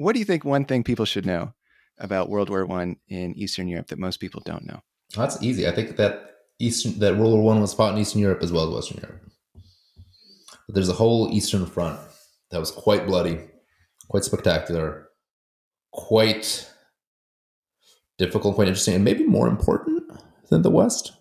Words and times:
what 0.00 0.14
do 0.14 0.18
you 0.18 0.24
think 0.24 0.44
one 0.44 0.64
thing 0.64 0.82
people 0.82 1.04
should 1.04 1.26
know 1.26 1.52
about 1.98 2.30
World 2.30 2.48
War 2.48 2.64
One 2.64 2.96
in 3.08 3.34
Eastern 3.34 3.68
Europe 3.68 3.88
that 3.88 3.98
most 3.98 4.18
people 4.18 4.42
don't 4.44 4.66
know? 4.66 4.80
That's 5.14 5.42
easy. 5.42 5.68
I 5.68 5.72
think 5.72 5.96
that 5.96 6.36
Eastern 6.58 6.98
that 7.00 7.16
World 7.16 7.34
War 7.34 7.42
One 7.42 7.60
was 7.60 7.74
fought 7.74 7.94
in 7.94 8.00
Eastern 8.00 8.22
Europe 8.22 8.42
as 8.42 8.52
well 8.52 8.68
as 8.68 8.74
Western 8.74 8.98
Europe. 9.02 9.22
But 10.66 10.74
there's 10.74 10.88
a 10.88 10.94
whole 10.94 11.30
Eastern 11.32 11.66
Front 11.66 12.00
that 12.50 12.60
was 12.60 12.70
quite 12.70 13.06
bloody, 13.06 13.40
quite 14.08 14.24
spectacular, 14.24 15.08
quite 15.92 16.70
difficult, 18.18 18.54
quite 18.54 18.68
interesting, 18.68 18.94
and 18.94 19.04
maybe 19.04 19.26
more 19.26 19.48
important 19.48 20.02
than 20.48 20.62
the 20.62 20.70
West. 20.70 21.12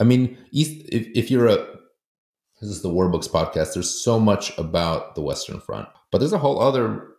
I 0.00 0.04
mean, 0.04 0.36
East, 0.50 0.86
if, 0.90 1.06
if 1.14 1.30
you're 1.30 1.46
a 1.46 1.76
this 2.60 2.70
is 2.70 2.82
the 2.82 2.88
War 2.88 3.08
Books 3.08 3.28
podcast. 3.28 3.74
There's 3.74 4.02
so 4.02 4.18
much 4.18 4.56
about 4.58 5.14
the 5.14 5.20
Western 5.20 5.60
Front, 5.60 5.88
but 6.10 6.18
there's 6.18 6.32
a 6.32 6.38
whole 6.38 6.60
other 6.60 7.15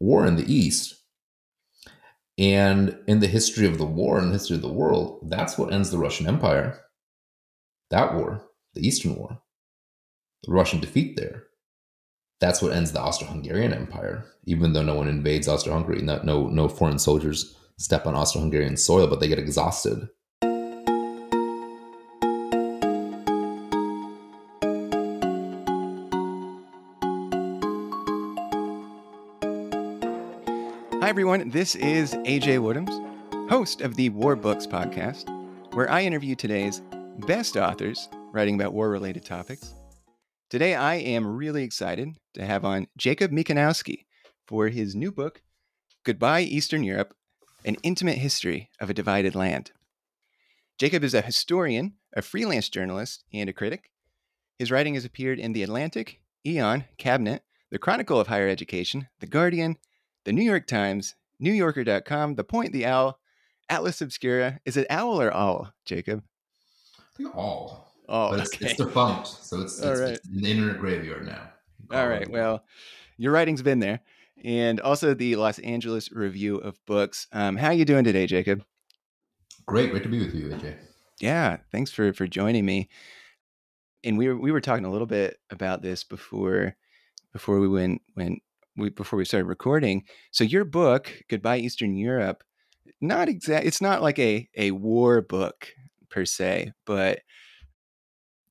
war 0.00 0.26
in 0.26 0.36
the 0.36 0.52
East. 0.52 0.96
And 2.38 2.98
in 3.06 3.20
the 3.20 3.26
history 3.26 3.66
of 3.66 3.76
the 3.76 3.84
war 3.84 4.18
and 4.18 4.28
the 4.28 4.32
history 4.38 4.56
of 4.56 4.62
the 4.62 4.72
world, 4.72 5.28
that's 5.30 5.58
what 5.58 5.72
ends 5.72 5.90
the 5.90 5.98
Russian 5.98 6.26
Empire. 6.26 6.80
That 7.90 8.14
war, 8.14 8.46
the 8.74 8.86
Eastern 8.86 9.16
War, 9.16 9.42
the 10.44 10.52
Russian 10.52 10.80
defeat 10.80 11.16
there. 11.16 11.44
That's 12.40 12.62
what 12.62 12.72
ends 12.72 12.92
the 12.92 13.00
Austro-Hungarian 13.00 13.74
Empire. 13.74 14.24
Even 14.46 14.72
though 14.72 14.82
no 14.82 14.94
one 14.94 15.08
invades 15.08 15.48
Austro-Hungary, 15.48 16.00
no 16.00 16.22
no, 16.22 16.48
no 16.48 16.68
foreign 16.68 16.98
soldiers 16.98 17.54
step 17.78 18.06
on 18.06 18.14
Austro-Hungarian 18.14 18.78
soil, 18.78 19.06
but 19.06 19.20
they 19.20 19.28
get 19.28 19.38
exhausted 19.38 20.08
everyone. 31.10 31.50
This 31.50 31.74
is 31.74 32.14
AJ 32.14 32.60
Woodhams, 32.60 33.50
host 33.50 33.80
of 33.80 33.96
the 33.96 34.10
War 34.10 34.36
Books 34.36 34.64
podcast, 34.64 35.28
where 35.74 35.90
I 35.90 36.02
interview 36.02 36.36
today's 36.36 36.82
best 37.26 37.56
authors 37.56 38.08
writing 38.30 38.54
about 38.54 38.74
war 38.74 38.88
related 38.88 39.24
topics. 39.24 39.74
Today, 40.50 40.76
I 40.76 40.94
am 40.94 41.26
really 41.26 41.64
excited 41.64 42.10
to 42.34 42.46
have 42.46 42.64
on 42.64 42.86
Jacob 42.96 43.32
Mikanowski 43.32 44.04
for 44.46 44.68
his 44.68 44.94
new 44.94 45.10
book, 45.10 45.42
Goodbye 46.04 46.42
Eastern 46.42 46.84
Europe 46.84 47.12
An 47.64 47.74
Intimate 47.82 48.18
History 48.18 48.70
of 48.78 48.88
a 48.88 48.94
Divided 48.94 49.34
Land. 49.34 49.72
Jacob 50.78 51.02
is 51.02 51.12
a 51.12 51.22
historian, 51.22 51.94
a 52.14 52.22
freelance 52.22 52.68
journalist, 52.68 53.24
and 53.34 53.50
a 53.50 53.52
critic. 53.52 53.90
His 54.60 54.70
writing 54.70 54.94
has 54.94 55.04
appeared 55.04 55.40
in 55.40 55.54
The 55.54 55.64
Atlantic, 55.64 56.20
Aeon, 56.46 56.84
Cabinet, 56.98 57.42
The 57.72 57.80
Chronicle 57.80 58.20
of 58.20 58.28
Higher 58.28 58.48
Education, 58.48 59.08
The 59.18 59.26
Guardian, 59.26 59.76
the 60.24 60.32
New 60.32 60.42
York 60.42 60.66
Times, 60.66 61.14
NewYorker.com, 61.42 62.34
The 62.34 62.44
Point, 62.44 62.72
The 62.72 62.86
Owl, 62.86 63.18
Atlas 63.68 64.00
Obscura. 64.00 64.60
Is 64.64 64.76
it 64.76 64.86
owl 64.90 65.20
or 65.20 65.32
owl, 65.32 65.72
Jacob? 65.84 66.22
I 66.98 67.02
think 67.16 67.36
all. 67.36 67.92
Oh, 68.08 68.30
but 68.30 68.40
it's, 68.40 68.54
okay. 68.54 68.66
it's 68.66 68.76
defunct, 68.76 69.28
so 69.28 69.60
it's, 69.60 69.78
it's, 69.78 70.00
right. 70.00 70.10
it's 70.10 70.28
in 70.28 70.42
the 70.42 70.50
internet 70.50 70.78
graveyard 70.78 71.26
now. 71.26 71.50
All 71.92 72.08
right. 72.08 72.28
Well, 72.28 72.64
your 73.16 73.32
writing's 73.32 73.62
been 73.62 73.78
there, 73.78 74.00
and 74.44 74.80
also 74.80 75.14
the 75.14 75.36
Los 75.36 75.58
Angeles 75.60 76.10
Review 76.10 76.56
of 76.56 76.84
Books. 76.86 77.28
Um, 77.32 77.56
how 77.56 77.68
are 77.68 77.74
you 77.74 77.84
doing 77.84 78.04
today, 78.04 78.26
Jacob? 78.26 78.64
great, 79.70 79.90
great 79.92 80.02
to 80.02 80.08
be 80.08 80.18
with 80.18 80.34
you, 80.34 80.48
AJ. 80.48 80.76
Yeah, 81.20 81.58
thanks 81.70 81.92
for 81.92 82.12
for 82.12 82.26
joining 82.26 82.64
me. 82.64 82.88
And 84.02 84.18
we 84.18 84.28
were 84.28 84.36
we 84.36 84.50
were 84.50 84.60
talking 84.60 84.84
a 84.84 84.90
little 84.90 85.06
bit 85.06 85.38
about 85.50 85.82
this 85.82 86.02
before 86.02 86.74
before 87.32 87.60
we 87.60 87.68
went 87.68 88.02
went 88.16 88.42
we 88.76 88.90
before 88.90 89.18
we 89.18 89.24
started 89.24 89.46
recording. 89.46 90.04
So 90.30 90.44
your 90.44 90.64
book, 90.64 91.12
Goodbye 91.28 91.58
Eastern 91.58 91.96
Europe, 91.96 92.44
not 93.00 93.28
exact. 93.28 93.66
It's 93.66 93.80
not 93.80 94.02
like 94.02 94.18
a 94.18 94.48
a 94.56 94.70
war 94.72 95.22
book 95.22 95.68
per 96.10 96.24
se, 96.24 96.72
but 96.86 97.20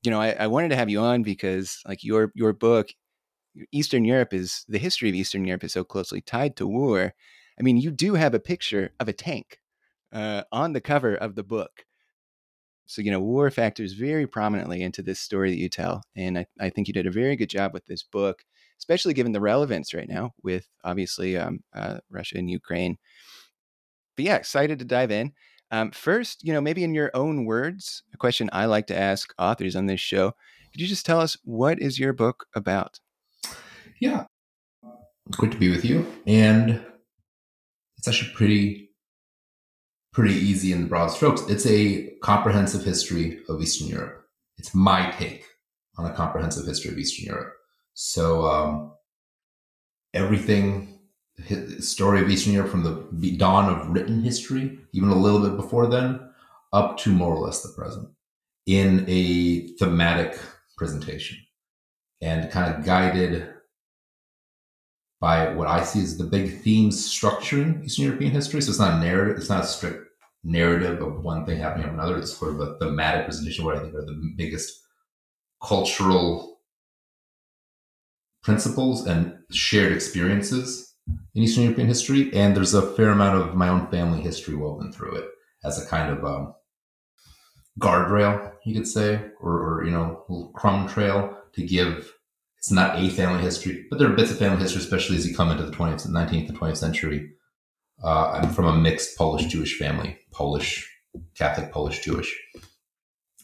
you 0.03 0.11
know, 0.11 0.21
I, 0.21 0.31
I 0.31 0.47
wanted 0.47 0.69
to 0.69 0.75
have 0.75 0.89
you 0.89 0.99
on 0.99 1.23
because 1.23 1.79
like 1.87 2.03
your 2.03 2.31
your 2.35 2.53
book, 2.53 2.89
Eastern 3.71 4.05
Europe 4.05 4.33
is 4.33 4.65
the 4.67 4.77
history 4.77 5.09
of 5.09 5.15
Eastern 5.15 5.45
Europe 5.45 5.63
is 5.63 5.73
so 5.73 5.83
closely 5.83 6.21
tied 6.21 6.55
to 6.57 6.67
war. 6.67 7.13
I 7.59 7.63
mean, 7.63 7.77
you 7.77 7.91
do 7.91 8.13
have 8.13 8.33
a 8.33 8.39
picture 8.39 8.91
of 8.99 9.07
a 9.07 9.13
tank 9.13 9.59
uh, 10.13 10.43
on 10.51 10.73
the 10.73 10.81
cover 10.81 11.15
of 11.15 11.35
the 11.35 11.43
book. 11.43 11.85
So, 12.85 13.01
you 13.01 13.11
know, 13.11 13.19
war 13.19 13.51
factors 13.51 13.93
very 13.93 14.25
prominently 14.25 14.81
into 14.81 15.03
this 15.03 15.19
story 15.19 15.51
that 15.51 15.59
you 15.59 15.69
tell. 15.69 16.03
And 16.15 16.39
I, 16.39 16.45
I 16.59 16.69
think 16.69 16.87
you 16.87 16.93
did 16.93 17.05
a 17.05 17.11
very 17.11 17.35
good 17.35 17.49
job 17.49 17.73
with 17.73 17.85
this 17.85 18.01
book, 18.01 18.45
especially 18.79 19.13
given 19.13 19.33
the 19.33 19.41
relevance 19.41 19.93
right 19.93 20.09
now 20.09 20.31
with 20.41 20.67
obviously 20.83 21.37
um, 21.37 21.59
uh, 21.75 21.99
Russia 22.09 22.37
and 22.37 22.49
Ukraine. 22.49 22.97
But 24.15 24.25
yeah, 24.25 24.35
excited 24.35 24.79
to 24.79 24.85
dive 24.85 25.11
in. 25.11 25.33
Um, 25.71 25.91
first, 25.91 26.43
you 26.43 26.51
know, 26.51 26.61
maybe 26.61 26.83
in 26.83 26.95
your 26.95 27.11
own 27.13 27.45
words, 27.45 28.03
a 28.13 28.17
question 28.17 28.49
I 28.51 28.65
like 28.65 28.87
to 28.87 28.97
ask 28.97 29.33
authors 29.37 29.75
on 29.75 29.85
this 29.85 29.99
show. 29.99 30.31
Could 30.71 30.81
you 30.81 30.87
just 30.87 31.05
tell 31.05 31.19
us 31.19 31.37
what 31.43 31.79
is 31.79 31.99
your 31.99 32.13
book 32.13 32.45
about? 32.55 32.99
Yeah, 33.99 34.25
it's 35.27 35.37
great 35.37 35.51
to 35.51 35.57
be 35.57 35.69
with 35.69 35.85
you. 35.85 36.07
And 36.25 36.83
it's 37.97 38.07
actually 38.07 38.31
pretty, 38.33 38.89
pretty 40.13 40.33
easy 40.33 40.71
in 40.71 40.87
broad 40.87 41.07
strokes. 41.07 41.41
It's 41.49 41.67
a 41.67 42.11
comprehensive 42.23 42.83
history 42.83 43.41
of 43.47 43.61
Eastern 43.61 43.87
Europe. 43.87 44.25
It's 44.57 44.73
my 44.73 45.11
take 45.11 45.45
on 45.97 46.09
a 46.09 46.13
comprehensive 46.13 46.65
history 46.65 46.91
of 46.91 46.97
Eastern 46.97 47.25
Europe. 47.25 47.53
So 48.01 48.47
um, 48.47 48.93
everything, 50.13 50.99
hi- 51.49 51.79
story 51.79 52.21
of 52.21 52.29
Eastern 52.29 52.53
Europe 52.53 52.71
from 52.71 53.09
the 53.11 53.35
dawn 53.35 53.67
of 53.67 53.89
written 53.89 54.23
history, 54.23 54.79
even 54.93 55.09
a 55.09 55.15
little 55.15 55.41
bit 55.41 55.57
before 55.57 55.85
then, 55.87 56.31
up 56.71 56.97
to 56.99 57.11
more 57.11 57.35
or 57.35 57.45
less 57.45 57.61
the 57.61 57.73
present, 57.77 58.07
in 58.67 59.03
a 59.09 59.67
thematic 59.79 60.39
presentation, 60.77 61.39
and 62.21 62.49
kind 62.49 62.73
of 62.73 62.85
guided 62.85 63.49
by 65.19 65.53
what 65.53 65.67
I 65.67 65.83
see 65.83 66.01
as 66.01 66.17
the 66.17 66.23
big 66.23 66.61
themes 66.61 67.05
structuring 67.05 67.83
Eastern 67.83 68.05
European 68.05 68.31
history. 68.31 68.61
So 68.61 68.69
it's 68.69 68.79
not 68.79 68.93
a 68.93 69.05
narrative, 69.05 69.35
it's 69.35 69.49
not 69.49 69.65
a 69.65 69.67
strict 69.67 70.05
narrative 70.45 71.01
of 71.01 71.21
one 71.21 71.45
thing 71.45 71.59
happening 71.59 71.89
of 71.89 71.95
another. 71.95 72.17
It's 72.17 72.37
sort 72.37 72.53
of 72.53 72.61
a 72.61 72.77
thematic 72.79 73.25
presentation 73.25 73.65
what 73.65 73.75
I 73.75 73.81
think 73.81 73.93
are 73.93 74.05
the 74.05 74.33
biggest 74.37 74.85
cultural 75.61 76.58
principles 78.43 79.05
and 79.05 79.37
shared 79.51 79.91
experiences 79.91 80.95
in 81.35 81.43
Eastern 81.43 81.63
European 81.63 81.87
history. 81.87 82.33
And 82.33 82.55
there's 82.55 82.73
a 82.73 82.93
fair 82.95 83.09
amount 83.09 83.41
of 83.41 83.55
my 83.55 83.69
own 83.69 83.87
family 83.87 84.21
history 84.21 84.55
woven 84.55 84.91
through 84.91 85.15
it 85.15 85.29
as 85.63 85.81
a 85.81 85.87
kind 85.87 86.11
of 86.11 86.23
um, 86.23 86.53
guardrail, 87.79 88.53
you 88.65 88.73
could 88.73 88.87
say, 88.87 89.25
or, 89.41 89.51
or 89.51 89.85
you 89.85 89.91
know, 89.91 90.23
little 90.29 90.49
crumb 90.49 90.87
trail 90.87 91.37
to 91.53 91.65
give 91.65 92.13
it's 92.59 92.71
not 92.71 92.99
a 92.99 93.09
family 93.09 93.41
history, 93.41 93.85
but 93.89 93.99
there 93.99 94.11
are 94.11 94.15
bits 94.15 94.31
of 94.31 94.37
family 94.37 94.61
history, 94.61 94.81
especially 94.81 95.15
as 95.15 95.25
you 95.25 95.33
come 95.33 95.49
into 95.49 95.63
the 95.63 95.71
20th, 95.71 96.05
19th, 96.05 96.49
and 96.49 96.59
20th 96.59 96.75
century. 96.75 97.31
Uh, 98.03 98.31
I'm 98.31 98.49
from 98.49 98.65
a 98.65 98.75
mixed 98.75 99.17
Polish 99.17 99.45
Jewish 99.45 99.77
family, 99.77 100.17
Polish, 100.33 100.85
Catholic, 101.35 101.71
Polish 101.71 102.03
Jewish, 102.03 102.37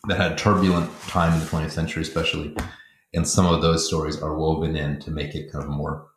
that 0.10 0.18
had 0.18 0.38
turbulent 0.38 0.92
time 1.08 1.34
in 1.34 1.40
the 1.40 1.46
20th 1.46 1.72
century, 1.72 2.02
especially. 2.02 2.58
And 3.16 3.28
some 3.28 3.46
of 3.46 3.62
those 3.62 3.88
stories 3.88 4.22
are 4.22 4.38
woven 4.38 4.76
in 4.76 5.00
to 5.00 5.12
make 5.12 5.34
it 5.36 5.52
kind 5.52 5.64
of 5.64 5.70
a 5.70 5.74
more 5.74 6.08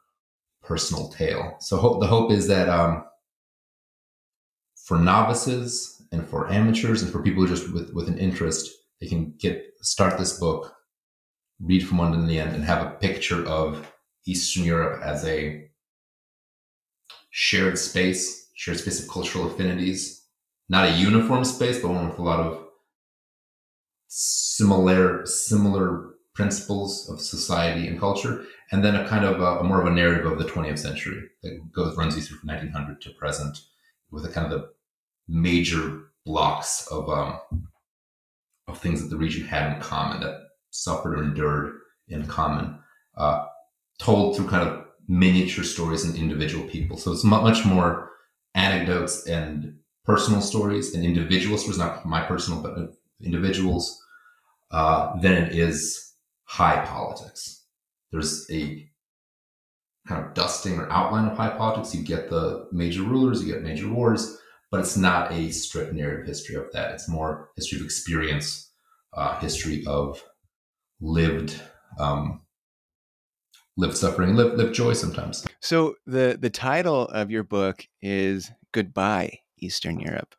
personal 0.63 1.09
tale. 1.09 1.57
So 1.61 1.77
hope, 1.77 2.01
the 2.01 2.07
hope 2.07 2.33
is 2.33 2.49
that 2.49 2.69
um, 2.69 3.05
for 4.85 4.99
novices 4.99 6.03
and 6.13 6.29
for 6.29 6.51
amateurs 6.51 7.03
and 7.03 7.11
for 7.11 7.23
people 7.23 7.47
just 7.47 7.73
with, 7.73 7.95
with 7.95 8.09
an 8.09 8.19
interest, 8.19 8.69
they 9.01 9.07
can 9.07 9.35
get 9.39 9.65
start 9.81 10.19
this 10.19 10.39
book 10.39 10.75
read 11.61 11.87
from 11.87 11.99
one 11.99 12.13
to 12.13 12.27
the 12.27 12.39
end 12.39 12.55
and 12.55 12.65
have 12.65 12.87
a 12.87 12.91
picture 12.91 13.47
of 13.47 13.91
Eastern 14.27 14.65
Europe 14.65 15.01
as 15.05 15.25
a 15.25 15.69
shared 17.31 17.79
space, 17.79 18.51
shared 18.55 18.79
space 18.79 19.03
of 19.03 19.09
cultural 19.09 19.47
affinities, 19.47 20.27
not 20.69 20.87
a 20.87 20.93
uniform 20.93 21.45
space, 21.45 21.81
but 21.81 21.89
one 21.91 22.09
with 22.09 22.19
a 22.19 22.23
lot 22.23 22.41
of 22.41 22.65
similar 24.09 25.27
similar 25.27 26.08
principles 26.39 27.11
of 27.11 27.21
society 27.21 27.89
and 27.89 27.99
culture, 27.99 28.45
and 28.71 28.85
then 28.85 28.95
a 28.95 29.09
kind 29.09 29.25
of 29.25 29.41
a, 29.41 29.59
a 29.59 29.65
more 29.65 29.81
of 29.81 29.89
a 29.89 29.91
narrative 29.91 30.31
of 30.31 30.39
the 30.39 30.45
20th 30.45 30.79
century 30.79 31.21
that 31.43 31.59
goes 31.73 31.97
runs 31.97 32.15
you 32.15 32.23
through 32.23 32.37
from 32.39 32.47
1900 32.47 33.01
to 33.01 33.11
present, 33.11 33.59
with 34.13 34.25
a 34.25 34.29
kind 34.29 34.47
of 34.47 34.61
the 34.61 34.69
major 35.27 36.13
blocks 36.25 36.87
of 36.93 37.11
um, 37.11 37.41
of 38.69 38.79
things 38.79 39.03
that 39.03 39.09
the 39.09 39.17
region 39.17 39.49
had 39.49 39.75
in 39.75 39.81
common 39.81 40.21
that 40.21 40.37
suffered 40.71 41.19
or 41.19 41.25
endured 41.25 41.73
in 42.07 42.25
common, 42.27 42.79
uh, 43.17 43.45
told 43.99 44.37
through 44.37 44.49
kind 44.49 44.69
of 44.69 44.85
miniature 45.09 45.65
stories 45.65 46.05
and 46.05 46.15
individual 46.15 46.69
people. 46.69 46.97
So 46.97 47.11
it's 47.11 47.25
mu- 47.25 47.43
much 47.43 47.65
more 47.65 48.13
anecdotes 48.55 49.27
and 49.27 49.77
personal 50.05 50.41
stories 50.41 50.95
and 50.95 51.05
individual 51.05 51.59
stories, 51.59 51.79
not 51.79 52.07
my 52.07 52.23
personal, 52.23 52.63
but 52.63 52.95
individuals, 53.21 54.01
uh, 54.71 55.19
than 55.21 55.33
it 55.33 55.53
is 55.53 56.08
high 56.49 56.85
politics. 56.87 57.67
There's 58.11 58.51
a 58.51 58.89
kind 60.09 60.25
of 60.25 60.35
dusting 60.35 60.79
or 60.79 60.91
outline 60.91 61.31
of 61.31 61.37
high 61.37 61.57
politics. 61.57 61.95
You 61.95 62.03
get 62.03 62.31
the 62.31 62.67
major 62.73 63.03
rulers, 63.03 63.45
you 63.45 63.53
get 63.53 63.63
major 63.63 63.89
wars, 63.89 64.39
but 64.71 64.81
it's 64.81 64.97
not 64.97 65.31
a 65.31 65.51
strict 65.51 65.93
narrative 65.93 66.27
history 66.27 66.57
of 66.57 66.73
that. 66.73 66.93
It's 66.93 67.09
more 67.09 67.51
history 67.57 67.79
of 67.79 67.85
experience, 67.85 68.73
uh, 69.13 69.39
history 69.41 69.85
of 69.87 70.23
lived 71.01 71.61
um, 71.99 72.41
lived 73.77 73.97
suffering, 73.97 74.35
lived, 74.35 74.57
lived 74.57 74.75
joy 74.75 74.95
sometimes. 74.95 75.45
So 75.61 75.97
the 76.07 76.39
the 76.41 76.51
title 76.51 77.03
of 77.09 77.31
your 77.31 77.45
book 77.45 77.87
is 78.01 78.51
Goodbye 78.73 79.41
Eastern 79.59 80.01
Europe. 80.01 80.35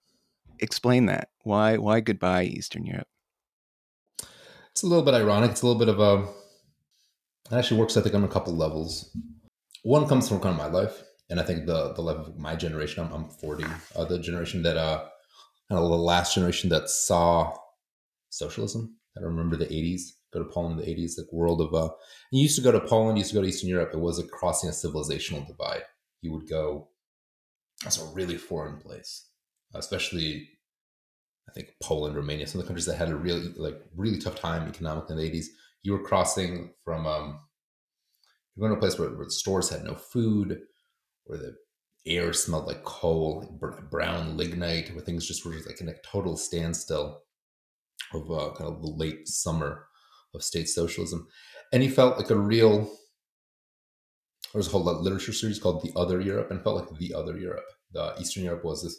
Explain 0.59 1.05
that. 1.05 1.29
Why 1.43 1.77
why 1.77 1.99
goodbye 1.99 2.43
Eastern 2.45 2.85
Europe? 2.85 3.08
It's 4.79 4.85
a 4.85 4.87
little 4.87 5.03
bit 5.03 5.13
ironic. 5.13 5.51
It's 5.51 5.61
a 5.61 5.67
little 5.67 5.77
bit 5.77 5.89
of 5.89 5.99
a 5.99 6.25
it 7.51 7.57
actually 7.57 7.81
works 7.81 7.97
I 7.97 8.01
think 8.01 8.15
on 8.15 8.23
a 8.23 8.29
couple 8.29 8.55
levels. 8.55 9.13
One 9.83 10.07
comes 10.07 10.29
from 10.29 10.39
kind 10.39 10.57
of 10.57 10.57
my 10.57 10.71
life, 10.71 11.03
and 11.29 11.37
I 11.37 11.43
think 11.43 11.65
the 11.65 11.91
the 11.95 12.01
life 12.01 12.15
of 12.15 12.37
my 12.37 12.55
generation. 12.55 13.03
I'm, 13.03 13.11
I'm 13.11 13.29
40, 13.29 13.65
uh, 13.97 14.05
the 14.05 14.19
generation 14.19 14.63
that 14.63 14.77
uh 14.77 15.03
kind 15.67 15.83
of 15.83 15.89
the 15.89 15.97
last 15.97 16.33
generation 16.33 16.69
that 16.69 16.89
saw 16.89 17.57
socialism. 18.29 18.95
I 19.17 19.21
remember 19.21 19.57
the 19.57 19.65
80s 19.65 20.13
go 20.31 20.41
to 20.41 20.49
Poland 20.49 20.79
in 20.79 20.85
the 20.85 20.95
80s, 20.95 21.17
like 21.17 21.33
world 21.33 21.59
of 21.59 21.73
uh 21.73 21.89
you 22.31 22.41
used 22.43 22.55
to 22.55 22.61
go 22.61 22.71
to 22.71 22.79
Poland, 22.79 23.17
you 23.17 23.23
used 23.23 23.31
to 23.31 23.35
go 23.35 23.41
to 23.41 23.49
Eastern 23.49 23.67
Europe. 23.67 23.89
It 23.93 23.99
was 23.99 24.17
a 24.17 24.23
crossing 24.23 24.69
a 24.69 24.71
civilizational 24.71 25.45
divide. 25.45 25.83
You 26.21 26.31
would 26.31 26.47
go 26.47 26.87
that's 27.83 28.01
a 28.01 28.05
really 28.13 28.37
foreign 28.37 28.77
place. 28.77 29.27
Especially 29.75 30.47
I 31.49 31.51
think 31.51 31.73
Poland, 31.81 32.15
Romania, 32.15 32.45
some 32.45 32.59
of 32.59 32.65
the 32.65 32.69
countries 32.69 32.85
that 32.85 32.97
had 32.97 33.09
a 33.09 33.15
really 33.15 33.51
like 33.57 33.81
really 33.95 34.19
tough 34.19 34.35
time 34.35 34.67
economically 34.67 35.15
in 35.15 35.31
the 35.31 35.39
80s. 35.39 35.45
You 35.81 35.93
were 35.93 36.03
crossing 36.03 36.73
from 36.85 37.07
um 37.07 37.39
you're 38.55 38.67
going 38.67 38.79
to 38.79 38.85
a 38.85 38.87
place 38.87 38.99
where, 38.99 39.09
where 39.09 39.29
stores 39.29 39.69
had 39.69 39.83
no 39.83 39.95
food, 39.95 40.61
where 41.23 41.37
the 41.39 41.55
air 42.05 42.33
smelled 42.33 42.67
like 42.67 42.83
coal, 42.83 43.57
brown 43.89 44.35
lignite, 44.37 44.93
where 44.93 45.03
things 45.03 45.25
just 45.25 45.45
were 45.45 45.53
just 45.53 45.65
like 45.65 45.81
in 45.81 45.89
a 45.89 45.93
total 46.03 46.35
standstill 46.35 47.21
of 48.13 48.29
uh, 48.29 48.53
kind 48.57 48.69
of 48.69 48.81
the 48.81 48.89
late 48.89 49.27
summer 49.27 49.85
of 50.35 50.43
state 50.43 50.67
socialism. 50.67 51.27
And 51.71 51.81
he 51.81 51.89
felt 51.89 52.17
like 52.17 52.31
a 52.31 52.35
real, 52.35 52.91
there's 54.53 54.67
a 54.67 54.71
whole 54.71 54.83
literature 54.83 55.33
series 55.33 55.59
called 55.59 55.81
The 55.81 55.93
Other 55.95 56.19
Europe, 56.19 56.51
and 56.51 56.61
felt 56.61 56.75
like 56.75 56.99
the 56.99 57.13
other 57.13 57.37
Europe. 57.37 57.65
The 57.93 58.13
Eastern 58.19 58.43
Europe 58.43 58.65
was 58.65 58.83
this 58.83 58.97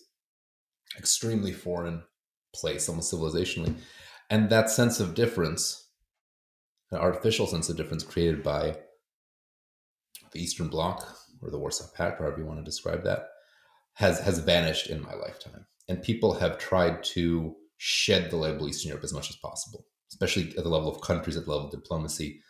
extremely 0.98 1.52
foreign 1.52 2.02
place, 2.54 2.88
almost 2.88 3.12
civilizationally. 3.12 3.74
And 4.28 4.50
that 4.50 4.70
sense 4.70 5.00
of 5.00 5.14
difference, 5.14 5.88
an 6.90 6.98
artificial 6.98 7.46
sense 7.46 7.68
of 7.68 7.76
difference 7.76 8.04
created 8.04 8.42
by 8.42 8.76
the 10.32 10.40
Eastern 10.40 10.68
Bloc 10.68 11.06
or 11.42 11.50
the 11.50 11.58
Warsaw 11.58 11.86
Pact, 11.96 12.20
however 12.20 12.38
you 12.38 12.46
want 12.46 12.58
to 12.58 12.64
describe 12.64 13.04
that, 13.04 13.28
has 13.94 14.20
has 14.20 14.38
vanished 14.38 14.88
in 14.88 15.02
my 15.02 15.14
lifetime. 15.14 15.66
And 15.88 16.02
people 16.02 16.34
have 16.34 16.58
tried 16.58 17.02
to 17.04 17.56
shed 17.78 18.30
the 18.30 18.36
label 18.36 18.68
Eastern 18.68 18.90
Europe 18.90 19.04
as 19.04 19.12
much 19.12 19.30
as 19.30 19.36
possible 19.36 19.86
especially 20.12 20.56
at 20.56 20.64
the 20.64 20.70
level 20.70 20.90
of 20.90 21.00
countries, 21.00 21.36
at 21.36 21.44
the 21.44 21.50
level 21.50 21.66
of 21.66 21.72
diplomacy. 21.72 22.40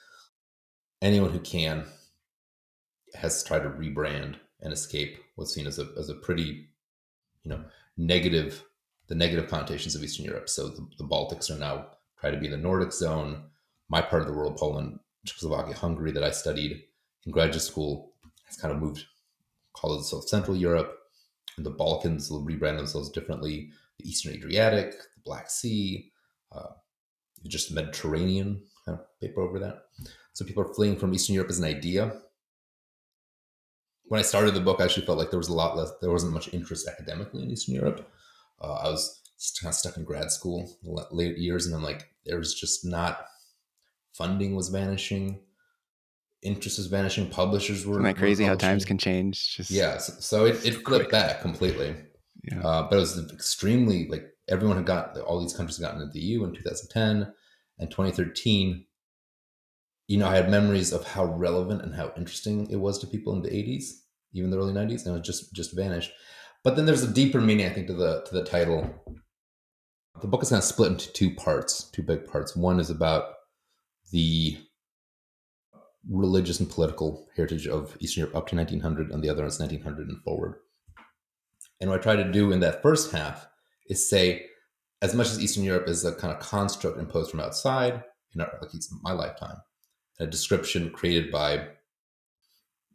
Anyone 1.02 1.30
who 1.30 1.40
can 1.40 1.84
has 3.14 3.42
tried 3.44 3.62
to 3.62 3.70
rebrand 3.70 4.36
and 4.60 4.72
escape 4.72 5.18
what's 5.34 5.54
seen 5.54 5.66
as 5.66 5.78
a, 5.78 5.88
as 5.98 6.08
a 6.08 6.14
pretty, 6.14 6.68
you 7.42 7.50
know, 7.50 7.64
negative, 7.96 8.64
the 9.10 9.16
negative 9.16 9.50
connotations 9.50 9.96
of 9.96 10.02
Eastern 10.04 10.24
Europe. 10.24 10.48
So 10.48 10.68
the, 10.68 10.86
the 10.96 11.04
Baltics 11.04 11.50
are 11.50 11.58
now 11.58 11.88
trying 12.18 12.32
to 12.32 12.38
be 12.38 12.46
the 12.48 12.56
Nordic 12.56 12.92
zone. 12.92 13.42
My 13.88 14.00
part 14.00 14.22
of 14.22 14.28
the 14.28 14.34
world, 14.34 14.56
Poland, 14.56 15.00
Czechoslovakia, 15.26 15.74
Hungary, 15.74 16.12
that 16.12 16.22
I 16.22 16.30
studied 16.30 16.84
in 17.26 17.32
graduate 17.32 17.60
school, 17.60 18.12
has 18.46 18.56
kind 18.56 18.72
of 18.72 18.80
moved, 18.80 19.04
call 19.74 19.98
it 19.98 20.04
South 20.04 20.28
Central 20.28 20.56
Europe. 20.56 20.96
And 21.56 21.66
the 21.66 21.70
Balkans 21.70 22.30
will 22.30 22.46
rebrand 22.46 22.76
themselves 22.76 23.10
differently. 23.10 23.72
The 23.98 24.08
Eastern 24.08 24.32
Adriatic, 24.32 24.92
the 24.92 25.22
Black 25.24 25.50
Sea, 25.50 26.12
uh, 26.52 26.70
just 27.48 27.72
Mediterranean 27.72 28.62
kind 28.86 28.96
of 28.96 29.04
paper 29.20 29.40
over 29.40 29.58
that. 29.58 29.86
So 30.34 30.44
people 30.44 30.62
are 30.62 30.72
fleeing 30.72 30.96
from 30.96 31.12
Eastern 31.12 31.34
Europe 31.34 31.50
as 31.50 31.58
an 31.58 31.64
idea. 31.64 32.12
When 34.04 34.20
I 34.20 34.22
started 34.22 34.54
the 34.54 34.60
book, 34.60 34.80
I 34.80 34.84
actually 34.84 35.06
felt 35.06 35.18
like 35.18 35.30
there 35.30 35.38
was 35.38 35.48
a 35.48 35.54
lot 35.54 35.76
less, 35.76 35.90
there 36.00 36.12
wasn't 36.12 36.32
much 36.32 36.54
interest 36.54 36.86
academically 36.86 37.42
in 37.42 37.50
Eastern 37.50 37.74
Europe. 37.74 38.08
Uh, 38.60 38.74
I 38.74 38.88
was 38.88 39.20
kind 39.60 39.70
of 39.70 39.74
stuck 39.74 39.96
in 39.96 40.04
grad 40.04 40.30
school 40.30 40.78
late 41.10 41.38
years, 41.38 41.66
and 41.66 41.74
I'm 41.74 41.82
like, 41.82 42.08
there 42.26 42.38
was 42.38 42.54
just 42.54 42.84
not 42.84 43.26
funding 44.12 44.54
was 44.54 44.68
vanishing, 44.68 45.40
interest 46.42 46.78
was 46.78 46.86
vanishing, 46.86 47.28
publishers 47.28 47.86
were. 47.86 47.94
Isn't 47.94 48.04
that 48.04 48.16
crazy 48.16 48.44
how 48.44 48.54
times 48.54 48.84
can 48.84 48.98
change? 48.98 49.56
Just 49.56 49.70
yeah, 49.70 49.98
so, 49.98 50.12
so 50.20 50.44
it, 50.46 50.64
it 50.64 50.84
flipped 50.84 51.10
back 51.10 51.40
completely. 51.40 51.94
Yeah. 52.44 52.60
Uh, 52.60 52.82
but 52.88 52.96
it 52.96 53.00
was 53.00 53.32
extremely 53.32 54.08
like 54.08 54.26
everyone 54.48 54.76
had 54.76 54.86
got 54.86 55.16
all 55.18 55.40
these 55.40 55.54
countries 55.54 55.76
had 55.76 55.84
gotten 55.84 56.02
into 56.02 56.12
the 56.12 56.20
EU 56.20 56.44
in 56.44 56.54
2010 56.54 57.32
and 57.78 57.90
2013. 57.90 58.84
You 60.08 60.18
know, 60.18 60.26
I 60.26 60.34
had 60.34 60.50
memories 60.50 60.92
of 60.92 61.06
how 61.06 61.24
relevant 61.24 61.82
and 61.82 61.94
how 61.94 62.12
interesting 62.16 62.68
it 62.70 62.76
was 62.76 62.98
to 62.98 63.06
people 63.06 63.32
in 63.34 63.42
the 63.42 63.50
80s, 63.50 63.84
even 64.32 64.50
the 64.50 64.58
early 64.58 64.72
90s, 64.72 65.06
and 65.06 65.16
it 65.16 65.22
just 65.22 65.54
just 65.54 65.74
vanished. 65.74 66.10
But 66.62 66.76
then 66.76 66.86
there's 66.86 67.02
a 67.02 67.12
deeper 67.12 67.40
meaning, 67.40 67.66
I 67.66 67.70
think, 67.70 67.86
to 67.86 67.94
the 67.94 68.22
to 68.26 68.34
the 68.34 68.44
title. 68.44 68.88
The 70.20 70.28
book 70.28 70.42
is 70.42 70.50
kind 70.50 70.58
of 70.58 70.64
split 70.64 70.92
into 70.92 71.12
two 71.12 71.34
parts, 71.34 71.84
two 71.90 72.02
big 72.02 72.26
parts. 72.26 72.54
One 72.54 72.78
is 72.78 72.90
about 72.90 73.32
the 74.12 74.58
religious 76.08 76.60
and 76.60 76.68
political 76.68 77.28
heritage 77.36 77.66
of 77.66 77.96
Eastern 78.00 78.22
Europe 78.22 78.36
up 78.36 78.48
to 78.48 78.56
1900, 78.56 79.10
and 79.10 79.22
the 79.22 79.28
other 79.28 79.44
is 79.46 79.58
1900 79.58 80.08
and 80.08 80.22
forward. 80.22 80.56
And 81.80 81.88
what 81.88 82.00
I 82.00 82.02
try 82.02 82.16
to 82.16 82.30
do 82.30 82.52
in 82.52 82.60
that 82.60 82.82
first 82.82 83.12
half 83.12 83.46
is 83.88 84.08
say, 84.08 84.46
as 85.02 85.14
much 85.14 85.28
as 85.28 85.40
Eastern 85.40 85.64
Europe 85.64 85.88
is 85.88 86.04
a 86.04 86.14
kind 86.14 86.32
of 86.32 86.40
construct 86.40 86.98
imposed 86.98 87.30
from 87.30 87.40
outside, 87.40 88.02
in 88.34 88.40
our, 88.40 88.58
like 88.60 88.74
it's 88.74 88.94
my 89.02 89.12
lifetime, 89.12 89.56
a 90.18 90.26
description 90.26 90.90
created 90.90 91.30
by 91.32 91.66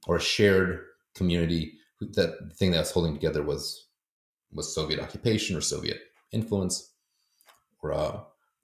or 0.07 0.17
a 0.17 0.21
shared 0.21 0.81
community. 1.15 1.73
That 2.01 2.53
thing 2.55 2.71
that 2.71 2.79
was 2.79 2.91
holding 2.91 3.13
together 3.13 3.43
was 3.43 3.87
was 4.51 4.73
Soviet 4.73 4.99
occupation 4.99 5.55
or 5.55 5.61
Soviet 5.61 5.99
influence, 6.31 6.93
or 7.81 7.93
uh, 7.93 8.21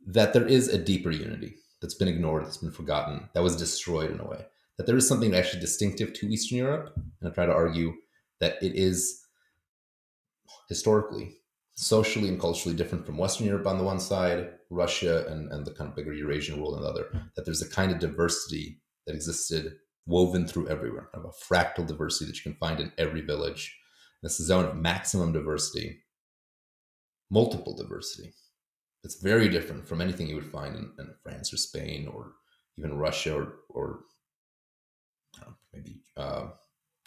that 0.08 0.34
there 0.34 0.48
is 0.48 0.68
a 0.68 0.78
deeper 0.78 1.12
unity 1.12 1.56
that's 1.82 1.94
been 1.94 2.08
ignored, 2.08 2.46
that's 2.46 2.58
been 2.58 2.72
forgotten, 2.72 3.30
that 3.34 3.44
was 3.44 3.56
destroyed 3.56 4.12
in 4.12 4.20
a 4.20 4.26
way. 4.26 4.46
That 4.78 4.86
there 4.86 4.98
is 4.98 5.08
something 5.08 5.36
actually 5.36 5.62
distinctive 5.62 6.14
to 6.14 6.28
Eastern 6.28 6.58
Europe, 6.58 6.94
and 6.96 7.30
I 7.30 7.34
try 7.34 7.46
to 7.46 7.54
argue 7.54 7.94
that 8.40 8.62
it 8.62 8.76
is 8.76 9.22
historically 10.68 11.38
socially 11.76 12.28
and 12.28 12.40
culturally 12.40 12.76
different 12.76 13.06
from 13.06 13.18
Western 13.18 13.48
Europe 13.48 13.68
on 13.68 13.78
the 13.78 13.84
one 13.84 14.00
side, 14.00 14.52
Russia 14.70 15.26
and, 15.28 15.52
and 15.52 15.66
the 15.66 15.74
kind 15.74 15.90
of 15.90 15.96
bigger 15.96 16.14
Eurasian 16.14 16.60
world 16.60 16.76
on 16.76 16.82
the 16.82 16.88
other, 16.88 17.08
that 17.36 17.46
there's 17.46 17.62
a 17.62 17.70
kind 17.70 17.92
of 17.92 18.00
diversity 18.00 18.82
that 19.06 19.16
existed 19.16 19.78
woven 20.06 20.48
through 20.48 20.68
everywhere, 20.68 21.10
kind 21.14 21.26
of 21.26 21.32
a 21.32 21.54
fractal 21.54 21.86
diversity 21.86 22.26
that 22.26 22.38
you 22.38 22.44
can 22.44 22.60
find 22.60 22.80
in 22.80 22.92
every 22.98 23.22
village. 23.22 23.78
This 24.24 24.40
is 24.40 24.42
a 24.42 24.48
zone 24.48 24.66
of 24.66 24.76
maximum 24.76 25.32
diversity, 25.32 26.04
multiple 27.30 27.76
diversity. 27.76 28.34
It's 29.04 29.22
very 29.22 29.50
different 29.50 29.88
from 29.88 30.02
anything 30.02 30.28
you 30.28 30.36
would 30.36 30.52
find 30.52 30.76
in, 30.76 30.92
in 31.00 31.14
France 31.24 31.52
or 31.54 31.58
Spain 31.58 32.08
or 32.08 32.34
even 32.78 32.98
Russia 32.98 33.36
or, 33.36 33.56
or 33.70 34.02
know, 35.40 35.54
maybe 35.74 36.02
uh, 36.18 36.48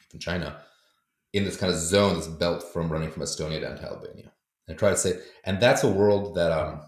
even 0.09 0.21
China 0.21 0.57
in 1.33 1.45
this 1.45 1.57
kind 1.57 1.73
of 1.73 1.79
zone, 1.79 2.17
this 2.17 2.29
belt 2.29 2.63
from 2.63 2.89
running 2.89 3.11
from 3.11 3.23
Estonia 3.23 3.61
down 3.61 3.77
to 3.77 3.85
Albania 3.85 4.33
and 4.69 4.79
try 4.79 4.91
to 4.91 4.97
say, 4.97 5.19
and 5.45 5.61
that's 5.61 5.85
a 5.85 5.91
world 5.91 6.35
that, 6.37 6.53
um, 6.53 6.83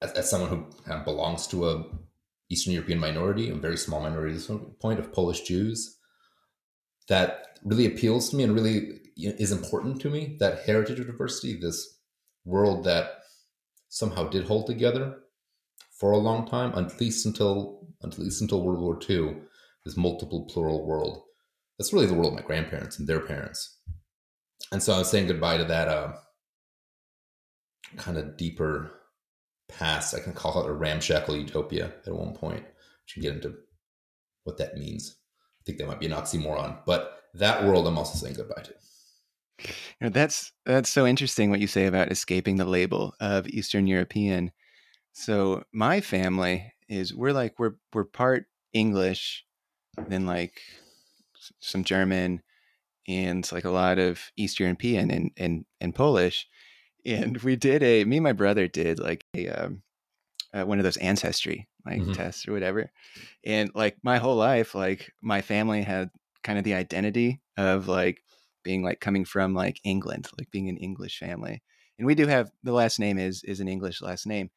as, 0.00 0.12
as 0.12 0.30
someone 0.30 0.50
who 0.50 0.64
kind 0.84 0.98
of 0.98 1.04
belongs 1.04 1.46
to 1.46 1.68
a 1.68 1.84
Eastern 2.52 2.74
European 2.74 2.98
minority, 2.98 3.48
a 3.48 3.54
very 3.54 3.76
small 3.76 4.00
minority 4.00 4.34
at 4.34 4.46
this 4.46 4.50
point 4.80 5.00
of 5.00 5.12
Polish 5.12 5.40
Jews, 5.42 5.98
that 7.08 7.58
really 7.64 7.86
appeals 7.86 8.28
to 8.28 8.36
me 8.36 8.44
and 8.44 8.54
really 8.54 9.00
is 9.16 9.52
important 9.52 10.00
to 10.02 10.10
me. 10.10 10.36
That 10.38 10.64
heritage 10.66 11.00
of 11.00 11.06
diversity, 11.06 11.58
this 11.58 11.98
world 12.44 12.84
that 12.84 13.22
somehow 13.88 14.28
did 14.28 14.46
hold 14.46 14.66
together 14.66 15.16
for 15.98 16.12
a 16.12 16.18
long 16.18 16.46
time, 16.46 16.72
at 16.76 17.00
least 17.00 17.24
until 17.26 17.88
at 18.04 18.18
least 18.18 18.42
until 18.42 18.62
World 18.62 18.80
War 18.80 18.98
II, 19.08 19.36
this 19.84 19.96
multiple 19.96 20.46
plural 20.46 20.84
world. 20.84 21.22
That's 21.78 21.92
really 21.92 22.06
the 22.06 22.14
world 22.14 22.32
of 22.32 22.40
my 22.40 22.46
grandparents 22.46 22.98
and 22.98 23.08
their 23.08 23.20
parents. 23.20 23.78
And 24.72 24.82
so 24.82 24.92
I 24.92 24.98
was 24.98 25.10
saying 25.10 25.26
goodbye 25.28 25.58
to 25.58 25.64
that 25.64 25.88
uh, 25.88 26.12
kind 27.96 28.18
of 28.18 28.36
deeper 28.36 29.01
past. 29.78 30.14
I 30.14 30.20
can 30.20 30.32
call 30.32 30.62
it 30.62 30.68
a 30.68 30.72
ramshackle 30.72 31.36
utopia 31.36 31.92
at 32.06 32.14
one 32.14 32.34
point. 32.34 32.64
Can 33.12 33.22
get 33.22 33.34
into 33.34 33.54
what 34.44 34.58
that 34.58 34.76
means. 34.76 35.16
I 35.60 35.62
think 35.66 35.78
that 35.78 35.86
might 35.86 36.00
be 36.00 36.06
an 36.06 36.12
oxymoron, 36.12 36.78
but 36.86 37.22
that 37.34 37.64
world 37.64 37.86
I'm 37.86 37.98
also 37.98 38.18
saying 38.18 38.36
goodbye 38.36 38.62
to. 38.62 38.74
You 39.58 39.74
know, 40.06 40.08
that's 40.08 40.52
that's 40.64 40.88
so 40.88 41.06
interesting 41.06 41.50
what 41.50 41.60
you 41.60 41.66
say 41.66 41.86
about 41.86 42.10
escaping 42.10 42.56
the 42.56 42.64
label 42.64 43.14
of 43.20 43.46
Eastern 43.48 43.86
European. 43.86 44.50
So 45.12 45.64
my 45.72 46.00
family 46.00 46.72
is 46.88 47.14
we're 47.14 47.32
like 47.32 47.58
we're 47.58 47.74
we're 47.92 48.04
part 48.04 48.46
English, 48.72 49.44
then 50.08 50.26
like 50.26 50.60
some 51.60 51.84
German, 51.84 52.42
and 53.06 53.50
like 53.52 53.64
a 53.64 53.70
lot 53.70 53.98
of 53.98 54.20
East 54.36 54.58
European 54.58 55.10
and 55.10 55.30
and 55.36 55.64
and 55.80 55.94
Polish. 55.94 56.48
And 57.04 57.36
we 57.38 57.56
did 57.56 57.82
a 57.82 58.04
me 58.04 58.18
and 58.18 58.24
my 58.24 58.32
brother 58.32 58.68
did 58.68 58.98
like 58.98 59.24
a 59.34 59.48
um, 59.48 59.82
uh, 60.54 60.64
one 60.64 60.78
of 60.78 60.84
those 60.84 60.96
ancestry 60.98 61.68
like 61.84 62.00
mm-hmm. 62.00 62.12
tests 62.12 62.46
or 62.46 62.52
whatever. 62.52 62.90
And 63.44 63.70
like 63.74 63.96
my 64.02 64.18
whole 64.18 64.36
life, 64.36 64.74
like 64.74 65.12
my 65.20 65.42
family 65.42 65.82
had 65.82 66.10
kind 66.42 66.58
of 66.58 66.64
the 66.64 66.74
identity 66.74 67.40
of 67.56 67.88
like 67.88 68.22
being 68.62 68.82
like 68.82 69.00
coming 69.00 69.24
from 69.24 69.54
like 69.54 69.80
England, 69.84 70.28
like 70.38 70.50
being 70.50 70.68
an 70.68 70.76
English 70.76 71.18
family. 71.18 71.62
And 71.98 72.06
we 72.06 72.14
do 72.14 72.26
have 72.26 72.50
the 72.62 72.72
last 72.72 72.98
name 72.98 73.18
is 73.18 73.42
is 73.44 73.60
an 73.60 73.68
English 73.68 74.00
last 74.00 74.26
name. 74.26 74.50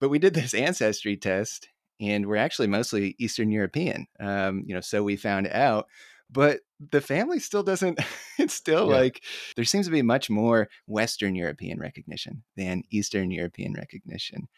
But 0.00 0.10
we 0.10 0.18
did 0.18 0.34
this 0.34 0.54
ancestry 0.66 1.16
test 1.16 1.68
and 2.00 2.26
we're 2.26 2.36
actually 2.36 2.68
mostly 2.68 3.14
Eastern 3.18 3.50
European. 3.50 4.06
Um, 4.18 4.64
you 4.66 4.74
know, 4.74 4.80
so 4.80 5.02
we 5.02 5.16
found 5.16 5.48
out. 5.48 5.86
But 6.30 6.60
the 6.90 7.00
family 7.00 7.38
still 7.38 7.62
doesn't 7.62 7.98
it's 8.38 8.54
still 8.54 8.88
yeah. 8.88 8.96
like 8.96 9.22
there 9.56 9.64
seems 9.64 9.86
to 9.86 9.92
be 9.92 10.02
much 10.02 10.30
more 10.30 10.68
Western 10.86 11.34
European 11.34 11.78
recognition 11.78 12.42
than 12.56 12.82
Eastern 12.90 13.30
European 13.30 13.74
recognition. 13.74 14.48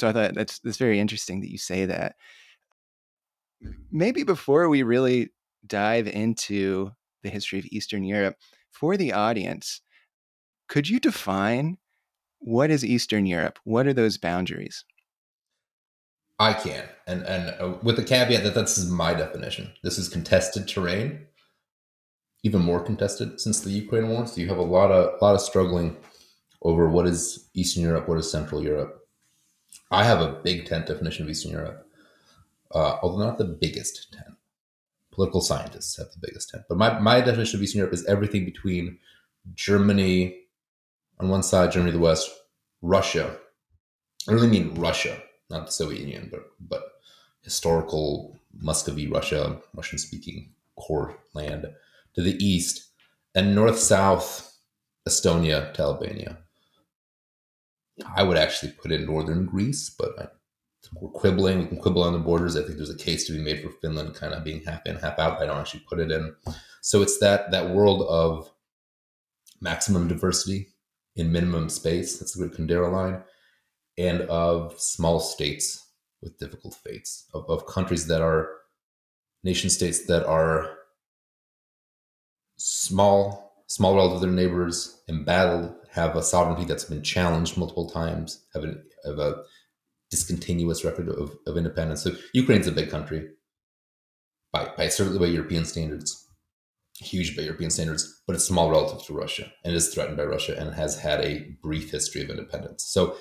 So 0.00 0.08
I 0.08 0.12
thought 0.12 0.34
that's 0.34 0.58
that's 0.60 0.78
very 0.78 0.98
interesting 0.98 1.40
that 1.40 1.50
you 1.50 1.58
say 1.58 1.86
that. 1.86 2.16
Maybe 3.92 4.24
before 4.24 4.68
we 4.68 4.82
really 4.82 5.30
dive 5.64 6.08
into 6.08 6.90
the 7.22 7.30
history 7.30 7.60
of 7.60 7.66
Eastern 7.70 8.02
Europe, 8.02 8.36
for 8.70 8.96
the 8.96 9.12
audience, 9.12 9.80
could 10.68 10.88
you 10.88 10.98
define 10.98 11.78
what 12.38 12.70
is 12.70 12.84
Eastern 12.84 13.26
Europe? 13.26 13.60
What 13.62 13.86
are 13.86 13.92
those 13.92 14.18
boundaries? 14.18 14.84
I 16.42 16.54
can, 16.54 16.84
and 17.06 17.22
and 17.22 17.54
uh, 17.60 17.78
with 17.84 17.94
the 17.94 18.02
caveat 18.02 18.42
that 18.42 18.54
this 18.56 18.76
is 18.76 18.90
my 18.90 19.14
definition. 19.14 19.72
This 19.84 19.96
is 19.96 20.08
contested 20.08 20.66
terrain, 20.66 21.26
even 22.42 22.62
more 22.62 22.80
contested 22.80 23.40
since 23.40 23.60
the 23.60 23.70
Ukraine 23.70 24.08
war. 24.08 24.26
So 24.26 24.40
you 24.40 24.48
have 24.48 24.58
a 24.58 24.62
lot 24.76 24.90
of 24.90 25.20
a 25.20 25.24
lot 25.24 25.36
of 25.36 25.40
struggling 25.40 25.96
over 26.60 26.88
what 26.88 27.06
is 27.06 27.48
Eastern 27.54 27.84
Europe, 27.84 28.08
what 28.08 28.18
is 28.18 28.28
Central 28.28 28.60
Europe. 28.60 28.92
I 29.92 30.02
have 30.02 30.20
a 30.20 30.40
big 30.42 30.66
tent 30.66 30.86
definition 30.86 31.24
of 31.24 31.30
Eastern 31.30 31.52
Europe, 31.52 31.86
uh, 32.74 32.96
although 33.02 33.24
not 33.24 33.38
the 33.38 33.56
biggest 33.64 34.12
tent. 34.12 34.34
Political 35.12 35.42
scientists 35.42 35.96
have 35.98 36.10
the 36.10 36.26
biggest 36.26 36.50
tent, 36.50 36.64
but 36.68 36.76
my 36.76 36.98
my 36.98 37.20
definition 37.20 37.58
of 37.58 37.62
Eastern 37.62 37.82
Europe 37.82 37.94
is 37.94 38.04
everything 38.06 38.44
between 38.44 38.98
Germany 39.54 40.16
on 41.20 41.28
one 41.28 41.44
side, 41.44 41.70
Germany 41.70 41.92
the 41.92 42.06
west, 42.10 42.28
Russia. 42.80 43.36
I 44.28 44.32
really 44.32 44.48
mean 44.48 44.74
Russia, 44.74 45.14
not 45.52 45.66
the 45.66 45.72
Soviet 45.72 46.00
Union, 46.00 46.28
but 46.30 46.50
but 46.60 46.82
historical 47.42 48.38
Muscovy, 48.58 49.06
Russia, 49.06 49.60
Russian 49.74 49.98
speaking 49.98 50.52
core 50.76 51.16
land 51.34 51.66
to 52.14 52.22
the 52.22 52.36
east, 52.44 52.88
and 53.34 53.54
north 53.54 53.78
south 53.78 54.56
Estonia 55.08 55.72
to 55.74 55.82
Albania. 55.82 56.38
I 58.16 58.22
would 58.22 58.36
actually 58.36 58.72
put 58.72 58.92
in 58.92 59.06
northern 59.06 59.46
Greece, 59.46 59.90
but 59.90 60.18
I, 60.18 60.26
we're 60.94 61.10
quibbling. 61.10 61.60
We 61.60 61.66
can 61.66 61.78
quibble 61.78 62.02
on 62.02 62.12
the 62.12 62.18
borders. 62.18 62.56
I 62.56 62.62
think 62.62 62.76
there's 62.76 62.90
a 62.90 62.96
case 62.96 63.26
to 63.26 63.32
be 63.32 63.42
made 63.42 63.62
for 63.62 63.70
Finland 63.80 64.14
kind 64.14 64.34
of 64.34 64.44
being 64.44 64.62
half 64.64 64.84
in, 64.86 64.96
half 64.96 65.18
out. 65.18 65.40
I 65.40 65.46
don't 65.46 65.58
actually 65.58 65.84
put 65.88 66.00
it 66.00 66.10
in. 66.10 66.34
So 66.80 67.02
it's 67.02 67.18
that 67.18 67.50
that 67.50 67.70
world 67.70 68.02
of 68.08 68.50
maximum 69.60 70.08
diversity 70.08 70.68
in 71.16 71.32
minimum 71.32 71.68
space. 71.68 72.18
That's 72.18 72.34
the 72.34 72.48
Kundera 72.48 72.90
line, 72.90 73.22
and 73.98 74.22
of 74.22 74.80
small 74.80 75.20
states 75.20 75.90
with 76.22 76.38
difficult 76.38 76.74
fates, 76.74 77.26
of, 77.34 77.44
of 77.48 77.66
countries 77.66 78.06
that 78.06 78.22
are 78.22 78.48
nation 79.44 79.68
states 79.68 80.06
that 80.06 80.24
are 80.26 80.78
small, 82.56 83.64
small 83.66 83.94
relative 83.96 84.20
to 84.20 84.26
their 84.26 84.34
neighbors, 84.34 85.02
embattled, 85.08 85.74
have 85.90 86.16
a 86.16 86.22
sovereignty 86.22 86.64
that's 86.64 86.84
been 86.84 87.02
challenged 87.02 87.58
multiple 87.58 87.90
times, 87.90 88.46
have 88.54 88.64
a, 88.64 88.74
have 89.04 89.18
a 89.18 89.42
discontinuous 90.10 90.84
record 90.84 91.08
of, 91.08 91.36
of 91.46 91.56
independence. 91.56 92.02
So 92.02 92.12
Ukraine's 92.34 92.66
a 92.66 92.72
big 92.72 92.90
country 92.90 93.30
by, 94.52 94.70
by 94.76 94.88
certainly 94.88 95.18
by 95.18 95.26
European 95.26 95.64
standards 95.64 96.22
huge 97.02 97.36
by 97.36 97.42
European 97.42 97.70
standards, 97.70 98.22
but 98.26 98.34
it's 98.36 98.44
small 98.44 98.70
relative 98.70 99.04
to 99.06 99.14
Russia 99.14 99.50
and 99.64 99.74
is 99.74 99.92
threatened 99.92 100.16
by 100.16 100.24
Russia 100.24 100.56
and 100.58 100.74
has 100.74 100.98
had 100.98 101.20
a 101.20 101.56
brief 101.62 101.90
history 101.90 102.22
of 102.22 102.30
independence. 102.30 102.84
So, 102.84 103.16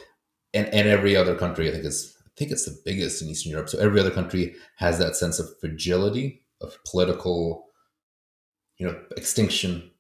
and, 0.54 0.68
and 0.68 0.88
every 0.88 1.16
other 1.16 1.36
country, 1.36 1.70
I 1.70 1.72
think 1.72 1.86
is, 1.86 2.16
I 2.26 2.30
think 2.38 2.52
it's 2.52 2.66
the 2.66 2.80
biggest 2.86 3.22
in 3.22 3.30
Eastern 3.30 3.52
Europe. 3.52 3.70
So 3.70 3.80
every 3.80 4.00
other 4.00 4.12
country 4.12 4.56
has 4.78 4.98
that 5.00 5.16
sense 5.16 5.40
of 5.40 5.60
fragility 5.60 6.44
of 6.62 6.78
political, 6.86 7.68
you 8.78 8.88
know, 8.88 9.00
extinction, 9.18 9.92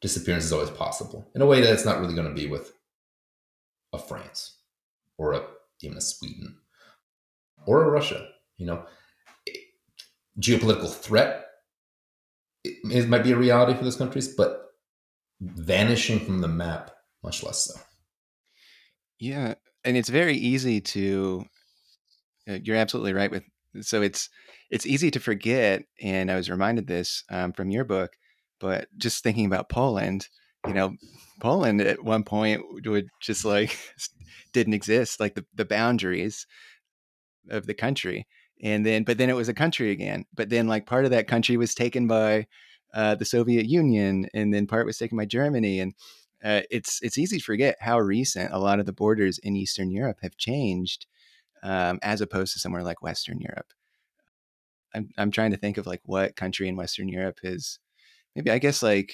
disappearance 0.00 0.44
is 0.44 0.52
always 0.52 0.70
possible 0.70 1.30
in 1.34 1.42
a 1.42 1.46
way 1.46 1.60
that 1.60 1.72
it's 1.72 1.84
not 1.84 2.00
really 2.00 2.14
going 2.14 2.28
to 2.28 2.34
be 2.34 2.46
with 2.46 2.72
a 3.92 3.98
France 3.98 4.58
or 5.16 5.32
a, 5.32 5.42
even 5.82 5.96
a 5.96 6.00
Sweden 6.00 6.56
or 7.66 7.84
a 7.84 7.90
Russia, 7.90 8.28
you 8.56 8.66
know, 8.66 8.84
geopolitical 10.40 10.92
threat 10.92 11.46
it 12.64 13.08
might 13.08 13.24
be 13.24 13.32
a 13.32 13.36
reality 13.36 13.76
for 13.76 13.84
those 13.84 13.96
countries, 13.96 14.28
but 14.28 14.72
vanishing 15.40 16.20
from 16.20 16.40
the 16.40 16.48
map, 16.48 16.90
much 17.22 17.42
less 17.42 17.60
so. 17.60 17.80
Yeah, 19.18 19.54
and 19.88 19.96
it's 19.96 20.10
very 20.10 20.36
easy 20.36 20.82
to. 20.82 21.46
Uh, 22.48 22.58
you're 22.62 22.76
absolutely 22.76 23.14
right 23.14 23.30
with. 23.30 23.42
So 23.80 24.02
it's 24.02 24.28
it's 24.70 24.86
easy 24.86 25.10
to 25.10 25.20
forget, 25.20 25.82
and 26.02 26.30
I 26.30 26.36
was 26.36 26.50
reminded 26.50 26.86
this 26.86 27.24
um, 27.30 27.52
from 27.52 27.70
your 27.70 27.84
book. 27.84 28.12
But 28.60 28.88
just 28.98 29.22
thinking 29.22 29.46
about 29.46 29.70
Poland, 29.70 30.28
you 30.66 30.74
know, 30.74 30.94
Poland 31.40 31.80
at 31.80 32.04
one 32.04 32.22
point 32.22 32.62
would 32.84 33.08
just 33.22 33.46
like 33.46 33.78
didn't 34.52 34.74
exist, 34.74 35.20
like 35.20 35.34
the 35.34 35.46
the 35.54 35.64
boundaries 35.64 36.46
of 37.50 37.66
the 37.66 37.74
country 37.74 38.26
and 38.62 38.84
then 38.84 39.04
but 39.04 39.16
then 39.16 39.30
it 39.30 39.36
was 39.36 39.48
a 39.48 39.54
country 39.54 39.90
again 39.90 40.24
but 40.34 40.50
then 40.50 40.66
like 40.66 40.84
part 40.84 41.04
of 41.04 41.10
that 41.10 41.28
country 41.28 41.56
was 41.56 41.74
taken 41.74 42.06
by 42.06 42.46
uh, 42.92 43.14
the 43.14 43.24
soviet 43.24 43.66
union 43.66 44.26
and 44.34 44.52
then 44.52 44.66
part 44.66 44.84
was 44.84 44.98
taken 44.98 45.16
by 45.16 45.24
germany 45.24 45.80
and 45.80 45.94
uh, 46.44 46.62
it's 46.70 47.00
it's 47.02 47.18
easy 47.18 47.38
to 47.38 47.44
forget 47.44 47.76
how 47.80 47.98
recent 47.98 48.52
a 48.52 48.58
lot 48.58 48.78
of 48.78 48.86
the 48.86 48.92
borders 48.92 49.38
in 49.38 49.56
eastern 49.56 49.90
europe 49.90 50.18
have 50.22 50.36
changed 50.36 51.06
um, 51.62 51.98
as 52.02 52.20
opposed 52.20 52.52
to 52.52 52.60
somewhere 52.60 52.84
like 52.84 53.02
western 53.02 53.40
europe. 53.40 53.72
I'm, 54.94 55.10
I'm 55.18 55.30
trying 55.30 55.50
to 55.50 55.56
think 55.56 55.76
of 55.76 55.86
like 55.86 56.00
what 56.04 56.36
country 56.36 56.68
in 56.68 56.76
western 56.76 57.08
europe 57.08 57.40
is 57.42 57.78
maybe 58.36 58.50
i 58.50 58.58
guess 58.58 58.82
like 58.82 59.12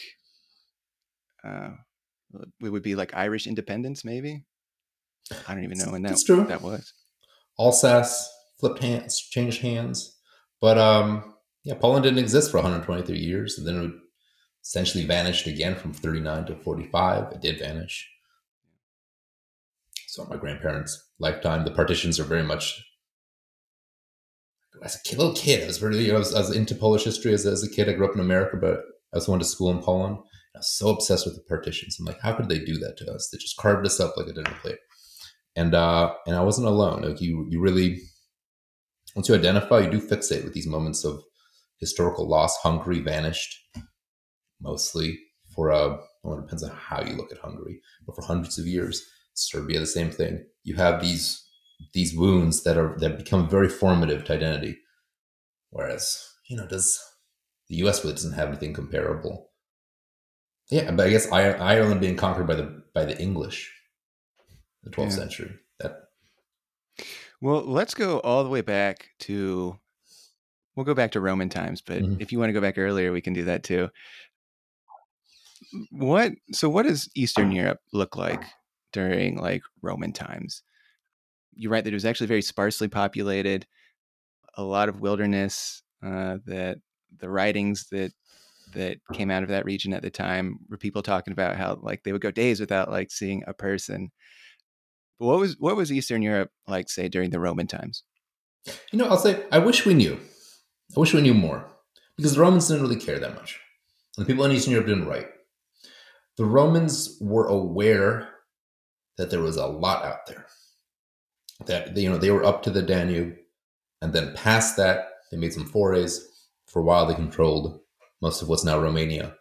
uh, 1.43 1.71
it 2.63 2.71
would 2.71 2.83
be 2.83 2.95
like 2.95 3.15
irish 3.15 3.47
independence 3.47 4.05
maybe? 4.05 4.45
I 5.49 5.55
don't 5.55 5.65
even 5.65 5.79
know 5.79 5.91
when 5.93 6.03
that, 6.03 6.19
that 6.49 6.63
was. 6.63 6.93
Alsace 7.59 8.29
flipped 8.59 8.83
hands, 8.83 9.19
changed 9.19 9.63
hands. 9.63 10.19
But 10.61 10.79
um, 10.79 11.35
yeah, 11.65 11.75
Poland 11.75 12.05
didn't 12.05 12.19
exist 12.19 12.51
for 12.51 12.59
123 12.59 13.17
years, 13.17 13.59
and 13.59 13.67
then 13.67 13.85
it 13.85 13.93
essentially 14.65 15.05
vanished 15.05 15.47
again 15.47 15.77
from 15.77 15.93
39 15.93 16.47
to 16.47 16.57
45. 16.57 17.33
It 17.33 17.41
did 17.41 17.59
vanish. 17.59 18.11
So 20.09 20.25
my 20.27 20.37
grandparents' 20.37 21.11
lifetime, 21.19 21.65
the 21.65 21.71
partitions 21.71 22.19
are 22.19 22.25
very 22.25 22.43
much. 22.43 22.83
As 24.83 24.97
a 24.97 25.03
kid, 25.03 25.19
little 25.19 25.35
kid, 25.35 25.63
I 25.63 25.67
was 25.67 25.83
really 25.83 26.11
I 26.11 26.19
was, 26.19 26.35
I 26.35 26.41
was 26.41 26.55
into 26.55 26.75
Polish 26.75 27.05
history 27.05 27.33
as, 27.33 27.47
as 27.47 27.63
a 27.63 27.71
kid. 27.71 27.89
I 27.89 27.93
grew 27.93 28.09
up 28.09 28.15
in 28.15 28.21
America, 28.21 28.57
but 28.57 28.79
I 29.13 29.17
was 29.17 29.27
going 29.27 29.39
to 29.39 29.45
school 29.45 29.71
in 29.71 29.81
Poland. 29.81 30.17
I 30.55 30.59
was 30.59 30.77
so 30.77 30.89
obsessed 30.89 31.27
with 31.27 31.37
the 31.37 31.43
partitions. 31.43 31.97
I'm 31.99 32.07
like, 32.07 32.21
how 32.21 32.33
could 32.33 32.49
they 32.49 32.59
do 32.59 32.79
that 32.79 32.97
to 32.99 33.13
us? 33.13 33.29
They 33.31 33.39
just 33.39 33.57
carved 33.57 33.87
us 33.87 34.01
up 34.01 34.17
like 34.17 34.27
a 34.27 34.33
dinner 34.33 34.57
plate. 34.63 34.79
And 35.57 35.75
uh, 35.75 36.15
and 36.27 36.37
I 36.37 36.43
wasn't 36.43 36.69
alone. 36.69 37.03
Like 37.03 37.21
you, 37.21 37.47
you 37.49 37.61
really 37.61 38.01
once 39.15 39.29
you 39.29 39.35
identify, 39.35 39.81
you 39.81 39.91
do 39.91 40.01
fixate 40.01 40.43
with 40.43 40.55
these 40.55 40.67
moments 40.67 41.05
of 41.05 41.23
historical 41.79 42.29
loss. 42.29 42.57
Hungary 42.59 43.01
vanished 43.01 43.57
mostly 44.65 45.21
for 45.55 45.69
a, 45.71 45.79
uh, 45.79 46.01
well, 46.25 46.39
it 46.39 46.43
depends 46.43 46.65
on 46.65 46.71
how 46.71 47.03
you 47.03 47.15
look 47.15 47.31
at 47.31 47.39
Hungary, 47.39 47.81
but 48.07 48.17
for 48.17 48.23
hundreds 48.23 48.59
of 48.59 48.67
years. 48.67 49.05
Serbia, 49.35 49.81
the 49.81 49.87
same 49.87 50.11
thing. 50.11 50.45
You 50.63 50.77
have 50.77 51.01
these 51.03 51.45
these 51.93 52.17
wounds 52.17 52.63
that 52.63 52.79
are 52.79 52.97
that 53.01 53.19
become 53.19 53.49
very 53.49 53.69
formative 53.69 54.25
to 54.25 54.33
identity. 54.33 54.79
Whereas, 55.71 56.25
you 56.49 56.57
know, 56.57 56.67
does 56.67 57.01
the 57.69 57.77
U.S. 57.77 58.05
really 58.05 58.15
doesn't 58.15 58.35
have 58.35 58.49
anything 58.49 58.73
comparable? 58.73 59.51
Yeah, 60.71 60.93
but 60.93 61.07
I 61.07 61.11
guess 61.11 61.31
Ireland 61.31 62.01
being 62.01 62.17
conquered 62.17 62.47
by 62.47 62.55
the 62.55 62.83
by 62.95 63.05
the 63.05 63.21
English, 63.21 63.73
the 64.85 64.91
12th 64.91 65.11
yeah. 65.11 65.17
century. 65.17 65.51
That 65.81 65.97
well, 67.41 67.63
let's 67.63 67.95
go 67.95 68.21
all 68.21 68.45
the 68.45 68.51
way 68.51 68.61
back 68.61 69.09
to 69.21 69.79
we'll 70.77 70.85
go 70.85 70.95
back 70.95 71.13
to 71.13 71.21
Roman 71.21 71.49
times, 71.49 71.81
but 71.81 72.03
mm-hmm. 72.03 72.21
if 72.21 72.33
you 72.33 72.39
want 72.39 72.49
to 72.49 72.55
go 72.55 72.61
back 72.61 72.79
earlier, 72.79 73.13
we 73.13 73.21
can 73.21 73.33
do 73.33 73.45
that 73.45 73.65
too. 73.65 73.91
What 75.91 76.33
so 76.53 76.69
what 76.69 76.85
does 76.85 77.09
Eastern 77.15 77.51
Europe 77.53 77.81
look 77.93 78.17
like 78.17 78.43
during 78.93 79.39
like 79.39 79.63
Roman 79.83 80.13
times? 80.13 80.63
You're 81.55 81.73
right 81.73 81.85
that 81.85 81.93
it 81.93 81.95
was 81.95 82.05
actually 82.05 82.27
very 82.27 82.43
sparsely 82.43 82.89
populated, 82.89 83.67
a 84.57 84.63
lot 84.63 84.89
of 84.89 85.01
wilderness 85.01 85.83
uh, 86.05 86.39
that 86.47 86.79
the 87.19 87.29
writings 87.29 87.87
that 87.91 88.13
that 88.75 88.99
came 89.13 89.31
out 89.31 89.43
of 89.43 89.49
that 89.49 89.65
region 89.65 89.93
at 89.93 90.03
the 90.03 90.11
time 90.11 90.59
were 90.69 90.77
people 90.77 91.03
talking 91.03 91.33
about 91.33 91.57
how 91.57 91.79
like 91.83 92.03
they 92.03 92.13
would 92.13 92.21
go 92.21 92.31
days 92.31 92.61
without 92.61 92.91
like 92.91 93.11
seeing 93.11 93.43
a 93.47 93.55
person. 93.55 94.11
But 95.19 95.27
what 95.27 95.39
was 95.39 95.57
what 95.59 95.77
was 95.77 95.93
Eastern 95.93 96.23
Europe 96.23 96.51
like, 96.67 96.91
say, 96.91 97.09
during 97.09 97.31
the 97.31 97.41
Roman 97.41 97.67
times? 97.67 98.03
You 98.93 98.99
know, 98.99 99.07
I'll 99.07 99.17
say 99.17 99.45
I 99.53 99.59
wish 99.59 99.87
we 99.87 99.95
knew. 99.95 100.19
I 100.97 101.01
wish 101.01 101.15
we 101.15 101.23
knew 101.23 101.35
more 101.35 101.67
because 102.17 102.35
the 102.35 102.41
Romans 102.41 102.69
didn't 102.69 102.83
really 102.83 102.97
care 102.97 103.19
that 103.19 103.35
much. 103.35 103.61
And 104.17 104.25
the 104.25 104.31
people 104.31 104.45
in 104.45 104.53
Eastern 104.53 104.73
Europe 104.73 104.87
didn't 104.87 105.07
write. 105.07 105.29
The 106.37 106.45
Romans 106.45 107.17
were 107.21 107.47
aware 107.47 108.29
that 109.19 109.31
there 109.31 109.41
was 109.41 109.57
a 109.57 109.67
lot 109.67 110.05
out 110.05 110.27
there. 110.27 110.47
That 111.67 111.97
you 111.97 112.11
know 112.11 112.19
they 112.19 112.33
were 112.33 112.45
up 112.45 112.63
to 112.65 112.71
the 112.71 112.83
Danube, 112.83 113.37
and 114.03 114.13
then 114.13 114.35
past 114.35 114.77
that 114.77 115.07
they 115.31 115.37
made 115.37 115.53
some 115.53 115.67
forays. 115.67 116.29
For 116.67 116.81
a 116.81 116.85
while, 116.85 117.07
they 117.07 117.15
controlled 117.15 117.81
most 118.21 118.43
of 118.43 118.49
what's 118.49 118.65
now 118.65 118.81
Romania, 118.81 119.37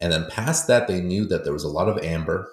and 0.00 0.10
then 0.10 0.30
past 0.30 0.66
that, 0.68 0.88
they 0.88 1.00
knew 1.00 1.26
that 1.26 1.44
there 1.44 1.52
was 1.52 1.64
a 1.64 1.68
lot 1.68 1.88
of 1.88 2.02
amber. 2.02 2.50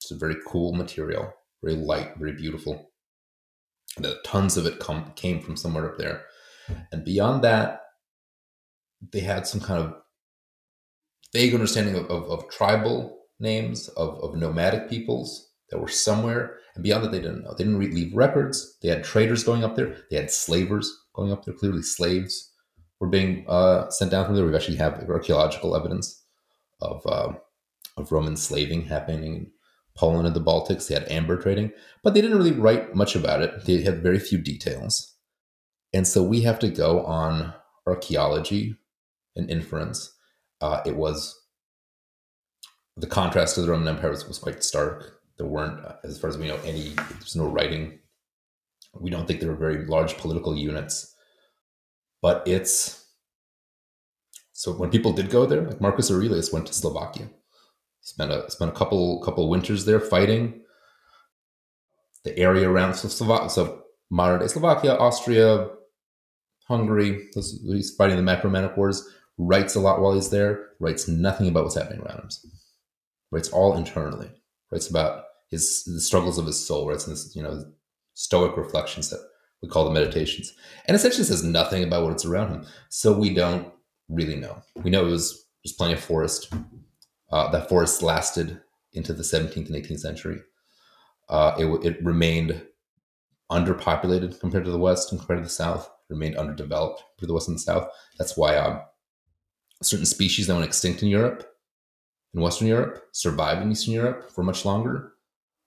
It's 0.00 0.12
a 0.12 0.16
very 0.16 0.36
cool 0.46 0.74
material, 0.74 1.32
very 1.62 1.76
light, 1.76 2.16
very 2.16 2.32
beautiful. 2.32 2.92
And 3.96 4.04
that 4.04 4.24
tons 4.24 4.56
of 4.56 4.66
it 4.66 4.78
come, 4.78 5.12
came 5.16 5.40
from 5.40 5.56
somewhere 5.56 5.90
up 5.90 5.98
there, 5.98 6.22
and 6.92 7.04
beyond 7.04 7.42
that, 7.42 7.80
they 9.12 9.20
had 9.20 9.46
some 9.46 9.60
kind 9.60 9.82
of 9.82 9.94
vague 11.36 11.54
understanding 11.54 11.96
of, 11.96 12.06
of, 12.06 12.22
of 12.30 12.48
tribal 12.48 13.18
names 13.38 13.88
of, 13.88 14.18
of 14.24 14.36
nomadic 14.36 14.88
peoples 14.88 15.50
that 15.70 15.78
were 15.78 15.88
somewhere. 15.88 16.56
And 16.74 16.82
beyond 16.82 17.04
that, 17.04 17.12
they 17.12 17.20
didn't 17.20 17.42
know. 17.42 17.52
They 17.52 17.64
didn't 17.64 17.78
leave 17.78 18.14
records. 18.14 18.78
They 18.80 18.88
had 18.88 19.04
traders 19.04 19.44
going 19.44 19.62
up 19.62 19.76
there. 19.76 19.96
They 20.10 20.16
had 20.16 20.30
slavers 20.30 20.90
going 21.14 21.32
up 21.32 21.44
there. 21.44 21.54
Clearly, 21.54 21.82
slaves 21.82 22.52
were 23.00 23.08
being 23.08 23.44
uh, 23.48 23.90
sent 23.90 24.10
down 24.10 24.24
from 24.24 24.34
there. 24.34 24.46
We 24.46 24.54
actually 24.54 24.78
have 24.78 25.04
archaeological 25.08 25.76
evidence 25.76 26.24
of 26.80 27.02
uh, 27.06 27.32
of 27.98 28.12
Roman 28.12 28.36
slaving 28.36 28.82
happening 28.86 29.24
in 29.24 29.50
Poland 29.96 30.26
and 30.26 30.36
the 30.36 30.40
Baltics. 30.40 30.88
They 30.88 30.94
had 30.94 31.10
amber 31.10 31.36
trading, 31.36 31.72
but 32.02 32.14
they 32.14 32.20
didn't 32.20 32.38
really 32.38 32.52
write 32.52 32.94
much 32.94 33.16
about 33.16 33.42
it. 33.42 33.64
They 33.64 33.82
had 33.82 34.02
very 34.02 34.18
few 34.18 34.38
details, 34.38 35.14
and 35.92 36.06
so 36.06 36.22
we 36.22 36.42
have 36.42 36.58
to 36.60 36.68
go 36.68 37.04
on 37.04 37.54
archaeology 37.86 38.76
and 39.34 39.50
inference. 39.50 40.15
Uh, 40.60 40.80
it 40.86 40.96
was 40.96 41.38
the 42.96 43.06
contrast 43.06 43.54
to 43.54 43.62
the 43.62 43.70
Roman 43.70 43.88
Empire 43.88 44.10
was, 44.10 44.26
was 44.26 44.38
quite 44.38 44.64
stark. 44.64 45.20
There 45.36 45.46
weren't, 45.46 45.80
as 46.02 46.18
far 46.18 46.30
as 46.30 46.38
we 46.38 46.48
know, 46.48 46.58
any, 46.64 46.90
there's 46.90 47.36
no 47.36 47.46
writing. 47.46 47.98
We 48.98 49.10
don't 49.10 49.26
think 49.26 49.40
there 49.40 49.50
were 49.50 49.56
very 49.56 49.84
large 49.84 50.16
political 50.16 50.56
units. 50.56 51.14
But 52.22 52.42
it's, 52.46 53.04
so 54.52 54.72
when 54.72 54.90
people 54.90 55.12
did 55.12 55.28
go 55.28 55.44
there, 55.44 55.60
like 55.60 55.80
Marcus 55.80 56.10
Aurelius 56.10 56.52
went 56.52 56.66
to 56.68 56.72
Slovakia, 56.72 57.28
spent 58.00 58.32
a, 58.32 58.50
spent 58.50 58.70
a 58.70 58.74
couple, 58.74 59.20
couple 59.22 59.48
winters 59.50 59.84
there 59.84 60.00
fighting 60.00 60.62
the 62.24 62.36
area 62.38 62.68
around, 62.68 62.94
so, 62.94 63.08
Slova- 63.08 63.50
so 63.50 63.82
modern 64.10 64.40
day 64.40 64.46
Slovakia, 64.48 64.94
Austria, 64.94 65.68
Hungary, 66.66 67.28
he's 67.34 67.94
fighting 67.94 68.16
the 68.16 68.22
Marcomannic 68.22 68.76
Wars, 68.76 69.06
writes 69.38 69.74
a 69.74 69.80
lot 69.80 70.00
while 70.00 70.14
he's 70.14 70.30
there, 70.30 70.68
writes 70.80 71.08
nothing 71.08 71.48
about 71.48 71.64
what's 71.64 71.76
happening 71.76 72.00
around 72.00 72.20
him 72.20 72.30
writes 73.30 73.48
all 73.48 73.76
internally, 73.76 74.30
writes 74.70 74.88
about 74.88 75.24
his 75.50 75.84
the 75.84 76.00
struggles 76.00 76.38
of 76.38 76.46
his 76.46 76.64
soul, 76.64 76.88
writes 76.88 77.06
in 77.06 77.12
this, 77.12 77.34
you 77.34 77.42
know, 77.42 77.64
stoic 78.14 78.56
reflections 78.56 79.10
that 79.10 79.20
we 79.62 79.68
call 79.68 79.84
the 79.84 79.90
meditations. 79.90 80.54
And 80.86 80.94
essentially 80.94 81.24
says 81.24 81.44
nothing 81.44 81.84
about 81.84 82.04
what's 82.04 82.24
around 82.24 82.50
him. 82.50 82.66
So 82.88 83.12
we 83.12 83.34
don't 83.34 83.72
really 84.08 84.36
know. 84.36 84.62
We 84.76 84.90
know 84.90 85.06
it 85.06 85.10
was 85.10 85.46
there's 85.64 85.74
plenty 85.74 85.94
of 85.94 86.00
forest. 86.00 86.52
Uh, 87.30 87.50
that 87.50 87.68
forest 87.68 88.02
lasted 88.02 88.60
into 88.92 89.12
the 89.12 89.22
17th 89.22 89.66
and 89.66 89.68
18th 89.68 89.98
century. 89.98 90.40
Uh, 91.28 91.54
it, 91.58 91.84
it 91.84 92.04
remained 92.04 92.62
underpopulated 93.50 94.38
compared 94.40 94.64
to 94.64 94.70
the 94.70 94.78
West 94.78 95.10
and 95.10 95.20
compared 95.20 95.40
to 95.40 95.44
the 95.44 95.50
South. 95.50 95.90
Remained 96.08 96.36
underdeveloped 96.36 97.02
for 97.18 97.26
the 97.26 97.34
West 97.34 97.48
and 97.48 97.56
the 97.56 97.62
South. 97.62 97.88
That's 98.16 98.36
why 98.36 98.56
um, 98.56 98.80
certain 99.82 100.06
species 100.06 100.46
that 100.46 100.54
went 100.54 100.66
extinct 100.66 101.02
in 101.02 101.08
Europe 101.08 101.46
in 102.36 102.42
Western 102.42 102.68
Europe, 102.68 103.02
survived 103.12 103.62
in 103.62 103.72
Eastern 103.72 103.94
Europe 103.94 104.30
for 104.30 104.44
much 104.44 104.64
longer. 104.64 105.14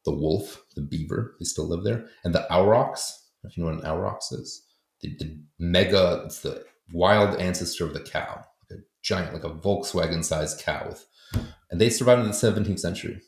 The 0.06 0.14
wolf, 0.14 0.64
the 0.76 0.82
beaver, 0.82 1.36
they 1.40 1.46
still 1.46 1.68
live 1.68 1.84
there. 1.84 2.06
And 2.24 2.34
the 2.34 2.48
aurochs, 2.54 3.12
if 3.44 3.58
you 3.58 3.64
know 3.64 3.72
what 3.72 3.80
an 3.80 3.86
aurochs 3.86 4.32
is, 4.32 4.66
the, 5.02 5.16
the 5.18 5.40
mega, 5.58 6.22
it's 6.26 6.40
the 6.40 6.64
wild 6.94 7.40
ancestor 7.40 7.86
of 7.86 7.94
the 7.94 8.00
cow, 8.00 8.46
like 8.70 8.80
a 8.80 8.84
giant, 9.02 9.34
like 9.34 9.44
a 9.44 9.50
Volkswagen 9.50 10.24
sized 10.24 10.62
cow. 10.62 10.86
With, 10.88 11.06
and 11.72 11.82
they 11.82 11.90
survived 11.90 12.22
in 12.22 12.28
the 12.28 12.34
17th 12.34 12.80
century. 12.80 13.20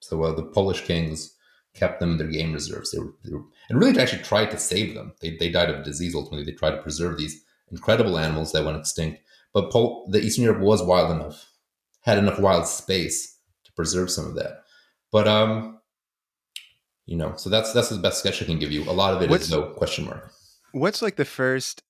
So 0.00 0.22
uh, 0.22 0.34
the 0.34 0.44
Polish 0.44 0.82
kings 0.82 1.34
kept 1.74 2.00
them 2.00 2.12
in 2.12 2.18
their 2.18 2.26
game 2.26 2.52
reserves. 2.52 2.90
They 2.92 2.98
were, 2.98 3.14
they 3.24 3.32
were, 3.32 3.44
and 3.68 3.78
really 3.78 3.98
actually 4.00 4.22
tried 4.22 4.50
to 4.52 4.58
save 4.58 4.94
them. 4.94 5.12
They, 5.20 5.36
they 5.36 5.50
died 5.50 5.70
of 5.70 5.84
disease 5.84 6.14
ultimately. 6.14 6.44
They 6.44 6.56
tried 6.56 6.76
to 6.76 6.82
preserve 6.82 7.18
these 7.18 7.44
incredible 7.70 8.18
animals 8.18 8.52
that 8.52 8.64
went 8.64 8.78
extinct. 8.78 9.20
But 9.56 9.70
Pol- 9.70 10.06
the 10.10 10.20
Eastern 10.20 10.44
Europe 10.44 10.60
was 10.60 10.82
wild 10.82 11.10
enough 11.10 11.50
had 12.02 12.18
enough 12.18 12.38
wild 12.38 12.66
space 12.66 13.38
to 13.64 13.72
preserve 13.72 14.10
some 14.10 14.26
of 14.26 14.34
that. 14.34 14.64
But 15.10 15.26
um, 15.26 15.80
you 17.06 17.16
know, 17.16 17.36
so 17.36 17.48
that's 17.48 17.72
that's 17.72 17.88
the 17.88 17.96
best 17.96 18.18
sketch 18.18 18.42
I 18.42 18.44
can 18.44 18.58
give 18.58 18.70
you. 18.70 18.82
A 18.82 18.92
lot 18.92 19.14
of 19.14 19.22
it 19.22 19.30
what's, 19.30 19.44
is 19.44 19.50
no 19.50 19.70
question 19.70 20.04
mark. 20.04 20.30
What's 20.72 21.00
like 21.00 21.16
the 21.16 21.24
first 21.24 21.82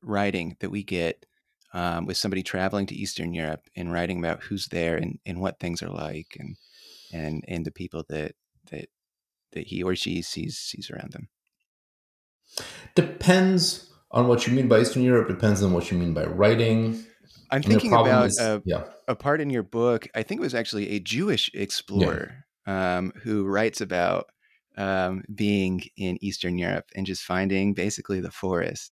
writing 0.00 0.56
that 0.60 0.70
we 0.70 0.82
get 0.82 1.26
um, 1.74 2.06
with 2.06 2.16
somebody 2.16 2.42
traveling 2.42 2.86
to 2.86 2.94
Eastern 2.94 3.34
Europe 3.34 3.68
and 3.76 3.92
writing 3.92 4.18
about 4.18 4.42
who's 4.44 4.68
there 4.68 4.96
and, 4.96 5.18
and 5.26 5.42
what 5.42 5.60
things 5.60 5.82
are 5.82 5.90
like 5.90 6.38
and 6.40 6.56
and 7.12 7.44
and 7.48 7.66
the 7.66 7.70
people 7.70 8.02
that 8.08 8.32
that 8.70 8.88
that 9.52 9.66
he 9.66 9.82
or 9.82 9.94
she 9.94 10.22
sees 10.22 10.56
sees 10.56 10.90
around 10.90 11.12
them. 11.12 11.28
Depends 12.94 13.91
on 14.12 14.28
what 14.28 14.46
you 14.46 14.52
mean 14.52 14.68
by 14.68 14.80
Eastern 14.80 15.02
Europe. 15.02 15.28
Depends 15.28 15.62
on 15.62 15.72
what 15.72 15.90
you 15.90 15.98
mean 15.98 16.14
by 16.14 16.24
writing. 16.24 17.04
I'm 17.50 17.62
thinking 17.62 17.92
about 17.92 18.26
is, 18.26 18.40
a, 18.40 18.62
yeah. 18.64 18.84
a, 19.08 19.14
part 19.14 19.40
in 19.40 19.50
your 19.50 19.62
book. 19.62 20.08
I 20.14 20.22
think 20.22 20.40
it 20.40 20.44
was 20.44 20.54
actually 20.54 20.90
a 20.90 21.00
Jewish 21.00 21.50
explorer 21.52 22.44
yeah. 22.66 22.98
um, 22.98 23.12
who 23.22 23.44
writes 23.44 23.80
about 23.82 24.30
um, 24.78 25.22
being 25.34 25.82
in 25.96 26.18
Eastern 26.24 26.56
Europe 26.56 26.86
and 26.96 27.04
just 27.04 27.22
finding 27.22 27.74
basically 27.74 28.20
the 28.20 28.30
forest. 28.30 28.92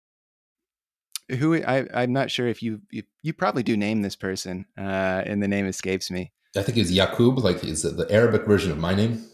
Who 1.28 1.62
I, 1.62 1.86
I'm 1.92 2.12
not 2.12 2.30
sure 2.30 2.46
if 2.46 2.62
you, 2.62 2.80
you, 2.90 3.02
you 3.22 3.32
probably 3.32 3.62
do 3.62 3.76
name 3.76 4.02
this 4.02 4.16
person, 4.16 4.64
uh, 4.78 5.22
and 5.26 5.42
the 5.42 5.48
name 5.48 5.66
escapes 5.66 6.10
me. 6.10 6.32
I 6.56 6.62
think 6.62 6.78
it's 6.78 6.90
Yakub, 6.90 7.38
like 7.38 7.62
is 7.64 7.82
the 7.82 8.06
Arabic 8.10 8.46
version 8.46 8.70
of 8.70 8.78
my 8.78 8.94
name. 8.94 9.26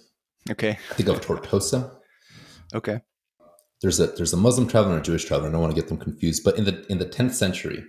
Okay. 0.50 0.78
I 0.90 0.94
think 0.94 1.08
of 1.08 1.20
Tortosa. 1.20 1.94
Okay. 2.74 3.02
There's 3.82 3.98
a 3.98 4.06
there's 4.06 4.32
a 4.32 4.36
Muslim 4.36 4.68
traveler 4.68 4.94
and 4.94 5.00
a 5.00 5.04
Jewish 5.04 5.24
traveler. 5.24 5.48
I 5.48 5.52
don't 5.52 5.60
want 5.60 5.74
to 5.74 5.80
get 5.80 5.88
them 5.88 5.98
confused, 5.98 6.44
but 6.44 6.56
in 6.56 6.64
the 6.64 6.86
in 6.88 6.98
the 6.98 7.04
10th 7.06 7.32
century, 7.32 7.84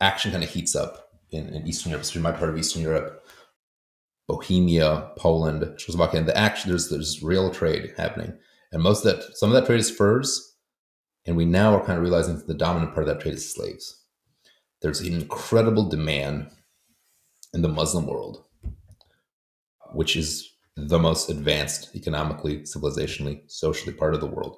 action 0.00 0.32
kind 0.32 0.42
of 0.42 0.50
heats 0.50 0.74
up 0.74 1.10
in, 1.30 1.48
in 1.50 1.66
Eastern 1.66 1.90
Europe, 1.90 2.02
especially 2.02 2.22
my 2.22 2.32
part 2.32 2.48
of 2.48 2.56
Eastern 2.56 2.82
Europe, 2.82 3.26
Bohemia, 4.26 5.10
Poland, 5.18 5.60
Czechoslovakia, 5.76 6.20
and 6.20 6.28
the 6.28 6.36
action 6.36 6.70
there's 6.70 6.88
there's 6.88 7.22
real 7.22 7.50
trade 7.50 7.92
happening, 7.98 8.38
and 8.72 8.82
most 8.82 9.04
of 9.04 9.14
that 9.14 9.36
some 9.36 9.50
of 9.50 9.54
that 9.54 9.66
trade 9.66 9.80
is 9.80 9.90
furs, 9.90 10.56
and 11.26 11.36
we 11.36 11.44
now 11.44 11.76
are 11.76 11.84
kind 11.84 11.98
of 11.98 12.02
realizing 12.02 12.36
that 12.36 12.46
the 12.46 12.54
dominant 12.54 12.94
part 12.94 13.06
of 13.06 13.14
that 13.14 13.22
trade 13.22 13.34
is 13.34 13.52
slaves. 13.52 14.02
There's 14.80 15.00
an 15.00 15.12
incredible 15.12 15.88
demand 15.88 16.50
in 17.52 17.60
the 17.60 17.68
Muslim 17.68 18.06
world, 18.06 18.44
which 19.92 20.16
is 20.16 20.53
the 20.76 20.98
most 20.98 21.30
advanced 21.30 21.94
economically, 21.94 22.60
civilizationally, 22.60 23.42
socially 23.50 23.94
part 23.94 24.14
of 24.14 24.20
the 24.20 24.26
world, 24.26 24.56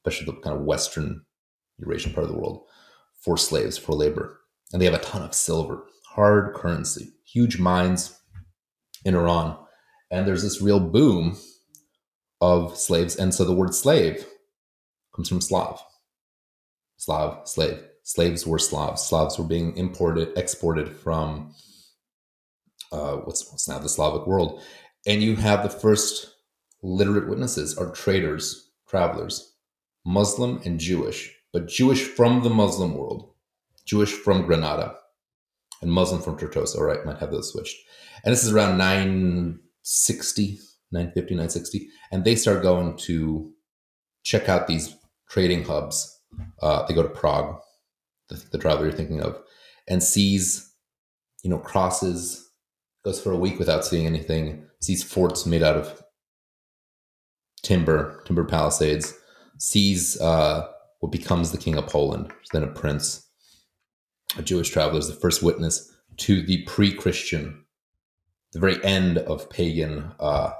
especially 0.00 0.26
the 0.26 0.40
kind 0.40 0.56
of 0.56 0.64
Western 0.64 1.22
Eurasian 1.78 2.12
part 2.12 2.24
of 2.24 2.32
the 2.32 2.38
world, 2.38 2.64
for 3.22 3.36
slaves, 3.36 3.76
for 3.76 3.92
labor 3.92 4.40
and 4.72 4.80
they 4.80 4.86
have 4.86 4.94
a 4.94 4.98
ton 4.98 5.22
of 5.22 5.34
silver, 5.34 5.84
hard 6.06 6.54
currency, 6.54 7.12
huge 7.24 7.58
mines 7.58 8.18
in 9.04 9.14
Iran. 9.14 9.56
And 10.10 10.26
there's 10.26 10.42
this 10.42 10.62
real 10.62 10.80
boom 10.80 11.36
of 12.40 12.76
slaves. 12.76 13.16
And 13.16 13.34
so 13.34 13.44
the 13.44 13.54
word 13.54 13.74
slave 13.74 14.26
comes 15.14 15.28
from 15.28 15.40
Slav. 15.40 15.80
Slav, 16.96 17.48
slave. 17.48 17.82
Slaves 18.02 18.46
were 18.46 18.58
Slavs. 18.58 19.02
Slavs 19.02 19.38
were 19.38 19.44
being 19.44 19.76
imported, 19.76 20.36
exported 20.36 20.96
from 20.96 21.54
uh, 22.92 23.16
what's, 23.16 23.50
what's 23.50 23.68
now 23.68 23.78
the 23.78 23.88
Slavic 23.88 24.26
world. 24.26 24.62
And 25.06 25.22
you 25.22 25.36
have 25.36 25.62
the 25.62 25.70
first 25.70 26.34
literate 26.82 27.28
witnesses 27.28 27.76
are 27.76 27.90
traders, 27.92 28.70
travelers, 28.88 29.54
Muslim 30.04 30.60
and 30.64 30.78
Jewish, 30.78 31.34
but 31.52 31.68
Jewish 31.68 32.02
from 32.02 32.42
the 32.42 32.50
Muslim 32.50 32.94
world 32.94 33.30
Jewish 33.84 34.12
from 34.12 34.46
Granada 34.46 34.94
and 35.82 35.90
Muslim 35.90 36.22
from 36.22 36.38
Tortosa. 36.38 36.78
All 36.78 36.84
right, 36.84 37.04
might 37.04 37.18
have 37.18 37.32
those 37.32 37.50
switched. 37.50 37.76
And 38.24 38.32
this 38.32 38.44
is 38.44 38.52
around 38.52 38.78
960, 38.78 40.58
950, 40.92 41.34
960. 41.34 41.88
And 42.12 42.24
they 42.24 42.36
start 42.36 42.62
going 42.62 42.96
to 42.98 43.52
check 44.22 44.48
out 44.48 44.68
these 44.68 44.94
trading 45.28 45.64
hubs. 45.64 46.20
Uh, 46.62 46.86
they 46.86 46.94
go 46.94 47.02
to 47.02 47.08
Prague. 47.08 47.58
the, 48.28 48.36
the 48.52 48.58
traveler 48.58 48.86
you're 48.86 48.96
thinking 48.96 49.20
of, 49.20 49.40
and 49.88 50.02
sees, 50.02 50.72
you 51.42 51.50
know, 51.50 51.58
crosses, 51.58 52.48
goes 53.04 53.20
for 53.20 53.32
a 53.32 53.38
week 53.38 53.58
without 53.58 53.84
seeing 53.84 54.06
anything, 54.06 54.66
sees 54.80 55.02
forts 55.02 55.46
made 55.46 55.62
out 55.62 55.76
of 55.76 56.02
timber, 57.62 58.22
timber 58.24 58.44
palisades, 58.44 59.14
sees 59.58 60.20
uh, 60.20 60.66
what 61.00 61.12
becomes 61.12 61.52
the 61.52 61.58
king 61.58 61.76
of 61.76 61.86
Poland, 61.86 62.32
then 62.52 62.62
a 62.62 62.68
prince, 62.68 63.26
a 64.36 64.42
Jewish 64.42 64.70
traveler, 64.70 64.98
is 64.98 65.08
the 65.08 65.14
first 65.14 65.42
witness 65.42 65.90
to 66.18 66.42
the 66.42 66.62
pre-Christian, 66.64 67.64
the 68.52 68.60
very 68.60 68.82
end 68.84 69.18
of 69.18 69.50
pagan 69.50 70.12
uh, 70.18 70.52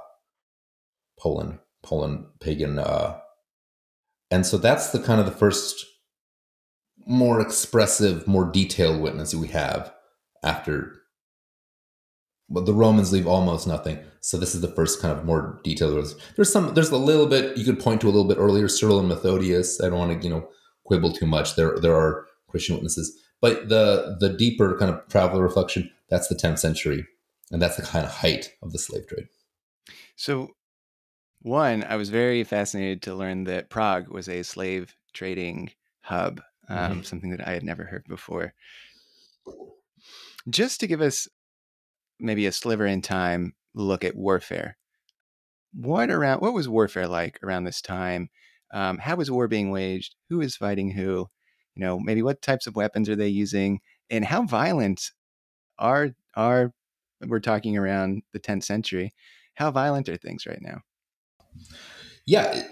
Poland, 1.19 1.59
Poland 1.83 2.25
pagan, 2.39 2.79
uh, 2.79 3.17
and 4.29 4.45
so 4.45 4.57
that's 4.57 4.91
the 4.91 4.99
kind 4.99 5.19
of 5.19 5.25
the 5.25 5.31
first 5.31 5.85
more 7.05 7.41
expressive, 7.41 8.27
more 8.27 8.49
detailed 8.49 9.01
witness 9.01 9.35
we 9.35 9.49
have 9.49 9.91
after. 10.43 11.00
But 12.53 12.65
the 12.65 12.73
Romans 12.73 13.13
leave 13.13 13.27
almost 13.27 13.65
nothing, 13.65 13.99
so 14.19 14.37
this 14.37 14.53
is 14.53 14.61
the 14.61 14.67
first 14.67 15.01
kind 15.01 15.17
of 15.17 15.25
more 15.25 15.59
detailed. 15.63 16.13
There's 16.35 16.51
some, 16.51 16.73
there's 16.73 16.89
a 16.89 16.97
little 16.97 17.27
bit 17.27 17.57
you 17.57 17.63
could 17.63 17.79
point 17.79 18.01
to 18.01 18.07
a 18.07 18.11
little 18.11 18.27
bit 18.27 18.37
earlier, 18.37 18.67
Cyril 18.67 18.99
and 18.99 19.07
Methodius. 19.07 19.81
I 19.81 19.89
don't 19.89 19.99
want 19.99 20.21
to, 20.21 20.27
you 20.27 20.33
know, 20.33 20.49
quibble 20.83 21.13
too 21.13 21.25
much. 21.25 21.55
There, 21.55 21.79
there 21.79 21.95
are 21.95 22.27
Christian 22.47 22.75
witnesses, 22.75 23.17
but 23.39 23.69
the 23.69 24.17
the 24.19 24.29
deeper 24.29 24.77
kind 24.77 24.91
of 24.91 25.07
traveler 25.07 25.41
reflection 25.41 25.89
that's 26.11 26.27
the 26.27 26.35
10th 26.35 26.59
century, 26.59 27.07
and 27.51 27.61
that's 27.61 27.77
the 27.77 27.83
kind 27.83 28.05
of 28.05 28.11
height 28.11 28.53
of 28.61 28.73
the 28.73 28.77
slave 28.79 29.07
trade. 29.07 29.29
So, 30.17 30.49
one, 31.41 31.85
I 31.87 31.95
was 31.95 32.09
very 32.09 32.43
fascinated 32.43 33.01
to 33.03 33.15
learn 33.15 33.45
that 33.45 33.69
Prague 33.69 34.09
was 34.09 34.27
a 34.27 34.43
slave 34.43 34.93
trading 35.13 35.71
hub, 36.01 36.41
um, 36.67 36.77
mm-hmm. 36.77 37.01
something 37.03 37.31
that 37.31 37.47
I 37.47 37.51
had 37.53 37.63
never 37.63 37.85
heard 37.85 38.05
before. 38.07 38.53
Just 40.49 40.81
to 40.81 40.87
give 40.87 41.01
us 41.01 41.29
maybe 42.21 42.45
a 42.45 42.51
sliver 42.51 42.85
in 42.85 43.01
time 43.01 43.53
look 43.73 44.03
at 44.03 44.15
warfare. 44.15 44.77
What 45.73 46.09
around 46.09 46.41
what 46.41 46.53
was 46.53 46.69
warfare 46.69 47.07
like 47.07 47.39
around 47.43 47.63
this 47.63 47.81
time? 47.81 48.29
Um, 48.73 48.97
how 48.97 49.15
was 49.15 49.31
war 49.31 49.47
being 49.47 49.71
waged? 49.71 50.15
Who 50.29 50.41
is 50.41 50.55
fighting 50.55 50.91
who? 50.91 51.27
You 51.75 51.85
know, 51.85 51.99
maybe 51.99 52.21
what 52.21 52.41
types 52.41 52.67
of 52.67 52.75
weapons 52.75 53.09
are 53.09 53.15
they 53.15 53.29
using, 53.29 53.79
and 54.09 54.25
how 54.25 54.43
violent 54.43 55.11
are 55.79 56.09
are 56.35 56.73
we're 57.25 57.39
talking 57.39 57.77
around 57.77 58.23
the 58.33 58.39
10th 58.39 58.63
century? 58.63 59.13
How 59.55 59.71
violent 59.71 60.09
are 60.09 60.17
things 60.17 60.45
right 60.45 60.61
now? 60.61 60.81
Yeah, 62.25 62.63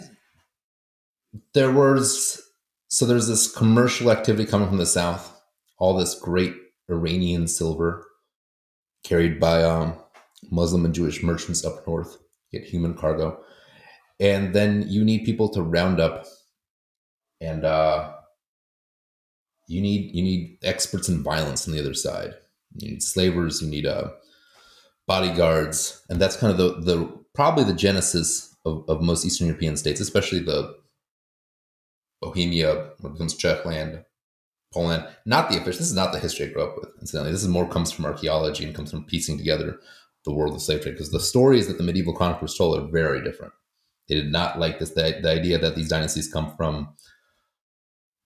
there 1.53 1.71
was 1.71 2.41
so 2.87 3.05
there's 3.05 3.27
this 3.27 3.51
commercial 3.51 4.11
activity 4.11 4.49
coming 4.49 4.67
from 4.67 4.77
the 4.77 4.85
south, 4.85 5.39
all 5.77 5.95
this 5.95 6.15
great 6.15 6.55
Iranian 6.89 7.47
silver 7.47 8.08
carried 9.03 9.39
by 9.39 9.63
um, 9.63 9.95
Muslim 10.51 10.85
and 10.85 10.93
Jewish 10.93 11.23
merchants 11.23 11.65
up 11.65 11.85
north, 11.87 12.17
get 12.51 12.63
human 12.63 12.93
cargo. 12.93 13.41
And 14.19 14.53
then 14.53 14.85
you 14.87 15.03
need 15.05 15.23
people 15.23 15.49
to 15.49 15.61
round 15.61 15.99
up 15.99 16.25
and 17.41 17.63
uh, 17.63 18.11
you 19.67 19.81
need 19.81 20.13
you 20.13 20.23
need 20.23 20.57
experts 20.63 21.07
in 21.09 21.23
violence 21.23 21.67
on 21.67 21.73
the 21.73 21.79
other 21.79 21.93
side. 21.93 22.33
You 22.75 22.89
need 22.89 23.03
slavers, 23.03 23.61
you 23.61 23.69
need 23.69 23.85
uh, 23.85 24.09
bodyguards, 25.07 26.03
and 26.09 26.19
that's 26.19 26.35
kind 26.35 26.51
of 26.51 26.57
the 26.57 26.81
the 26.81 27.19
probably 27.33 27.63
the 27.63 27.73
genesis 27.73 28.55
of, 28.65 28.83
of 28.89 29.01
most 29.01 29.25
Eastern 29.25 29.47
European 29.47 29.77
states, 29.77 30.01
especially 30.01 30.39
the 30.39 30.75
Bohemia, 32.21 32.91
what 32.99 33.13
becomes 33.13 33.37
Czechland, 33.37 34.03
Poland. 34.73 35.07
Not 35.25 35.49
the 35.49 35.57
official. 35.57 35.79
This 35.79 35.89
is 35.89 35.95
not 35.95 36.11
the 36.11 36.19
history 36.19 36.47
I 36.47 36.53
grew 36.53 36.63
up 36.63 36.75
with. 36.77 36.89
Incidentally, 36.99 37.31
this 37.31 37.43
is 37.43 37.49
more 37.49 37.67
comes 37.67 37.91
from 37.91 38.05
archaeology 38.05 38.65
and 38.65 38.75
comes 38.75 38.91
from 38.91 39.05
piecing 39.05 39.37
together 39.37 39.79
the 40.25 40.33
world 40.33 40.53
of 40.53 40.61
slave 40.61 40.81
trade 40.81 40.91
because 40.91 41.11
the 41.11 41.19
stories 41.19 41.67
that 41.67 41.77
the 41.77 41.83
medieval 41.83 42.13
chroniclers 42.13 42.55
told 42.55 42.77
are 42.77 42.91
very 42.91 43.23
different. 43.23 43.53
They 44.07 44.15
did 44.15 44.31
not 44.31 44.59
like 44.59 44.79
this 44.79 44.91
the, 44.91 45.19
the 45.21 45.29
idea 45.29 45.57
that 45.59 45.75
these 45.75 45.89
dynasties 45.89 46.31
come 46.31 46.55
from, 46.55 46.95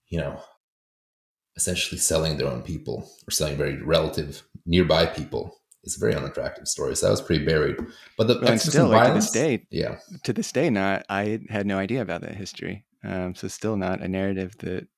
you 0.08 0.18
know, 0.18 0.40
essentially 1.56 1.98
selling 1.98 2.36
their 2.36 2.48
own 2.48 2.62
people 2.62 3.08
or 3.26 3.30
selling 3.30 3.56
very 3.56 3.80
relative 3.82 4.42
nearby 4.66 5.06
people. 5.06 5.60
It's 5.84 5.96
a 5.96 6.00
very 6.00 6.14
unattractive 6.14 6.66
story. 6.66 6.96
So 6.96 7.06
that 7.06 7.10
was 7.10 7.20
pretty 7.20 7.44
buried. 7.44 7.76
But 8.16 8.26
the 8.26 8.40
well, 8.40 8.58
still, 8.58 8.88
like, 8.88 9.04
violence, 9.04 9.30
to 9.30 9.38
this 9.38 9.42
day, 9.42 9.66
yeah, 9.70 9.98
to 10.24 10.32
this 10.32 10.50
day, 10.50 10.70
not 10.70 11.04
I 11.08 11.40
had 11.50 11.66
no 11.66 11.78
idea 11.78 12.00
about 12.00 12.22
that 12.22 12.34
history. 12.34 12.86
Um, 13.04 13.34
so 13.34 13.48
still 13.48 13.76
not 13.76 14.00
a 14.00 14.08
narrative 14.08 14.56
that 14.60 14.88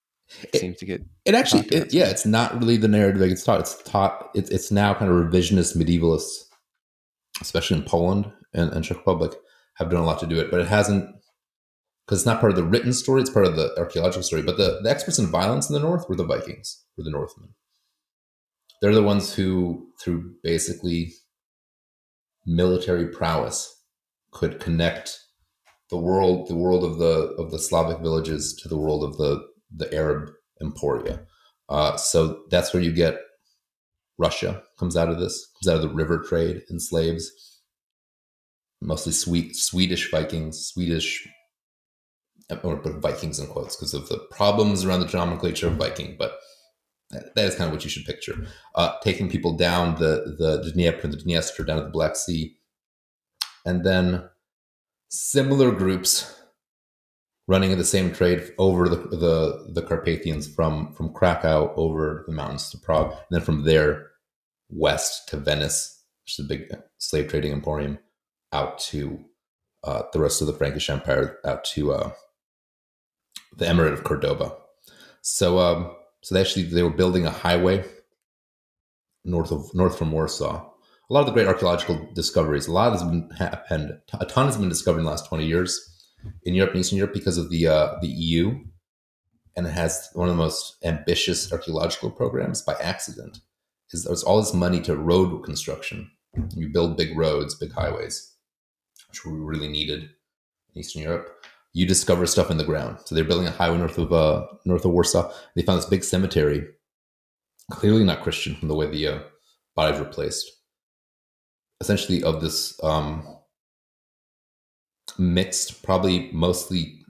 it, 0.52 0.60
seems 0.60 0.76
to 0.78 0.86
get. 0.86 1.02
It 1.24 1.34
actually, 1.34 1.66
it, 1.68 1.92
yeah, 1.92 2.06
it's 2.06 2.26
not 2.26 2.58
really 2.58 2.76
the 2.76 2.88
narrative 2.88 3.20
that 3.20 3.28
gets 3.28 3.44
taught. 3.44 3.60
It's 3.60 3.82
taught. 3.82 4.30
It's 4.34 4.50
it's 4.50 4.70
now 4.70 4.94
kind 4.94 5.10
of 5.10 5.16
revisionist 5.16 5.76
medievalists 5.76 6.46
especially 7.40 7.78
in 7.78 7.84
Poland 7.84 8.30
and, 8.54 8.72
and 8.72 8.84
Czech 8.84 8.98
Republic, 8.98 9.32
have 9.74 9.90
done 9.90 10.00
a 10.00 10.06
lot 10.06 10.20
to 10.20 10.26
do 10.26 10.38
it, 10.38 10.50
but 10.50 10.60
it 10.60 10.68
hasn't 10.68 11.10
because 12.06 12.20
it's 12.20 12.26
not 12.26 12.40
part 12.40 12.52
of 12.52 12.56
the 12.56 12.64
written 12.64 12.92
story; 12.92 13.20
it's 13.20 13.30
part 13.30 13.46
of 13.46 13.56
the 13.56 13.74
archaeological 13.76 14.22
story. 14.22 14.42
But 14.42 14.56
the, 14.56 14.80
the 14.82 14.90
experts 14.90 15.18
in 15.18 15.26
violence 15.26 15.68
in 15.68 15.74
the 15.74 15.80
north 15.80 16.08
were 16.08 16.16
the 16.16 16.24
Vikings, 16.24 16.84
were 16.96 17.04
the 17.04 17.10
Northmen. 17.10 17.50
They're 18.80 18.94
the 18.94 19.02
ones 19.02 19.34
who, 19.34 19.88
through 20.00 20.34
basically 20.42 21.12
military 22.46 23.08
prowess, 23.08 23.82
could 24.30 24.60
connect 24.60 25.18
the 25.90 25.96
world, 25.96 26.48
the 26.48 26.54
world 26.54 26.84
of 26.84 26.98
the 26.98 27.34
of 27.38 27.50
the 27.50 27.58
Slavic 27.58 27.98
villages 27.98 28.54
to 28.62 28.68
the 28.68 28.78
world 28.78 29.02
of 29.02 29.16
the 29.18 29.44
the 29.74 29.92
Arab 29.94 30.30
emporia. 30.60 31.20
Uh, 31.68 31.96
so 31.96 32.42
that's 32.50 32.72
where 32.72 32.82
you 32.82 32.92
get 32.92 33.18
Russia 34.18 34.62
comes 34.78 34.96
out 34.96 35.08
of 35.08 35.18
this, 35.18 35.50
comes 35.54 35.68
out 35.68 35.82
of 35.82 35.82
the 35.82 35.94
river 35.94 36.18
trade 36.18 36.62
in 36.70 36.80
slaves. 36.80 37.30
Mostly 38.80 39.12
sweet 39.12 39.56
Swedish 39.56 40.10
Vikings, 40.10 40.66
Swedish 40.66 41.26
or 42.62 42.76
put 42.76 43.00
Vikings 43.00 43.40
in 43.40 43.46
quotes 43.46 43.74
because 43.74 43.94
of 43.94 44.08
the 44.08 44.18
problems 44.30 44.84
around 44.84 45.00
the 45.00 45.16
nomenclature 45.16 45.66
of 45.66 45.76
Viking, 45.76 46.16
but 46.18 46.38
that 47.10 47.44
is 47.44 47.54
kind 47.54 47.68
of 47.68 47.72
what 47.72 47.84
you 47.84 47.90
should 47.90 48.04
picture. 48.04 48.46
Uh, 48.74 48.92
taking 49.02 49.28
people 49.28 49.56
down 49.56 49.96
the 49.96 50.36
the 50.38 50.70
Dnieper, 50.72 51.08
the 51.08 51.16
Dniester, 51.16 51.66
down 51.66 51.78
to 51.78 51.84
the 51.84 51.90
Black 51.90 52.16
Sea, 52.16 52.56
and 53.64 53.84
then 53.84 54.28
similar 55.08 55.70
groups 55.70 56.40
running 57.48 57.70
in 57.70 57.78
the 57.78 57.84
same 57.84 58.12
trade 58.12 58.52
over 58.58 58.88
the, 58.88 58.96
the, 58.96 59.70
the 59.72 59.82
Carpathians 59.82 60.52
from, 60.52 60.92
from 60.94 61.12
Krakow 61.12 61.72
over 61.76 62.24
the 62.26 62.32
mountains 62.32 62.70
to 62.70 62.78
Prague, 62.78 63.12
and 63.12 63.20
then 63.30 63.40
from 63.40 63.64
there 63.64 64.10
west 64.68 65.28
to 65.28 65.36
Venice, 65.36 66.02
which 66.24 66.38
is 66.38 66.44
a 66.44 66.48
big 66.48 66.72
slave 66.98 67.28
trading 67.28 67.52
emporium, 67.52 67.98
out 68.52 68.78
to 68.80 69.24
uh, 69.84 70.02
the 70.12 70.18
rest 70.18 70.40
of 70.40 70.48
the 70.48 70.52
Frankish 70.52 70.90
Empire, 70.90 71.38
out 71.44 71.64
to 71.64 71.92
uh, 71.92 72.10
the 73.56 73.64
Emirate 73.64 73.92
of 73.92 74.02
Cordoba. 74.02 74.56
So, 75.22 75.58
um, 75.58 75.94
so 76.22 76.34
they 76.34 76.40
actually 76.40 76.64
they 76.64 76.82
were 76.82 76.90
building 76.90 77.26
a 77.26 77.30
highway 77.30 77.84
north 79.24 79.52
of 79.52 79.72
north 79.74 79.96
from 79.96 80.10
Warsaw. 80.10 80.68
A 81.08 81.12
lot 81.12 81.20
of 81.20 81.26
the 81.26 81.32
great 81.32 81.46
archaeological 81.46 82.08
discoveries, 82.14 82.66
a 82.66 82.72
lot 82.72 82.92
has 82.92 83.04
been 83.04 83.30
happened. 83.30 84.00
A 84.20 84.26
ton 84.26 84.46
has 84.46 84.56
been 84.56 84.68
discovered 84.68 84.98
in 84.98 85.04
the 85.04 85.10
last 85.10 85.28
twenty 85.28 85.46
years 85.46 85.95
in 86.44 86.54
Europe 86.54 86.72
and 86.72 86.80
Eastern 86.80 86.98
Europe 86.98 87.14
because 87.14 87.38
of 87.38 87.50
the 87.50 87.66
uh, 87.66 87.94
the 88.00 88.08
EU, 88.08 88.58
and 89.56 89.66
it 89.66 89.70
has 89.70 90.10
one 90.14 90.28
of 90.28 90.36
the 90.36 90.42
most 90.42 90.76
ambitious 90.84 91.52
archaeological 91.52 92.10
programs 92.10 92.62
by 92.62 92.74
accident. 92.74 93.40
Is 93.92 94.04
there's 94.04 94.24
all 94.24 94.40
this 94.40 94.52
money 94.52 94.80
to 94.82 94.96
road 94.96 95.44
construction. 95.44 96.10
You 96.54 96.68
build 96.68 96.96
big 96.96 97.16
roads, 97.16 97.54
big 97.54 97.72
highways, 97.72 98.34
which 99.08 99.24
we 99.24 99.32
really 99.32 99.68
needed 99.68 100.02
in 100.02 100.80
Eastern 100.80 101.02
Europe. 101.02 101.44
You 101.72 101.86
discover 101.86 102.26
stuff 102.26 102.50
in 102.50 102.56
the 102.56 102.64
ground. 102.64 102.98
So 103.04 103.14
they're 103.14 103.24
building 103.24 103.46
a 103.46 103.52
highway 103.52 103.78
north 103.78 103.98
of 103.98 104.12
uh, 104.12 104.46
north 104.64 104.84
of 104.84 104.90
Warsaw. 104.90 105.32
They 105.54 105.62
found 105.62 105.78
this 105.78 105.88
big 105.88 106.04
cemetery, 106.04 106.66
clearly 107.70 108.04
not 108.04 108.22
Christian 108.22 108.56
from 108.56 108.68
the 108.68 108.74
way 108.74 108.90
the 108.90 109.08
uh, 109.08 109.18
bodies 109.74 110.00
were 110.00 110.06
placed. 110.06 110.50
Essentially, 111.80 112.22
of 112.22 112.40
this 112.40 112.78
um, 112.82 113.35
mixed, 115.18 115.82
probably 115.82 116.30
mostly 116.32 117.04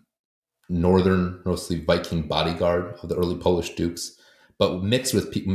northern, 0.69 1.41
mostly 1.45 1.81
Viking 1.85 2.23
bodyguard 2.23 2.95
of 3.03 3.09
the 3.09 3.17
early 3.17 3.37
Polish 3.37 3.75
dukes, 3.75 4.17
but 4.59 4.83
mixed 4.83 5.15
with 5.15 5.33
people. 5.33 5.55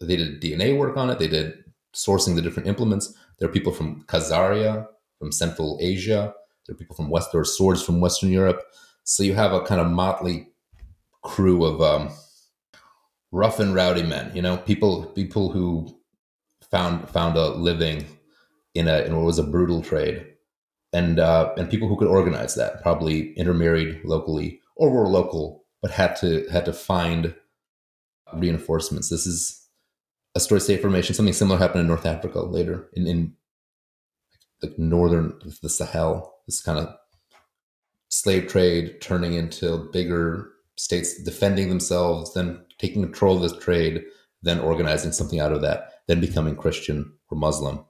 They 0.00 0.16
did 0.16 0.40
DNA 0.40 0.76
work 0.76 0.96
on 0.96 1.10
it. 1.10 1.18
They 1.18 1.28
did 1.28 1.64
sourcing 1.94 2.34
the 2.34 2.42
different 2.42 2.68
implements. 2.68 3.14
There 3.38 3.48
are 3.48 3.52
people 3.52 3.72
from 3.72 4.02
Khazaria, 4.04 4.86
from 5.18 5.32
Central 5.32 5.78
Asia. 5.80 6.34
There 6.66 6.74
are 6.74 6.78
people 6.78 6.96
from 6.96 7.08
West. 7.08 7.30
There 7.32 7.40
are 7.40 7.46
swords 7.46 7.82
from 7.82 8.00
Western 8.00 8.30
Europe. 8.30 8.62
So 9.04 9.22
you 9.22 9.34
have 9.34 9.52
a 9.52 9.62
kind 9.62 9.80
of 9.80 9.88
motley 9.88 10.48
crew 11.22 11.64
of 11.64 11.80
um, 11.80 12.10
rough 13.32 13.58
and 13.60 13.74
rowdy 13.74 14.02
men. 14.02 14.34
You 14.34 14.42
know, 14.42 14.56
people 14.58 15.06
people 15.06 15.50
who 15.50 15.98
found 16.70 17.08
found 17.08 17.36
a 17.36 17.48
living 17.48 18.06
in 18.74 18.88
a 18.88 19.00
in 19.02 19.16
what 19.16 19.24
was 19.24 19.38
a 19.38 19.44
brutal 19.44 19.82
trade 19.82 20.26
and 20.92 21.18
uh, 21.18 21.52
and 21.56 21.70
people 21.70 21.88
who 21.88 21.96
could 21.96 22.08
organize 22.08 22.54
that, 22.54 22.82
probably 22.82 23.32
intermarried 23.34 24.00
locally 24.04 24.60
or 24.76 24.90
were 24.90 25.08
local, 25.08 25.64
but 25.82 25.90
had 25.90 26.16
to 26.16 26.46
had 26.50 26.64
to 26.64 26.72
find 26.72 27.34
reinforcements. 28.34 29.08
This 29.08 29.26
is 29.26 29.66
a 30.34 30.40
story 30.40 30.60
state 30.60 30.80
formation. 30.80 31.14
Something 31.14 31.34
similar 31.34 31.58
happened 31.58 31.80
in 31.80 31.86
North 31.86 32.06
Africa 32.06 32.40
later 32.40 32.88
in, 32.92 33.06
in 33.06 33.34
like 34.62 34.78
northern 34.78 35.38
the 35.62 35.68
Sahel. 35.68 36.34
This 36.46 36.62
kind 36.62 36.78
of 36.78 36.94
slave 38.08 38.48
trade 38.48 39.00
turning 39.00 39.34
into 39.34 39.88
bigger 39.92 40.50
states 40.76 41.22
defending 41.22 41.68
themselves, 41.68 42.32
then 42.34 42.64
taking 42.78 43.02
control 43.02 43.36
of 43.36 43.42
this 43.42 43.62
trade, 43.62 44.04
then 44.42 44.60
organizing 44.60 45.12
something 45.12 45.40
out 45.40 45.52
of 45.52 45.60
that, 45.60 45.92
then 46.06 46.20
becoming 46.20 46.56
Christian 46.56 47.12
or 47.30 47.36
Muslim 47.36 47.84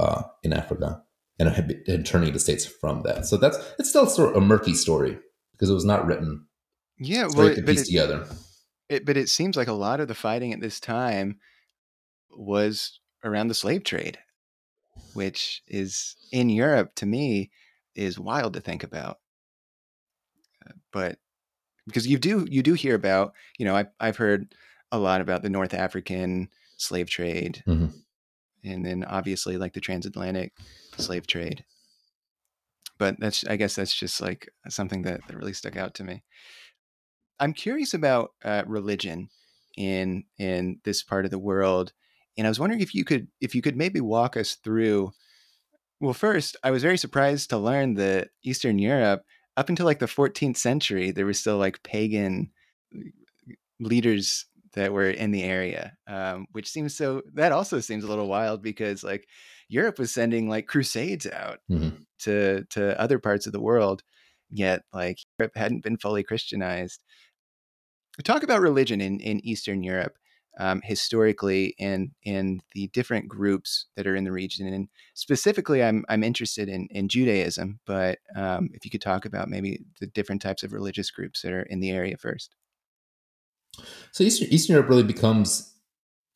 uh, 0.00 0.22
in 0.42 0.52
Africa, 0.52 1.02
and, 1.38 1.48
and 1.86 2.06
turning 2.06 2.32
the 2.32 2.38
states 2.38 2.64
from 2.64 3.02
that. 3.02 3.26
So 3.26 3.36
that's 3.36 3.58
it's 3.78 3.88
still 3.88 4.06
sort 4.06 4.30
of 4.30 4.42
a 4.42 4.46
murky 4.46 4.74
story 4.74 5.18
because 5.52 5.70
it 5.70 5.74
was 5.74 5.84
not 5.84 6.06
written. 6.06 6.46
Yeah, 6.98 7.28
well, 7.34 7.48
it, 7.48 7.66
piece 7.66 7.86
together. 7.86 8.26
It, 8.88 9.04
but 9.04 9.16
it 9.16 9.28
seems 9.28 9.56
like 9.56 9.68
a 9.68 9.72
lot 9.72 10.00
of 10.00 10.08
the 10.08 10.14
fighting 10.14 10.52
at 10.52 10.60
this 10.60 10.78
time 10.78 11.38
was 12.30 13.00
around 13.24 13.48
the 13.48 13.54
slave 13.54 13.84
trade, 13.84 14.18
which 15.14 15.62
is 15.66 16.16
in 16.30 16.48
Europe 16.48 16.94
to 16.96 17.06
me 17.06 17.50
is 17.94 18.18
wild 18.18 18.54
to 18.54 18.60
think 18.60 18.82
about. 18.82 19.18
Uh, 20.66 20.72
but 20.92 21.18
because 21.86 22.06
you 22.06 22.18
do 22.18 22.46
you 22.48 22.62
do 22.62 22.74
hear 22.74 22.94
about 22.94 23.32
you 23.58 23.64
know 23.64 23.76
I, 23.76 23.86
I've 24.00 24.16
heard 24.16 24.54
a 24.92 24.98
lot 24.98 25.20
about 25.20 25.42
the 25.42 25.50
North 25.50 25.74
African 25.74 26.48
slave 26.76 27.08
trade, 27.08 27.62
mm-hmm. 27.66 27.86
And 28.64 28.84
then 28.84 29.04
obviously 29.04 29.56
like 29.56 29.74
the 29.74 29.80
transatlantic 29.80 30.52
slave 30.96 31.26
trade. 31.26 31.64
But 32.98 33.18
that's 33.18 33.44
I 33.46 33.56
guess 33.56 33.74
that's 33.74 33.94
just 33.94 34.20
like 34.20 34.48
something 34.68 35.02
that, 35.02 35.20
that 35.26 35.36
really 35.36 35.52
stuck 35.52 35.76
out 35.76 35.94
to 35.94 36.04
me. 36.04 36.22
I'm 37.40 37.52
curious 37.52 37.94
about 37.94 38.32
uh, 38.44 38.62
religion 38.66 39.28
in 39.76 40.24
in 40.38 40.80
this 40.84 41.02
part 41.02 41.24
of 41.24 41.30
the 41.30 41.38
world, 41.38 41.92
and 42.38 42.46
I 42.46 42.50
was 42.50 42.60
wondering 42.60 42.80
if 42.80 42.94
you 42.94 43.04
could 43.04 43.28
if 43.40 43.54
you 43.54 43.62
could 43.62 43.76
maybe 43.76 44.00
walk 44.00 44.36
us 44.36 44.54
through. 44.54 45.12
Well, 46.00 46.14
first, 46.14 46.56
I 46.62 46.70
was 46.70 46.82
very 46.82 46.98
surprised 46.98 47.50
to 47.50 47.58
learn 47.58 47.94
that 47.94 48.28
Eastern 48.42 48.78
Europe, 48.78 49.22
up 49.56 49.68
until 49.68 49.86
like 49.86 50.00
the 50.00 50.06
14th 50.06 50.56
century, 50.56 51.10
there 51.10 51.24
was 51.24 51.40
still 51.40 51.56
like 51.56 51.82
pagan 51.82 52.50
leaders 53.80 54.46
that 54.74 54.92
were 54.92 55.10
in 55.10 55.30
the 55.30 55.42
area, 55.42 55.96
um, 56.06 56.46
which 56.52 56.68
seems 56.68 56.96
so. 56.96 57.22
That 57.34 57.52
also 57.52 57.80
seems 57.80 58.04
a 58.04 58.08
little 58.08 58.28
wild 58.28 58.62
because 58.62 59.02
like 59.02 59.26
Europe 59.68 59.98
was 59.98 60.12
sending 60.12 60.48
like 60.48 60.66
crusades 60.66 61.26
out 61.26 61.58
mm-hmm. 61.70 61.96
to 62.20 62.64
to 62.70 63.00
other 63.00 63.18
parts 63.18 63.46
of 63.46 63.52
the 63.52 63.60
world, 63.60 64.02
yet 64.50 64.82
like 64.92 65.18
Europe 65.38 65.52
hadn't 65.56 65.82
been 65.84 65.96
fully 65.96 66.22
Christianized. 66.22 67.02
Talk 68.22 68.42
about 68.42 68.60
religion 68.60 69.00
in 69.00 69.20
in 69.20 69.44
Eastern 69.44 69.82
Europe. 69.82 70.16
Um, 70.56 70.82
historically 70.84 71.74
and 71.80 72.12
in 72.22 72.60
the 72.74 72.86
different 72.92 73.26
groups 73.26 73.86
that 73.96 74.06
are 74.06 74.14
in 74.14 74.22
the 74.22 74.30
region. 74.30 74.68
And 74.68 74.88
specifically, 75.14 75.82
I'm 75.82 76.04
I'm 76.08 76.22
interested 76.22 76.68
in 76.68 76.86
in 76.92 77.08
Judaism, 77.08 77.80
but 77.86 78.18
um, 78.36 78.68
if 78.72 78.84
you 78.84 78.90
could 78.92 79.00
talk 79.00 79.24
about 79.24 79.48
maybe 79.48 79.80
the 79.98 80.06
different 80.06 80.42
types 80.42 80.62
of 80.62 80.72
religious 80.72 81.10
groups 81.10 81.42
that 81.42 81.52
are 81.52 81.62
in 81.62 81.80
the 81.80 81.90
area 81.90 82.16
first. 82.16 82.54
So 84.12 84.24
Eastern, 84.24 84.48
Eastern 84.50 84.74
Europe 84.74 84.88
really 84.88 85.02
becomes 85.02 85.74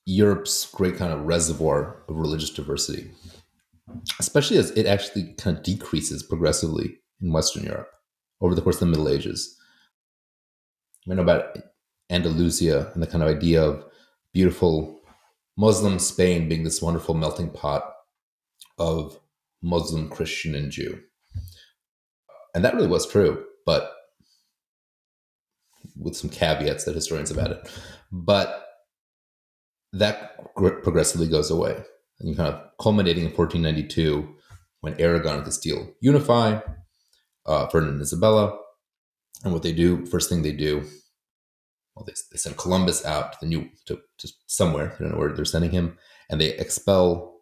Europe's 0.06 0.66
great 0.70 0.96
kind 0.96 1.12
of 1.12 1.26
reservoir 1.26 2.02
of 2.08 2.16
religious 2.16 2.50
diversity, 2.50 3.10
especially 4.18 4.56
as 4.58 4.70
it 4.72 4.86
actually 4.86 5.34
kind 5.34 5.56
of 5.56 5.62
decreases 5.62 6.22
progressively 6.22 6.98
in 7.20 7.32
Western 7.32 7.64
Europe 7.64 7.90
over 8.40 8.54
the 8.54 8.62
course 8.62 8.76
of 8.76 8.80
the 8.80 8.86
Middle 8.86 9.08
Ages. 9.08 9.56
We 11.06 11.14
know 11.14 11.22
about 11.22 11.58
Andalusia 12.10 12.90
and 12.94 13.02
the 13.02 13.06
kind 13.06 13.22
of 13.22 13.28
idea 13.28 13.62
of 13.62 13.84
beautiful 14.32 15.00
Muslim 15.56 15.98
Spain 15.98 16.48
being 16.48 16.64
this 16.64 16.80
wonderful 16.80 17.14
melting 17.14 17.50
pot 17.50 17.92
of 18.78 19.18
Muslim, 19.62 20.08
Christian, 20.08 20.54
and 20.54 20.70
Jew. 20.70 21.00
And 22.54 22.64
that 22.64 22.74
really 22.74 22.88
was 22.88 23.10
true, 23.10 23.44
but 23.66 23.92
with 25.98 26.16
some 26.16 26.30
caveats 26.30 26.84
that 26.84 26.94
historians 26.94 27.30
have 27.30 27.38
added. 27.38 27.58
But 28.12 28.64
that 29.92 30.54
progressively 30.54 31.28
goes 31.28 31.50
away. 31.50 31.76
And 32.20 32.28
you 32.28 32.36
kind 32.36 32.52
of 32.52 32.60
culminating 32.80 33.24
in 33.24 33.32
1492 33.32 34.36
when 34.80 35.00
Aragon 35.00 35.36
and 35.36 35.44
Castile 35.44 35.92
unify, 36.00 36.60
uh, 37.46 37.66
Ferdinand 37.68 37.94
and 37.94 38.02
Isabella. 38.02 38.58
And 39.44 39.52
what 39.52 39.62
they 39.62 39.72
do, 39.72 40.04
first 40.06 40.28
thing 40.28 40.42
they 40.42 40.52
do, 40.52 40.84
well, 41.94 42.04
they, 42.04 42.12
they 42.30 42.38
send 42.38 42.56
Columbus 42.56 43.04
out 43.04 43.32
to 43.32 43.38
the 43.40 43.46
new 43.46 43.68
to, 43.86 43.98
to 44.18 44.28
somewhere. 44.46 44.94
I 44.94 45.02
don't 45.02 45.12
know 45.12 45.18
where 45.18 45.32
they're 45.32 45.44
sending 45.44 45.70
him, 45.70 45.96
and 46.30 46.40
they 46.40 46.54
expel 46.54 47.40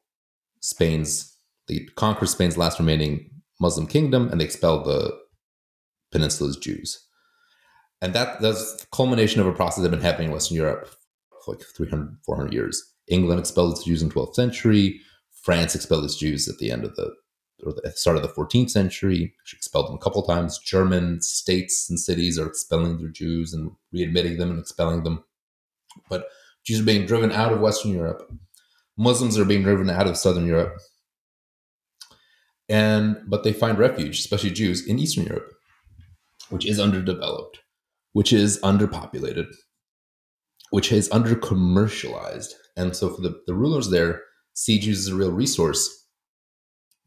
Spain's. 0.61 1.37
They 1.69 1.87
conquer 1.97 2.27
Spain's 2.27 2.57
last 2.57 2.79
remaining 2.79 3.31
Muslim 3.61 3.87
kingdom, 3.87 4.29
and 4.29 4.40
they 4.40 4.45
expel 4.45 4.83
the 4.83 5.19
peninsula's 6.12 6.57
Jews 6.57 7.06
and 8.03 8.15
that 8.15 8.41
that's 8.41 8.77
the 8.77 8.87
culmination 8.93 9.41
of 9.41 9.47
a 9.47 9.53
process 9.53 9.83
that 9.83 9.91
had 9.91 9.99
been 9.99 10.07
happening 10.07 10.29
in 10.29 10.35
Western 10.35 10.57
Europe 10.57 10.89
for 11.45 11.55
like 11.55 11.65
300, 11.77 12.19
400 12.25 12.53
years. 12.53 12.83
England 13.09 13.41
expelled 13.41 13.73
its 13.73 13.85
Jews 13.85 14.03
in 14.03 14.11
12th 14.11 14.35
century. 14.35 15.01
France 15.43 15.75
expelled 15.75 16.05
its 16.05 16.17
Jews 16.17 16.49
at 16.49 16.59
the 16.59 16.71
end 16.71 16.85
of 16.85 16.95
the 16.97 17.15
or 17.65 17.73
the 17.73 17.91
start 17.93 18.17
of 18.17 18.23
the 18.23 18.29
14th 18.29 18.71
century. 18.71 19.33
She 19.45 19.57
expelled 19.57 19.89
them 19.89 19.95
a 19.95 19.99
couple 19.99 20.23
times. 20.23 20.59
German 20.59 21.23
states 21.23 21.89
and 21.89 21.99
cities 21.99 22.39
are 22.39 22.47
expelling 22.47 22.99
their 22.99 23.09
Jews 23.09 23.55
and 23.55 23.71
readmitting 23.95 24.37
them 24.37 24.51
and 24.51 24.59
expelling 24.59 25.05
them. 25.05 25.25
But 26.11 26.27
Jews 26.65 26.81
are 26.81 26.85
being 26.85 27.07
driven 27.07 27.33
out 27.33 27.53
of 27.53 27.61
Western 27.61 27.93
Europe. 27.93 28.31
Muslims 28.99 29.39
are 29.39 29.45
being 29.47 29.63
driven 29.63 29.89
out 29.89 30.07
of 30.07 30.19
Southern 30.19 30.47
Europe. 30.47 30.77
And 32.69 33.23
but 33.27 33.43
they 33.43 33.53
find 33.53 33.79
refuge, 33.79 34.19
especially 34.19 34.51
Jews, 34.51 34.87
in 34.87 34.99
Eastern 34.99 35.25
Europe, 35.25 35.53
which 36.51 36.67
is 36.67 36.81
underdeveloped 36.81 37.61
which 38.16 38.33
is 38.33 38.59
underpopulated, 38.61 39.46
which 40.70 40.90
is 40.90 41.11
under 41.12 41.35
commercialized. 41.35 42.55
And 42.74 42.96
so 42.96 43.11
for 43.11 43.20
the, 43.20 43.42
the 43.46 43.52
rulers 43.52 43.90
there, 43.90 44.22
see 44.55 44.79
Jews 44.79 45.00
as 45.00 45.09
a 45.09 45.14
real 45.14 45.33
resource 45.33 46.07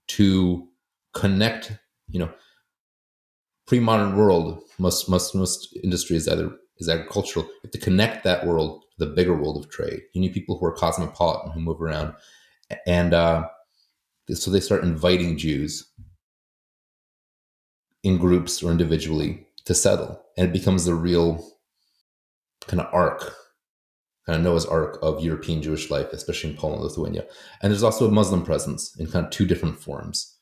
to 0.09 0.67
connect, 1.15 1.71
you 2.09 2.19
know, 2.19 2.31
pre-modern 3.65 4.17
world, 4.17 4.61
most 4.77 5.09
most 5.09 5.33
most 5.33 5.75
industry 5.83 6.15
is 6.15 6.27
either 6.27 6.51
is 6.77 6.87
agricultural. 6.87 7.45
You 7.47 7.59
have 7.63 7.71
to 7.71 7.79
connect 7.79 8.23
that 8.25 8.45
world 8.45 8.83
to 8.83 9.05
the 9.07 9.11
bigger 9.11 9.33
world 9.33 9.57
of 9.57 9.71
trade. 9.71 10.01
You 10.13 10.21
need 10.21 10.33
people 10.33 10.59
who 10.59 10.65
are 10.67 10.73
cosmopolitan 10.73 11.53
who 11.53 11.59
move 11.59 11.81
around. 11.81 12.13
And 12.85 13.15
uh, 13.15 13.47
so 14.31 14.51
they 14.51 14.59
start 14.59 14.83
inviting 14.83 15.39
Jews 15.39 15.89
in 18.03 18.19
groups 18.19 18.61
or 18.61 18.69
individually 18.69 19.47
to 19.65 19.73
settle. 19.73 20.21
And 20.37 20.47
it 20.47 20.53
becomes 20.53 20.85
the 20.85 20.95
real 20.95 21.45
kind 22.67 22.81
of 22.81 22.93
ark, 22.93 23.35
kind 24.25 24.37
of 24.37 24.43
Noah's 24.43 24.65
ark 24.65 24.99
of 25.01 25.23
European 25.23 25.61
Jewish 25.61 25.89
life, 25.89 26.11
especially 26.11 26.51
in 26.51 26.57
Poland, 26.57 26.81
and 26.81 26.89
Lithuania. 26.89 27.25
And 27.61 27.71
there's 27.71 27.83
also 27.83 28.07
a 28.07 28.11
Muslim 28.11 28.43
presence 28.43 28.95
in 28.99 29.07
kind 29.07 29.25
of 29.25 29.31
two 29.31 29.45
different 29.45 29.79
forms. 29.79 30.37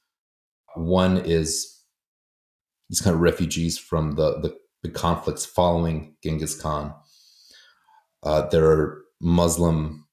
One 0.75 1.17
is 1.17 1.77
these 2.89 3.01
kind 3.01 3.15
of 3.15 3.21
refugees 3.21 3.77
from 3.77 4.15
the, 4.15 4.39
the, 4.41 4.56
the 4.84 4.89
conflicts 4.89 5.45
following 5.45 6.15
Genghis 6.23 6.60
Khan. 6.60 6.93
Uh, 8.23 8.47
there 8.49 8.65
are 8.65 9.03
Muslim 9.21 10.06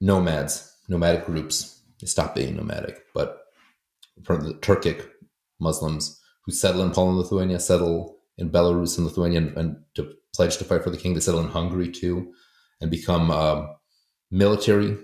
nomads, 0.00 0.72
nomadic 0.88 1.26
groups. 1.26 1.82
They 2.00 2.06
stopped 2.06 2.36
being 2.36 2.56
nomadic, 2.56 2.98
but 3.14 3.38
from 4.24 4.42
the 4.42 4.54
Turkic 4.54 5.06
Muslims 5.60 6.19
who 6.50 6.56
settle 6.56 6.82
in 6.82 6.90
Poland, 6.90 7.16
Lithuania, 7.16 7.60
settle 7.60 8.18
in 8.36 8.50
Belarus 8.50 8.98
and 8.98 9.06
Lithuania, 9.06 9.38
and, 9.38 9.56
and, 9.56 9.76
to 9.94 10.12
pledge 10.34 10.56
to 10.56 10.64
fight 10.64 10.82
for 10.82 10.90
the 10.90 10.96
king. 10.96 11.14
They 11.14 11.20
settle 11.20 11.40
in 11.40 11.48
Hungary 11.48 11.90
too, 11.90 12.32
and 12.80 12.90
become 12.90 13.30
uh, 13.30 13.66
military, 14.32 14.96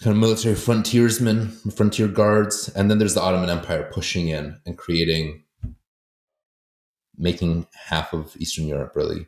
kind 0.00 0.16
of 0.16 0.16
military 0.16 0.54
frontiersmen, 0.54 1.50
frontier 1.74 2.08
guards. 2.08 2.68
And 2.70 2.90
then 2.90 2.98
there's 2.98 3.14
the 3.14 3.20
Ottoman 3.20 3.50
Empire 3.50 3.90
pushing 3.92 4.28
in 4.28 4.58
and 4.64 4.78
creating, 4.78 5.44
making 7.16 7.66
half 7.88 8.14
of 8.14 8.34
Eastern 8.38 8.66
Europe 8.66 8.92
really, 8.96 9.26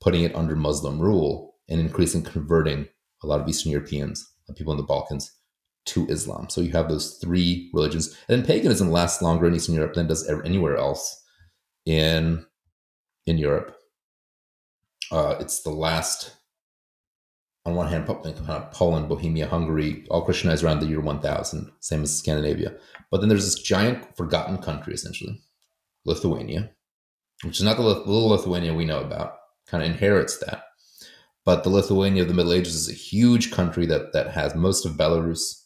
putting 0.00 0.22
it 0.22 0.34
under 0.36 0.54
Muslim 0.54 1.00
rule 1.00 1.56
and 1.68 1.80
increasing 1.80 2.22
converting 2.22 2.88
a 3.24 3.26
lot 3.26 3.40
of 3.40 3.48
Eastern 3.48 3.72
Europeans, 3.72 4.32
people 4.54 4.72
in 4.72 4.76
the 4.76 4.84
Balkans, 4.84 5.32
to 5.88 6.06
Islam. 6.08 6.48
So 6.48 6.60
you 6.60 6.72
have 6.72 6.88
those 6.88 7.18
three 7.18 7.70
religions, 7.72 8.16
and 8.28 8.38
then 8.38 8.46
paganism 8.46 8.90
lasts 8.90 9.22
longer 9.22 9.46
in 9.46 9.54
Eastern 9.54 9.74
Europe 9.74 9.94
than 9.94 10.06
does 10.06 10.28
anywhere 10.28 10.76
else 10.76 11.24
in 11.86 12.44
in 13.26 13.38
Europe. 13.38 13.76
Uh, 15.10 15.36
it's 15.40 15.62
the 15.62 15.70
last, 15.70 16.36
on 17.64 17.74
one 17.74 17.88
hand, 17.88 18.06
Poland, 18.06 19.08
Bohemia, 19.08 19.46
Hungary, 19.46 20.04
all 20.10 20.22
Christianized 20.22 20.62
around 20.64 20.80
the 20.80 20.86
year 20.86 21.00
1000, 21.00 21.70
same 21.80 22.02
as 22.02 22.18
Scandinavia. 22.18 22.74
But 23.10 23.20
then 23.20 23.28
there's 23.28 23.44
this 23.44 23.62
giant 23.62 24.16
forgotten 24.16 24.58
country, 24.58 24.92
essentially, 24.94 25.40
Lithuania, 26.04 26.70
which 27.44 27.58
is 27.58 27.64
not 27.64 27.76
the 27.76 27.82
little 27.82 28.28
Lithuania 28.28 28.74
we 28.74 28.84
know 28.84 29.00
about 29.00 29.34
kind 29.66 29.82
of 29.82 29.90
inherits 29.90 30.38
that. 30.38 30.64
But 31.44 31.64
the 31.64 31.70
Lithuania 31.70 32.22
of 32.22 32.28
the 32.28 32.34
Middle 32.34 32.52
Ages 32.52 32.74
is 32.74 32.90
a 32.90 32.92
huge 32.92 33.50
country 33.50 33.86
that 33.86 34.12
that 34.12 34.32
has 34.32 34.54
most 34.54 34.84
of 34.84 34.92
Belarus 34.92 35.64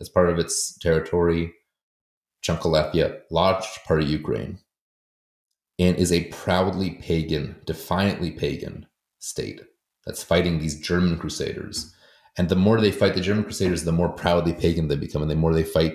as 0.00 0.08
part 0.08 0.28
of 0.28 0.38
its 0.38 0.76
territory, 0.78 1.52
chunk 2.40 2.64
of 2.64 2.72
large 3.30 3.64
part 3.86 4.02
of 4.02 4.08
Ukraine, 4.10 4.58
and 5.78 5.96
is 5.96 6.12
a 6.12 6.24
proudly 6.24 6.90
pagan, 6.90 7.56
defiantly 7.66 8.30
pagan 8.30 8.86
state 9.18 9.60
that's 10.04 10.22
fighting 10.22 10.58
these 10.58 10.80
German 10.80 11.18
crusaders. 11.18 11.94
And 12.36 12.48
the 12.48 12.56
more 12.56 12.80
they 12.80 12.90
fight 12.90 13.14
the 13.14 13.20
German 13.20 13.44
crusaders, 13.44 13.84
the 13.84 13.92
more 13.92 14.08
proudly 14.08 14.54
pagan 14.54 14.88
they 14.88 14.96
become, 14.96 15.22
and 15.22 15.30
the 15.30 15.36
more 15.36 15.52
they 15.52 15.64
fight 15.64 15.94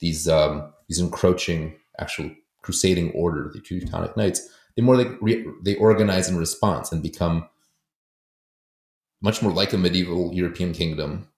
these 0.00 0.28
um, 0.28 0.72
these 0.88 0.98
encroaching 0.98 1.78
actual 1.98 2.30
crusading 2.62 3.12
order, 3.12 3.50
the 3.52 3.60
Teutonic 3.60 4.16
Knights, 4.16 4.48
the 4.76 4.82
more 4.82 4.96
they 4.96 5.06
re- 5.20 5.46
they 5.62 5.76
organize 5.76 6.28
in 6.28 6.36
response 6.36 6.90
and 6.92 7.02
become 7.02 7.48
much 9.20 9.40
more 9.40 9.52
like 9.52 9.72
a 9.72 9.78
medieval 9.78 10.34
European 10.34 10.72
kingdom 10.72 11.28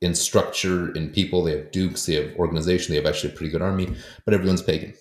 in 0.00 0.14
structure, 0.14 0.92
in 0.92 1.10
people. 1.10 1.44
They 1.44 1.52
have 1.52 1.70
dukes, 1.70 2.06
they 2.06 2.14
have 2.14 2.36
organization, 2.36 2.92
they 2.92 2.96
have 2.96 3.06
actually 3.06 3.32
a 3.32 3.36
pretty 3.36 3.52
good 3.52 3.62
army, 3.62 3.94
but 4.24 4.34
everyone's 4.34 4.62
pagan. 4.62 4.94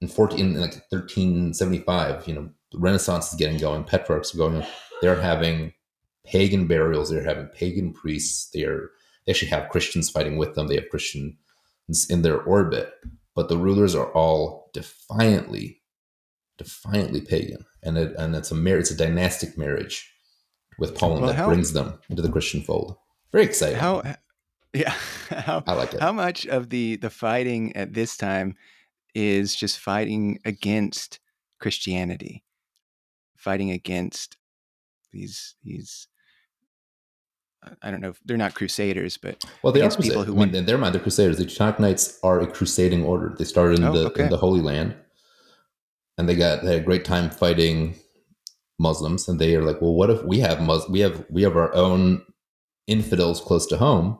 In 0.00 0.08
14, 0.08 0.38
in 0.38 0.60
like 0.60 0.74
1375, 0.90 2.28
you 2.28 2.34
know, 2.34 2.50
the 2.72 2.78
Renaissance 2.78 3.32
is 3.32 3.38
getting 3.38 3.58
going, 3.58 3.84
Petrarchs 3.84 4.34
are 4.34 4.38
going, 4.38 4.64
they're 5.00 5.20
having 5.20 5.72
pagan 6.26 6.66
burials, 6.66 7.10
they're 7.10 7.24
having 7.24 7.46
pagan 7.46 7.92
priests, 7.92 8.50
they 8.52 8.64
are 8.64 8.90
they 9.26 9.32
actually 9.32 9.48
have 9.48 9.70
Christians 9.70 10.08
fighting 10.08 10.36
with 10.36 10.54
them, 10.54 10.68
they 10.68 10.76
have 10.76 10.88
Christians 10.88 11.36
in 12.08 12.22
their 12.22 12.40
orbit, 12.40 12.92
but 13.34 13.48
the 13.48 13.58
rulers 13.58 13.94
are 13.94 14.12
all 14.12 14.70
defiantly, 14.72 15.82
defiantly 16.58 17.20
pagan. 17.20 17.64
And 17.82 17.98
it, 17.98 18.14
and 18.16 18.34
it's 18.36 18.50
a 18.50 18.54
marriage, 18.54 18.82
it's 18.82 18.90
a 18.92 18.96
dynastic 18.96 19.58
marriage 19.58 20.12
with 20.78 20.96
Poland 20.96 21.22
well, 21.22 21.32
that 21.32 21.36
how, 21.36 21.46
brings 21.46 21.72
them 21.72 21.98
into 22.08 22.22
the 22.22 22.30
Christian 22.30 22.62
fold. 22.62 22.96
Very 23.32 23.44
exciting. 23.44 23.78
How, 23.78 24.02
yeah, 24.72 24.90
how, 25.30 25.62
I 25.66 25.72
like 25.74 25.94
it. 25.94 26.00
How 26.00 26.12
much 26.12 26.46
of 26.46 26.70
the 26.70 26.96
the 26.96 27.10
fighting 27.10 27.74
at 27.76 27.94
this 27.94 28.16
time 28.16 28.56
is 29.14 29.54
just 29.54 29.78
fighting 29.78 30.38
against 30.44 31.20
Christianity, 31.60 32.44
fighting 33.36 33.70
against 33.70 34.36
these 35.12 35.56
these 35.62 36.08
I 37.82 37.90
don't 37.90 38.00
know. 38.00 38.10
If, 38.10 38.20
they're 38.24 38.36
not 38.36 38.54
crusaders, 38.54 39.16
but 39.16 39.44
well, 39.62 39.72
they 39.72 39.80
are 39.80 39.90
people 39.90 40.24
who 40.24 40.34
I 40.34 40.46
mean, 40.46 40.54
in 40.54 40.66
their 40.66 40.78
mind, 40.78 40.94
they're 40.94 41.02
crusaders. 41.02 41.38
The 41.38 41.46
Teutonic 41.46 41.80
Knights 41.80 42.18
are 42.22 42.40
a 42.40 42.46
crusading 42.46 43.04
order. 43.04 43.34
They 43.36 43.44
started 43.44 43.78
in 43.78 43.84
oh, 43.86 43.92
the 43.92 44.06
okay. 44.06 44.24
in 44.24 44.30
the 44.30 44.36
Holy 44.36 44.60
Land, 44.60 44.94
and 46.18 46.28
they 46.28 46.36
got 46.36 46.62
they 46.62 46.72
had 46.72 46.82
a 46.82 46.84
great 46.84 47.04
time 47.04 47.30
fighting 47.30 47.96
Muslims. 48.78 49.28
And 49.28 49.40
they 49.40 49.56
are 49.56 49.64
like, 49.64 49.80
well, 49.80 49.94
what 49.94 50.10
if 50.10 50.22
we 50.22 50.38
have 50.40 50.60
Mus- 50.60 50.88
we 50.88 51.00
have 51.00 51.24
we 51.28 51.42
have 51.42 51.56
our 51.56 51.74
own 51.74 52.22
infidels 52.86 53.40
close 53.40 53.66
to 53.66 53.76
home, 53.76 54.18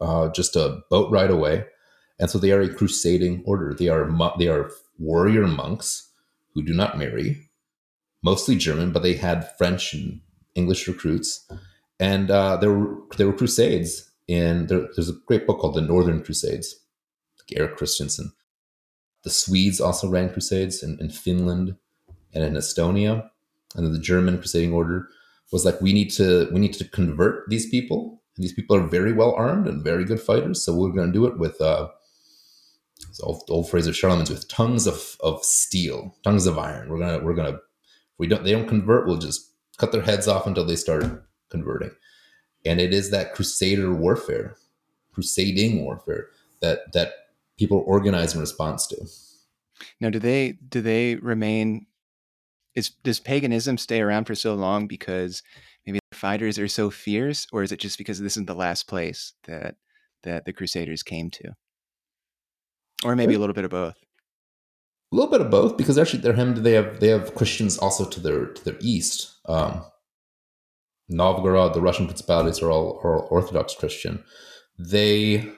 uh, 0.00 0.28
just 0.30 0.56
a 0.56 0.80
boat 0.90 1.10
ride 1.10 1.30
away, 1.30 1.64
and 2.18 2.30
so 2.30 2.38
they 2.38 2.52
are 2.52 2.60
a 2.60 2.72
crusading 2.72 3.42
order. 3.46 3.74
They 3.74 3.88
are 3.88 4.10
they 4.38 4.48
are 4.48 4.70
warrior 4.98 5.46
monks 5.46 6.10
who 6.54 6.62
do 6.62 6.74
not 6.74 6.98
marry, 6.98 7.48
mostly 8.22 8.56
German, 8.56 8.92
but 8.92 9.02
they 9.02 9.14
had 9.14 9.56
French 9.56 9.94
and 9.94 10.20
English 10.54 10.86
recruits. 10.88 11.48
And 11.98 12.30
uh, 12.30 12.56
there 12.56 12.72
were 12.72 12.96
there 13.16 13.26
were 13.26 13.32
crusades 13.36 14.10
and 14.30 14.68
there, 14.68 14.86
there's 14.94 15.08
a 15.08 15.18
great 15.26 15.46
book 15.46 15.58
called 15.58 15.74
the 15.74 15.80
northern 15.80 16.22
crusades 16.22 16.76
like 17.38 17.58
eric 17.58 17.76
christiansen. 17.76 18.32
The 19.24 19.30
swedes 19.30 19.80
also 19.80 20.08
ran 20.08 20.32
crusades 20.32 20.82
in, 20.82 20.98
in 21.00 21.10
finland 21.10 21.76
and 22.32 22.44
in 22.44 22.54
estonia. 22.54 23.28
And 23.74 23.92
the 23.94 23.98
german 23.98 24.38
crusading 24.38 24.72
order 24.72 25.08
was 25.52 25.64
like 25.64 25.80
we 25.80 25.92
need 25.92 26.10
to 26.10 26.48
we 26.52 26.60
need 26.60 26.72
to 26.72 26.84
convert 26.88 27.48
these 27.48 27.68
people 27.68 28.22
and 28.36 28.44
these 28.44 28.52
people 28.52 28.76
are 28.76 28.86
very 28.86 29.12
well 29.12 29.34
armed 29.34 29.66
and 29.66 29.84
very 29.84 30.04
good 30.04 30.20
fighters 30.20 30.62
so 30.62 30.74
we're 30.74 30.90
going 30.90 31.06
to 31.06 31.12
do 31.12 31.26
it 31.26 31.38
with 31.38 31.60
uh 31.60 31.88
old, 33.22 33.42
old 33.48 33.68
phrase 33.68 33.86
of 33.86 33.96
charlemagne's 33.96 34.30
with 34.30 34.48
tongues 34.48 34.86
of, 34.86 35.16
of 35.20 35.44
steel 35.44 36.14
tongues 36.22 36.46
of 36.46 36.58
iron 36.58 36.88
we're 36.88 36.98
gonna 36.98 37.18
we're 37.24 37.34
gonna 37.34 37.50
if 37.50 38.18
we 38.18 38.26
don't 38.26 38.44
they 38.44 38.52
don't 38.52 38.68
convert 38.68 39.06
we'll 39.06 39.16
just 39.16 39.50
cut 39.80 39.92
their 39.92 40.02
heads 40.02 40.28
off 40.28 40.46
until 40.46 40.64
they 40.64 40.76
start 40.76 41.24
converting. 41.48 41.90
And 42.66 42.78
it 42.80 42.92
is 42.92 43.10
that 43.10 43.34
crusader 43.34 43.92
warfare, 43.94 44.54
crusading 45.12 45.82
warfare 45.82 46.28
that 46.60 46.92
that 46.92 47.12
people 47.58 47.82
organize 47.86 48.34
in 48.34 48.40
response 48.40 48.86
to. 48.88 49.06
Now, 49.98 50.10
do 50.10 50.18
they 50.18 50.52
do 50.68 50.82
they 50.82 51.16
remain? 51.16 51.86
Is 52.74 52.90
does 53.02 53.20
paganism 53.20 53.78
stay 53.78 54.00
around 54.00 54.26
for 54.26 54.34
so 54.34 54.54
long 54.54 54.86
because 54.86 55.42
maybe 55.86 55.98
the 56.10 56.16
fighters 56.16 56.58
are 56.58 56.68
so 56.68 56.90
fierce, 56.90 57.46
or 57.52 57.62
is 57.62 57.72
it 57.72 57.80
just 57.80 57.98
because 57.98 58.20
this 58.20 58.36
is 58.36 58.44
the 58.44 58.54
last 58.54 58.86
place 58.86 59.32
that 59.46 59.74
that 60.22 60.44
the 60.44 60.52
Crusaders 60.52 61.02
came 61.02 61.30
to, 61.30 61.52
or 63.04 63.16
maybe 63.16 63.34
a 63.34 63.38
little 63.38 63.54
bit 63.54 63.64
of 63.64 63.70
both? 63.70 63.96
A 65.12 65.16
little 65.16 65.30
bit 65.30 65.40
of 65.40 65.50
both, 65.50 65.76
because 65.76 65.98
actually 65.98 66.22
they're 66.22 66.34
hemmed. 66.34 66.58
They 66.58 66.74
have 66.74 67.00
they 67.00 67.08
have 67.08 67.34
Christians 67.34 67.76
also 67.78 68.04
to 68.08 68.20
their 68.20 68.46
to 68.46 68.64
their 68.64 68.76
east. 68.80 69.40
Um, 69.46 69.84
Novgorod, 71.08 71.74
the 71.74 71.80
Russian 71.80 72.06
principalities 72.06 72.62
are 72.62 72.70
all, 72.70 73.00
are 73.02 73.16
all 73.16 73.28
Orthodox 73.30 73.74
Christian. 73.74 74.22
They 74.78 75.50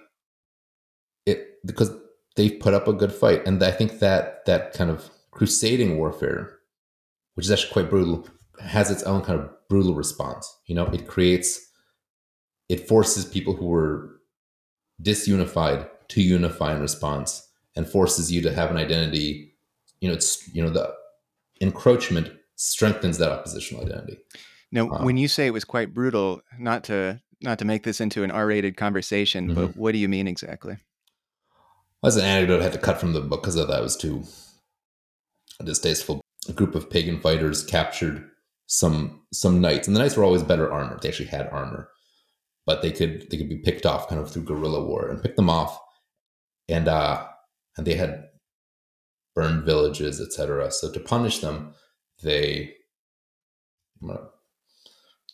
it 1.27 1.47
because 1.67 1.91
they've 2.37 2.59
put 2.59 2.73
up 2.73 2.89
a 2.89 2.95
good 2.95 3.13
fight, 3.13 3.47
and 3.47 3.63
I 3.63 3.71
think 3.71 3.99
that 3.99 4.47
that 4.47 4.73
kind 4.73 4.91
of 4.91 5.11
crusading 5.31 5.99
warfare, 5.99 6.59
which 7.35 7.47
is 7.47 7.53
actually 7.53 7.73
quite 7.73 7.91
brutal, 7.91 8.27
has 8.61 8.91
its 8.91 9.03
own 9.05 9.23
kind 9.23 9.41
of 9.41 9.51
brutal 9.69 9.95
response. 9.95 10.53
You 10.67 10.75
know, 10.75 10.87
it 10.87 11.07
creates, 11.09 11.61
it 12.69 12.89
forces 12.89 13.25
people 13.25 13.55
who 13.55 13.67
were 13.67 14.21
disunified 15.03 15.89
to 16.09 16.23
unify 16.23 16.75
in 16.75 16.81
response, 16.81 17.49
and 17.75 17.89
forces 17.89 18.31
you 18.31 18.43
to 18.43 18.53
have 18.53 18.71
an 18.71 18.77
identity. 18.77 19.55
You 20.01 20.09
know, 20.09 20.15
it's 20.15 20.47
you 20.55 20.63
know 20.63 20.71
the 20.71 20.93
encroachment 21.61 22.33
strengthens 22.57 23.19
that 23.19 23.33
oppositional 23.33 23.85
identity. 23.85 24.19
Now, 24.71 24.87
wow. 24.87 25.05
when 25.05 25.17
you 25.17 25.29
say 25.29 25.47
it 25.47 25.53
was 25.53 25.65
quite 25.65 25.95
brutal, 25.95 26.43
not 26.59 26.85
to 26.85 27.21
not 27.43 27.59
to 27.59 27.65
make 27.65 27.83
this 27.83 28.01
into 28.01 28.23
an 28.25 28.31
R-rated 28.31 28.77
conversation, 28.77 29.49
mm-hmm. 29.49 29.55
but 29.55 29.77
what 29.77 29.93
do 29.93 29.99
you 29.99 30.09
mean 30.09 30.29
exactly? 30.29 30.77
As 32.05 32.17
an 32.17 32.25
anecdote, 32.25 32.61
I 32.61 32.65
had 32.65 32.73
to 32.73 32.79
cut 32.79 32.99
from 32.99 33.13
the 33.13 33.21
book 33.21 33.43
because 33.43 33.55
that 33.55 33.69
was 33.83 33.97
too 33.97 34.25
distasteful. 35.65 36.22
A 36.49 36.53
group 36.53 36.75
of 36.75 36.91
pagan 36.91 37.21
fighters 37.21 37.65
captured 37.65 38.29
some 38.67 39.23
some 39.33 39.61
knights, 39.61 39.87
and 39.87 39.95
the 39.95 40.01
knights 40.01 40.17
were 40.17 40.25
always 40.25 40.43
better 40.43 40.73
armored. 40.73 41.03
They 41.03 41.09
actually 41.09 41.27
had 41.27 41.49
armor, 41.49 41.91
but 42.67 42.83
they 42.83 42.91
could 42.91 43.31
they 43.31 43.37
could 43.37 43.49
be 43.49 43.59
picked 43.59 43.87
off 43.87 44.09
kind 44.09 44.21
of 44.21 44.31
through 44.31 44.45
guerrilla 44.45 44.85
war 44.85 45.09
and 45.09 45.23
pick 45.23 45.37
them 45.37 45.51
off, 45.51 45.79
and 46.69 46.89
uh, 46.89 47.27
and 47.77 47.87
they 47.87 47.95
had 47.95 48.25
burned 49.35 49.65
villages, 49.65 50.21
etc. 50.21 50.71
So 50.71 50.91
to 50.91 51.01
punish 51.01 51.39
them, 51.39 51.75
they 52.23 52.75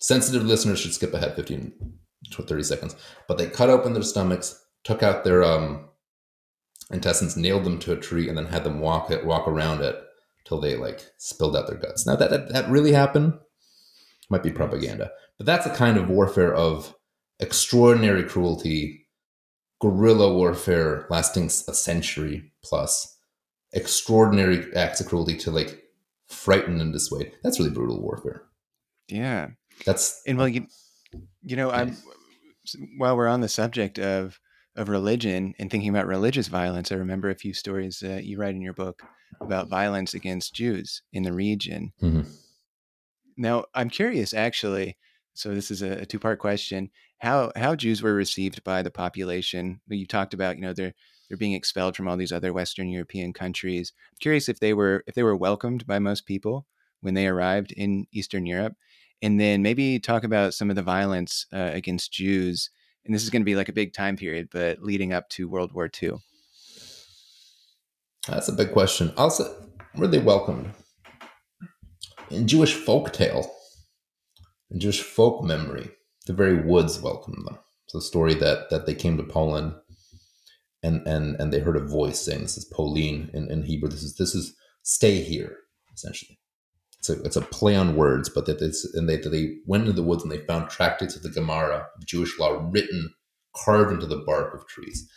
sensitive 0.00 0.44
listeners 0.44 0.80
should 0.80 0.94
skip 0.94 1.14
ahead 1.14 1.34
15 1.36 1.72
to 2.32 2.42
30 2.42 2.62
seconds. 2.62 2.96
But 3.26 3.38
they 3.38 3.46
cut 3.48 3.70
open 3.70 3.92
their 3.92 4.02
stomachs, 4.02 4.62
took 4.84 5.02
out 5.02 5.24
their 5.24 5.42
um, 5.42 5.88
intestines, 6.90 7.36
nailed 7.36 7.64
them 7.64 7.78
to 7.80 7.92
a 7.92 7.96
tree, 7.96 8.28
and 8.28 8.36
then 8.36 8.46
had 8.46 8.64
them 8.64 8.80
walk 8.80 9.10
it, 9.10 9.24
walk 9.24 9.48
around 9.48 9.82
it 9.82 10.02
till 10.48 10.60
they 10.60 10.76
like 10.76 11.04
spilled 11.18 11.54
out 11.54 11.66
their 11.66 11.76
guts. 11.78 12.06
Now 12.06 12.16
that 12.16 12.30
that, 12.30 12.52
that 12.52 12.70
really 12.70 12.92
happened 12.92 13.34
might 14.30 14.42
be 14.42 14.50
propaganda, 14.50 15.10
but 15.36 15.46
that's 15.46 15.66
a 15.66 15.74
kind 15.74 15.96
of 15.96 16.08
warfare 16.08 16.54
of 16.54 16.94
extraordinary 17.38 18.24
cruelty, 18.24 19.06
guerrilla 19.80 20.32
warfare 20.34 21.06
lasting 21.10 21.46
a 21.46 21.74
century 21.74 22.52
plus, 22.64 23.18
extraordinary 23.72 24.74
acts 24.74 25.00
of 25.00 25.06
cruelty 25.06 25.36
to 25.36 25.50
like 25.50 25.82
frighten 26.26 26.80
and 26.80 26.92
dissuade. 26.92 27.32
That's 27.42 27.58
really 27.58 27.70
brutal 27.70 28.02
warfare. 28.02 28.44
Yeah, 29.08 29.48
that's 29.84 30.20
and 30.26 30.38
well, 30.38 30.48
you 30.48 30.66
you 31.42 31.56
know, 31.56 31.70
I'm 31.70 31.96
while 32.96 33.16
we're 33.16 33.28
on 33.28 33.40
the 33.40 33.48
subject 33.48 33.98
of 33.98 34.38
of 34.78 34.88
religion 34.88 35.54
and 35.58 35.70
thinking 35.70 35.90
about 35.90 36.06
religious 36.06 36.48
violence, 36.48 36.90
I 36.90 36.94
remember 36.94 37.28
a 37.28 37.34
few 37.34 37.52
stories 37.52 37.98
that 38.00 38.24
you 38.24 38.38
write 38.38 38.54
in 38.54 38.62
your 38.62 38.72
book 38.72 39.02
about 39.40 39.68
violence 39.68 40.14
against 40.14 40.54
Jews 40.54 41.02
in 41.12 41.24
the 41.24 41.32
region. 41.32 41.92
Mm-hmm. 42.00 42.22
Now, 43.36 43.64
I'm 43.74 43.90
curious, 43.90 44.32
actually. 44.32 44.96
So 45.34 45.54
this 45.54 45.70
is 45.70 45.82
a, 45.82 46.02
a 46.02 46.06
two 46.06 46.18
part 46.18 46.38
question: 46.38 46.90
how 47.18 47.52
how 47.56 47.76
Jews 47.76 48.02
were 48.02 48.14
received 48.14 48.64
by 48.64 48.82
the 48.82 48.90
population? 48.90 49.80
You 49.88 50.06
talked 50.06 50.34
about, 50.34 50.56
you 50.56 50.62
know, 50.62 50.72
they're 50.72 50.94
they're 51.28 51.36
being 51.36 51.52
expelled 51.52 51.96
from 51.96 52.08
all 52.08 52.16
these 52.16 52.32
other 52.32 52.52
Western 52.52 52.88
European 52.88 53.32
countries. 53.32 53.92
I'm 54.10 54.18
curious 54.20 54.48
if 54.48 54.60
they 54.60 54.74
were 54.74 55.04
if 55.06 55.14
they 55.14 55.22
were 55.22 55.36
welcomed 55.36 55.86
by 55.86 55.98
most 55.98 56.26
people 56.26 56.66
when 57.00 57.14
they 57.14 57.28
arrived 57.28 57.72
in 57.72 58.06
Eastern 58.12 58.46
Europe, 58.46 58.74
and 59.22 59.38
then 59.38 59.62
maybe 59.62 59.98
talk 59.98 60.24
about 60.24 60.54
some 60.54 60.70
of 60.70 60.76
the 60.76 60.82
violence 60.82 61.46
uh, 61.52 61.70
against 61.72 62.12
Jews. 62.12 62.70
And 63.08 63.14
this 63.14 63.24
is 63.24 63.30
going 63.30 63.42
to 63.42 63.46
be 63.46 63.56
like 63.56 63.68
a 63.68 63.72
big 63.72 63.92
time 63.92 64.16
period, 64.16 64.50
but 64.52 64.82
leading 64.82 65.12
up 65.12 65.28
to 65.30 65.48
World 65.48 65.72
War 65.72 65.90
II. 66.00 66.18
That's 68.28 68.48
a 68.48 68.52
big 68.52 68.70
question. 68.72 69.12
Also, 69.16 69.68
were 69.96 70.06
they 70.06 70.20
welcomed? 70.20 70.72
in 72.30 72.46
Jewish 72.46 72.74
folk 72.74 73.12
tale, 73.12 73.50
in 74.70 74.80
Jewish 74.80 75.00
folk 75.00 75.44
memory, 75.44 75.90
the 76.26 76.32
very 76.32 76.62
woods 76.62 77.00
welcomed 77.00 77.46
them. 77.46 77.58
It's 77.86 77.94
a 77.94 78.00
story 78.00 78.34
that 78.34 78.70
that 78.70 78.86
they 78.86 78.94
came 78.94 79.16
to 79.16 79.22
Poland 79.22 79.74
and 80.82 81.06
and 81.06 81.36
and 81.40 81.52
they 81.52 81.60
heard 81.60 81.76
a 81.76 81.80
voice 81.84 82.20
saying 82.20 82.42
this 82.42 82.58
is 82.58 82.70
Polin 82.72 83.30
in, 83.32 83.50
in 83.50 83.62
Hebrew. 83.62 83.88
This 83.88 84.02
is 84.02 84.16
this 84.16 84.34
is 84.34 84.54
stay 84.82 85.22
here, 85.22 85.56
essentially. 85.94 86.38
It's 87.08 87.20
a 87.20 87.22
it's 87.24 87.36
a 87.36 87.40
play 87.42 87.74
on 87.76 87.96
words, 87.96 88.28
but 88.28 88.46
that 88.46 88.60
it's 88.60 88.84
and 88.94 89.08
they 89.08 89.16
they 89.16 89.56
went 89.66 89.82
into 89.82 89.92
the 89.92 90.02
woods 90.02 90.22
and 90.22 90.32
they 90.32 90.38
found 90.38 90.70
tractates 90.70 91.16
of 91.16 91.22
the 91.22 91.30
Gemara 91.30 91.86
of 91.96 92.06
Jewish 92.06 92.38
law 92.38 92.68
written, 92.70 93.14
carved 93.54 93.92
into 93.92 94.06
the 94.06 94.22
bark 94.26 94.54
of 94.54 94.66
trees. 94.66 95.08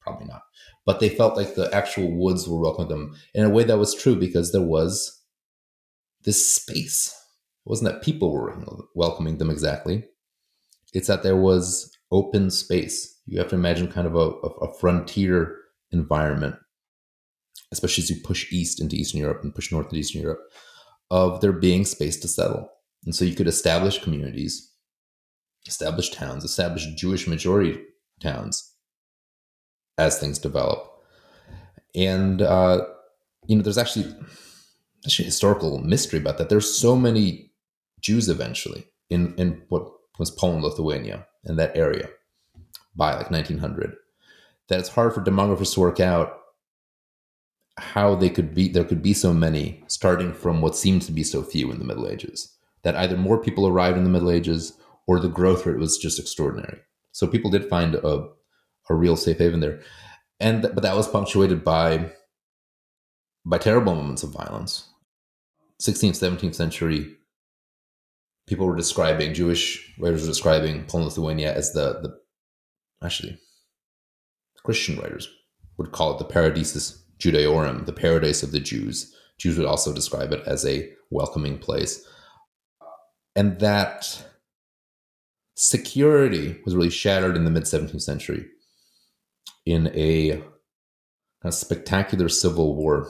Probably 0.00 0.26
not. 0.26 0.42
But 0.84 1.00
they 1.00 1.08
felt 1.08 1.36
like 1.36 1.54
the 1.54 1.72
actual 1.72 2.10
woods 2.12 2.48
were 2.48 2.60
welcoming 2.60 2.88
them 2.88 3.16
in 3.34 3.44
a 3.44 3.50
way 3.50 3.64
that 3.64 3.78
was 3.78 3.94
true 3.94 4.16
because 4.16 4.52
there 4.52 4.60
was 4.60 5.22
this 6.24 6.52
space. 6.52 7.08
It 7.64 7.70
wasn't 7.70 7.92
that 7.92 8.02
people 8.02 8.32
were 8.32 8.54
welcoming 8.94 9.38
them 9.38 9.50
exactly. 9.50 10.04
It's 10.92 11.06
that 11.06 11.22
there 11.22 11.36
was 11.36 11.90
open 12.10 12.50
space. 12.50 13.20
You 13.26 13.38
have 13.38 13.48
to 13.48 13.54
imagine 13.54 13.90
kind 13.90 14.06
of 14.06 14.16
a, 14.16 14.30
a 14.64 14.74
frontier 14.74 15.56
environment, 15.92 16.56
especially 17.70 18.02
as 18.02 18.10
you 18.10 18.16
push 18.24 18.52
east 18.52 18.80
into 18.80 18.96
Eastern 18.96 19.20
Europe 19.20 19.42
and 19.44 19.54
push 19.54 19.70
north 19.70 19.88
to 19.90 19.96
Eastern 19.96 20.22
Europe, 20.22 20.40
of 21.12 21.42
there 21.42 21.52
being 21.52 21.84
space 21.84 22.16
to 22.16 22.26
settle. 22.26 22.70
And 23.04 23.14
so 23.14 23.26
you 23.26 23.34
could 23.34 23.46
establish 23.46 24.02
communities, 24.02 24.72
establish 25.66 26.08
towns, 26.10 26.42
establish 26.42 26.86
Jewish 26.96 27.28
majority 27.28 27.78
towns 28.20 28.72
as 29.98 30.18
things 30.18 30.38
develop. 30.38 30.90
And 31.94 32.40
uh, 32.40 32.86
you 33.46 33.56
know, 33.56 33.62
there's 33.62 33.76
actually 33.76 34.06
actually 35.04 35.26
historical 35.26 35.78
mystery 35.78 36.18
about 36.18 36.38
that. 36.38 36.48
There's 36.48 36.72
so 36.72 36.96
many 36.96 37.52
Jews 38.00 38.30
eventually 38.30 38.86
in 39.10 39.34
in 39.34 39.62
what 39.68 39.86
was 40.18 40.30
Poland, 40.30 40.64
Lithuania, 40.64 41.26
in 41.44 41.56
that 41.56 41.76
area 41.76 42.08
by 42.96 43.14
like 43.14 43.30
1900 43.30 43.96
that 44.68 44.78
it's 44.78 44.88
hard 44.88 45.12
for 45.12 45.22
demographers 45.22 45.74
to 45.74 45.80
work 45.80 46.00
out 46.00 46.38
how 47.78 48.14
they 48.14 48.28
could 48.28 48.54
be 48.54 48.68
there 48.68 48.84
could 48.84 49.02
be 49.02 49.14
so 49.14 49.32
many 49.32 49.82
starting 49.86 50.32
from 50.32 50.60
what 50.60 50.76
seemed 50.76 51.02
to 51.02 51.12
be 51.12 51.24
so 51.24 51.42
few 51.42 51.70
in 51.70 51.78
the 51.78 51.84
middle 51.84 52.06
ages 52.06 52.56
that 52.82 52.96
either 52.96 53.16
more 53.16 53.38
people 53.38 53.66
arrived 53.66 53.96
in 53.96 54.04
the 54.04 54.10
middle 54.10 54.30
ages 54.30 54.76
or 55.06 55.18
the 55.18 55.28
growth 55.28 55.66
rate 55.66 55.78
was 55.78 55.98
just 55.98 56.18
extraordinary. 56.18 56.78
So 57.12 57.26
people 57.26 57.50
did 57.50 57.68
find 57.68 57.94
a, 57.94 58.28
a 58.88 58.94
real 58.94 59.16
safe 59.16 59.38
haven 59.38 59.60
there. 59.60 59.80
And 60.40 60.62
but 60.62 60.82
that 60.82 60.96
was 60.96 61.08
punctuated 61.08 61.64
by 61.64 62.12
by 63.44 63.58
terrible 63.58 63.94
moments 63.94 64.22
of 64.22 64.30
violence. 64.30 64.88
16th 65.82 66.12
17th 66.12 66.54
century 66.54 67.16
people 68.46 68.66
were 68.66 68.76
describing 68.76 69.34
jewish 69.34 69.92
writers 69.98 70.20
were 70.22 70.28
describing 70.28 70.84
poland 70.84 71.08
lithuania 71.08 71.52
as 71.52 71.72
the 71.72 71.98
the 72.02 72.16
actually 73.04 73.36
christian 74.62 74.96
writers 75.00 75.28
would 75.76 75.90
call 75.90 76.12
it 76.12 76.18
the 76.18 76.32
paradisus 76.32 77.01
judaeorum 77.22 77.86
the 77.86 77.92
paradise 77.92 78.42
of 78.42 78.52
the 78.52 78.60
jews. 78.60 79.14
Jews 79.38 79.56
would 79.56 79.66
also 79.66 79.92
describe 79.92 80.32
it 80.32 80.42
as 80.46 80.64
a 80.64 80.90
welcoming 81.10 81.58
place. 81.58 82.06
And 83.34 83.58
that 83.60 84.24
security 85.56 86.60
was 86.64 86.74
really 86.74 86.90
shattered 86.90 87.36
in 87.36 87.44
the 87.44 87.50
mid 87.50 87.64
17th 87.64 88.02
century 88.02 88.46
in 89.64 89.88
a, 89.94 90.42
a 91.44 91.52
spectacular 91.52 92.28
civil 92.28 92.74
war. 92.74 93.08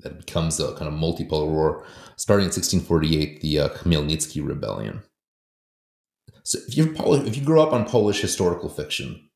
That 0.00 0.18
becomes 0.18 0.60
a 0.60 0.74
kind 0.74 0.86
of 0.86 0.94
multipolar 0.94 1.48
war, 1.48 1.86
starting 2.16 2.44
in 2.44 2.52
1648, 2.52 3.40
the 3.40 3.58
uh, 3.58 3.68
Khmelnytsky 3.70 4.46
Rebellion. 4.46 5.02
So 6.44 6.58
if 6.68 6.76
you 6.76 6.94
if 7.26 7.36
you 7.36 7.42
grew 7.42 7.62
up 7.62 7.72
on 7.72 7.86
Polish 7.86 8.20
historical 8.20 8.68
fiction, 8.68 9.30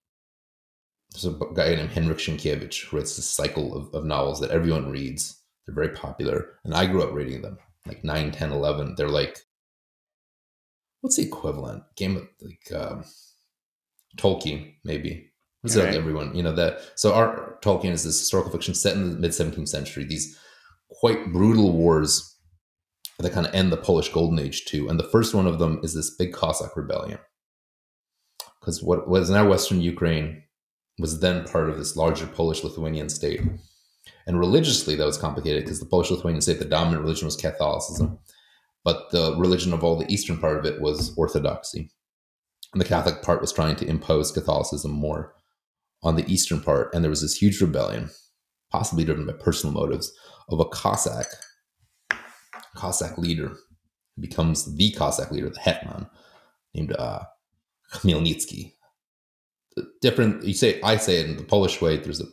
there's 1.11 1.25
a 1.25 1.39
guy 1.55 1.75
named 1.75 1.91
Henryk 1.91 2.19
Sienkiewicz 2.19 2.85
who 2.85 2.97
writes 2.97 3.17
this 3.17 3.31
cycle 3.31 3.75
of, 3.75 3.95
of 3.95 4.05
novels 4.05 4.41
that 4.41 4.51
everyone 4.51 4.91
reads. 4.91 5.43
They're 5.67 5.75
very 5.75 5.91
popular, 5.91 6.59
and 6.65 6.75
I 6.75 6.87
grew 6.87 7.03
up 7.03 7.13
reading 7.13 7.43
them, 7.43 7.59
like 7.87 8.05
9, 8.05 8.31
10, 8.31 8.53
11. 8.53 8.95
They're 8.97 9.09
like, 9.09 9.39
what's 11.01 11.17
the 11.17 11.25
equivalent? 11.25 11.83
Game 11.97 12.17
of, 12.17 12.29
like, 12.41 12.81
um, 12.81 13.05
Tolkien, 14.17 14.75
maybe. 14.85 15.33
Was 15.63 15.77
right. 15.77 15.95
everyone, 15.95 16.37
you 16.37 16.43
know, 16.43 16.55
that 16.55 16.81
so 16.95 17.13
our 17.15 17.59
Tolkien 17.63 17.91
is 17.91 18.05
this 18.05 18.19
historical 18.19 18.53
fiction 18.53 18.75
set 18.75 18.95
in 18.95 19.11
the 19.11 19.19
mid 19.19 19.33
17th 19.33 19.69
century, 19.69 20.05
these 20.05 20.39
quite 20.89 21.33
brutal 21.33 21.73
wars 21.73 22.37
that 23.19 23.33
kind 23.33 23.47
of 23.47 23.55
end 23.55 23.73
the 23.73 23.77
Polish 23.77 24.09
Golden 24.11 24.39
Age 24.39 24.65
too. 24.67 24.89
And 24.89 24.99
the 24.99 25.09
first 25.09 25.35
one 25.35 25.47
of 25.47 25.59
them 25.59 25.81
is 25.83 25.95
this 25.95 26.15
big 26.15 26.33
Cossack 26.33 26.77
rebellion. 26.77 27.19
Because 28.61 28.83
what 28.83 29.09
was 29.09 29.31
now 29.31 29.49
Western 29.49 29.81
Ukraine 29.81 30.45
was 30.99 31.21
then 31.21 31.45
part 31.45 31.69
of 31.69 31.79
this 31.79 31.97
larger 31.97 32.27
Polish 32.27 32.65
Lithuanian 32.65 33.09
state. 33.09 33.41
And 34.27 34.39
religiously, 34.39 34.95
that 34.97 35.07
was 35.07 35.19
complicated 35.19 35.65
because 35.65 35.81
the 35.81 35.87
Polish 35.87 36.11
Lithuanian 36.11 36.43
state, 36.43 36.59
the 36.59 36.65
dominant 36.65 37.03
religion 37.03 37.27
was 37.27 37.37
Catholicism, 37.37 38.19
but 38.85 39.11
the 39.11 39.37
religion 39.39 39.73
of 39.73 39.85
all 39.85 39.97
the 39.97 40.11
eastern 40.13 40.39
part 40.39 40.59
of 40.59 40.65
it 40.65 40.81
was 40.81 41.15
Orthodoxy. 41.17 41.91
And 42.73 42.81
the 42.81 42.87
Catholic 42.87 43.23
part 43.23 43.41
was 43.41 43.53
trying 43.53 43.77
to 43.77 43.87
impose 43.87 44.33
Catholicism 44.33 44.91
more 44.91 45.35
on 46.03 46.17
the 46.17 46.31
eastern 46.31 46.61
part. 46.61 46.95
And 46.95 47.03
there 47.03 47.11
was 47.11 47.23
this 47.23 47.37
huge 47.37 47.61
rebellion, 47.61 48.11
possibly 48.71 49.05
driven 49.05 49.27
by 49.27 49.33
personal 49.33 49.75
motives, 49.75 50.13
of 50.51 50.61
a 50.61 50.65
Cossack, 50.67 51.27
Cossack 52.75 53.19
leader 53.19 53.57
becomes 54.21 54.77
the 54.77 54.91
Cossack 54.93 55.31
leader, 55.31 55.51
the 55.51 55.61
Hetman, 55.61 56.07
named 56.75 56.95
uh, 56.99 57.21
Khmelnytsky. 57.93 58.75
Different, 60.01 60.45
you 60.45 60.55
say, 60.55 60.81
I 60.83 60.97
say 60.97 61.21
it 61.21 61.31
in 61.31 61.37
the 61.37 61.43
Polish 61.43 61.81
way, 61.81 61.97
there's 61.97 62.21
a 62.21 62.27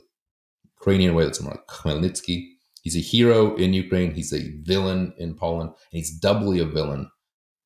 Ukrainian 0.79 1.15
way 1.15 1.25
that's 1.25 1.41
more 1.41 1.53
like 1.53 1.67
Khmelnytsky. 1.67 2.49
He's 2.81 2.95
a 2.95 2.99
hero 2.99 3.55
in 3.55 3.73
Ukraine, 3.73 4.13
he's 4.13 4.33
a 4.33 4.51
villain 4.61 5.13
in 5.17 5.35
Poland, 5.35 5.69
and 5.69 5.97
he's 5.97 6.17
doubly 6.19 6.59
a 6.59 6.65
villain 6.65 7.09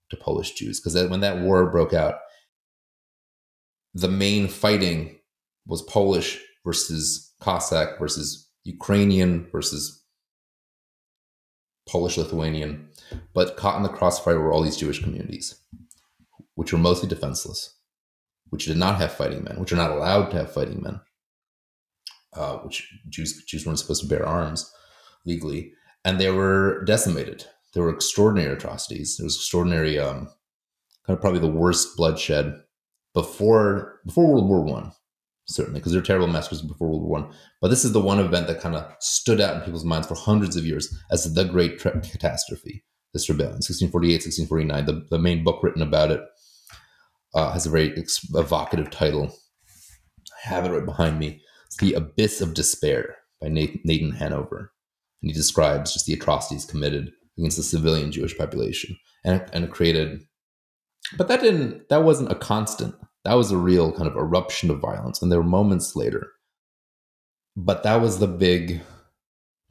to 0.10 0.18
Polish 0.18 0.54
Jews. 0.54 0.80
Because 0.80 0.96
when 1.10 1.20
that 1.20 1.40
war 1.40 1.70
broke 1.70 1.94
out, 1.94 2.16
the 3.94 4.08
main 4.08 4.48
fighting 4.48 5.20
was 5.66 5.82
Polish 5.84 6.40
versus 6.66 7.34
Cossack 7.42 8.00
versus 8.00 8.50
Ukrainian 8.64 9.48
versus 9.52 10.04
Polish 11.88 12.18
Lithuanian. 12.18 12.90
But 13.34 13.58
caught 13.58 13.78
in 13.78 13.84
the 13.84 13.90
crossfire 13.90 14.40
were 14.40 14.52
all 14.52 14.62
these 14.62 14.78
Jewish 14.78 15.02
communities, 15.02 15.60
which 16.56 16.72
were 16.72 16.80
mostly 16.80 17.10
defenseless, 17.10 17.76
which 18.50 18.66
did 18.66 18.78
not 18.78 18.98
have 18.98 19.12
fighting 19.12 19.44
men, 19.44 19.60
which 19.60 19.72
are 19.72 19.78
not 19.78 19.92
allowed 19.92 20.30
to 20.32 20.38
have 20.38 20.54
fighting 20.54 20.82
men, 20.82 21.00
uh, 22.34 22.58
which 22.58 22.92
Jews, 23.10 23.44
Jews 23.46 23.66
weren't 23.66 23.80
supposed 23.80 24.02
to 24.02 24.08
bear 24.08 24.26
arms 24.26 24.72
legally. 25.26 25.74
And 26.06 26.20
they 26.20 26.32
were 26.32 26.84
decimated. 26.86 27.46
There 27.74 27.84
were 27.84 27.94
extraordinary 27.94 28.54
atrocities. 28.54 29.18
There 29.18 29.26
was 29.26 29.36
extraordinary, 29.36 30.00
um, 30.00 30.28
kind 31.06 31.18
of 31.18 31.22
probably 31.22 31.40
the 31.40 31.48
worst 31.48 31.96
bloodshed 31.98 32.62
before 33.14 34.00
before 34.06 34.28
World 34.28 34.48
War 34.48 34.64
One, 34.64 34.92
certainly, 35.46 35.80
because 35.80 35.92
there 35.92 36.02
were 36.02 36.06
terrible 36.06 36.28
massacres 36.28 36.62
before 36.62 36.90
World 36.90 37.04
War 37.04 37.22
One. 37.22 37.34
But 37.62 37.68
this 37.68 37.84
is 37.84 37.92
the 37.92 38.02
one 38.02 38.20
event 38.20 38.48
that 38.48 38.62
kind 38.62 38.76
of 38.76 38.92
stood 39.00 39.42
out 39.42 39.56
in 39.56 39.62
people's 39.62 39.86
minds 39.86 40.08
for 40.08 40.16
hundreds 40.16 40.56
of 40.56 40.66
years 40.66 40.96
as 41.12 41.32
the 41.34 41.46
Great 41.46 41.80
tra- 41.80 42.00
Catastrophe. 42.00 42.84
This 43.14 43.28
rebellion, 43.28 43.56
1648, 43.56 44.14
1649. 44.26 44.86
The, 44.86 45.08
the 45.10 45.22
main 45.22 45.44
book 45.44 45.64
written 45.64 45.82
about 45.82 46.12
it 46.12 46.22
uh, 47.34 47.52
has 47.52 47.66
a 47.66 47.70
very 47.70 47.94
evocative 48.34 48.90
title. 48.90 49.32
I 50.46 50.50
have 50.50 50.66
it 50.66 50.72
right 50.72 50.86
behind 50.86 51.20
me. 51.20 51.42
It's 51.66 51.78
The 51.78 51.94
Abyss 51.94 52.42
of 52.42 52.54
Despair 52.54 53.18
by 53.42 53.50
Nathan 53.50 54.12
Hanover. 54.12 54.72
And 55.22 55.30
he 55.30 55.34
describes 55.34 55.94
just 55.94 56.06
the 56.06 56.14
atrocities 56.14 56.66
committed 56.66 57.12
against 57.38 57.58
the 57.58 57.64
civilian 57.64 58.12
Jewish 58.12 58.38
population. 58.38 58.98
And, 59.26 59.44
and 59.52 59.70
created 59.70 60.22
but 61.18 61.28
that 61.28 61.42
didn't 61.42 61.90
that 61.90 62.04
wasn't 62.04 62.32
a 62.32 62.36
constant 62.36 62.96
that 63.26 63.34
was 63.34 63.52
a 63.52 63.58
real 63.58 63.92
kind 63.92 64.08
of 64.08 64.16
eruption 64.16 64.70
of 64.70 64.80
violence 64.80 65.22
and 65.22 65.32
there 65.32 65.40
were 65.40 65.48
moments 65.48 65.96
later 65.96 66.28
but 67.56 67.84
that 67.84 68.02
was 68.02 68.20
the 68.20 68.28
big 68.28 68.82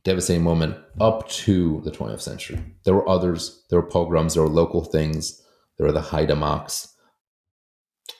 devastating 0.05 0.43
moment 0.43 0.77
up 1.01 1.29
to 1.29 1.81
the 1.85 1.91
20th 1.91 2.21
century 2.21 2.59
there 2.85 2.95
were 2.95 3.09
others 3.09 3.65
there 3.71 3.81
were 3.81 3.89
pogroms 3.89 4.35
there 4.35 4.43
were 4.43 4.49
local 4.49 4.85
things 4.85 5.43
there 5.77 5.87
were 5.87 5.93
the 5.93 6.01
haidamaks 6.01 6.89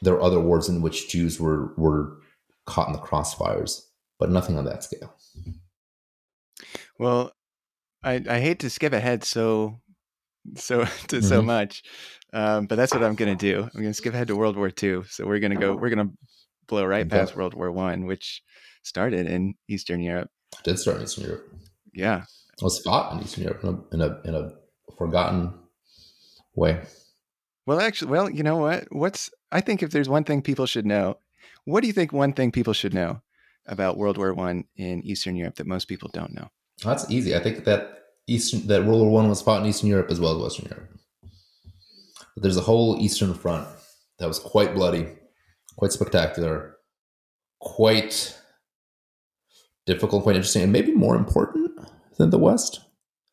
there 0.03 0.15
are 0.15 0.23
other 0.23 0.41
wars 0.41 0.69
in 0.69 0.83
which 0.83 1.09
jews 1.09 1.41
were 1.41 1.75
were 1.77 2.19
caught 2.67 2.89
in 2.89 2.93
the 2.93 2.99
crossfires 2.99 3.83
but 4.19 4.31
nothing 4.31 4.59
on 4.59 4.65
that 4.65 4.85
scale 4.85 5.15
well 6.99 7.33
i 8.03 8.23
i 8.29 8.41
hate 8.41 8.59
to 8.59 8.71
skip 8.71 8.93
ahead 8.93 9.25
so 9.25 9.81
so 10.57 10.85
to 11.09 11.17
mm-hmm. 11.17 11.21
so 11.21 11.43
much 11.43 11.83
um, 12.33 12.67
but 12.67 12.77
that's 12.77 12.93
what 12.93 13.03
I'm 13.03 13.15
going 13.15 13.37
to 13.37 13.53
do. 13.53 13.63
I'm 13.63 13.81
going 13.81 13.87
to 13.87 13.95
skip 13.95 14.13
ahead 14.13 14.29
to 14.29 14.37
World 14.37 14.57
War 14.57 14.71
II. 14.71 15.03
So 15.05 15.27
we're 15.27 15.39
going 15.39 15.53
to 15.53 15.57
go. 15.57 15.75
We're 15.75 15.89
going 15.89 16.09
to 16.09 16.15
blow 16.67 16.85
right 16.85 17.09
past 17.09 17.37
World 17.37 17.55
War 17.55 17.73
One, 17.73 18.05
which 18.05 18.43
started 18.83 19.27
in 19.27 19.55
Eastern 19.69 20.01
Europe. 20.01 20.29
It 20.59 20.65
did 20.65 20.79
start 20.79 20.99
in 20.99 21.05
Eastern 21.05 21.25
Europe. 21.25 21.49
Yeah, 21.95 22.25
was 22.61 22.81
fought 22.81 23.13
in 23.13 23.23
Eastern 23.23 23.45
Europe 23.45 23.63
in 23.63 23.69
a, 23.69 23.95
in 23.95 24.01
a, 24.03 24.29
in 24.29 24.35
a 24.35 24.51
forgotten 24.97 25.55
way. 26.55 26.83
Well, 27.67 27.81
actually, 27.81 28.11
well, 28.11 28.29
you 28.29 28.43
know 28.43 28.59
what? 28.59 28.87
What's 28.91 29.31
I 29.51 29.61
think 29.61 29.83
if 29.83 29.91
there's 29.91 30.09
one 30.09 30.25
thing 30.25 30.43
people 30.43 30.67
should 30.67 30.87
know, 30.87 31.19
what 31.65 31.81
do 31.81 31.87
you 31.87 31.93
think 31.93 32.13
one 32.13 32.33
thing 32.33 32.53
people 32.53 32.73
should 32.73 32.95
know 32.95 33.23
about 33.67 33.97
World 33.97 34.19
War 34.19 34.35
One 34.35 34.65
in 34.77 35.03
Eastern 35.03 35.37
Europe 35.37 35.57
that 35.57 35.67
most 35.67 35.87
people 35.87 36.11
don't 36.13 36.35
know? 36.35 36.49
That's 36.85 37.11
easy. 37.11 37.35
I 37.35 37.41
think 37.41 37.65
that 37.65 38.05
Eastern 38.27 38.67
that 38.67 38.85
World 38.85 39.03
War 39.03 39.11
One 39.11 39.29
was 39.29 39.43
fought 39.43 39.63
in 39.63 39.69
Eastern 39.69 39.89
Europe 39.89 40.11
as 40.11 40.21
well 40.21 40.37
as 40.37 40.43
Western 40.43 40.67
Europe. 40.67 40.91
But 42.35 42.43
there's 42.43 42.57
a 42.57 42.63
whole 42.63 42.99
Eastern 43.01 43.35
Front 43.35 43.67
that 44.19 44.29
was 44.29 44.39
quite 44.39 44.75
bloody, 44.75 45.09
quite 45.77 45.93
spectacular, 45.93 46.77
quite 47.61 48.39
difficult, 49.87 50.23
quite 50.23 50.37
interesting, 50.37 50.63
and 50.63 50.73
maybe 50.73 50.93
more 50.95 51.17
important 51.17 51.71
than 52.19 52.31
the 52.31 52.39
West. 52.39 52.81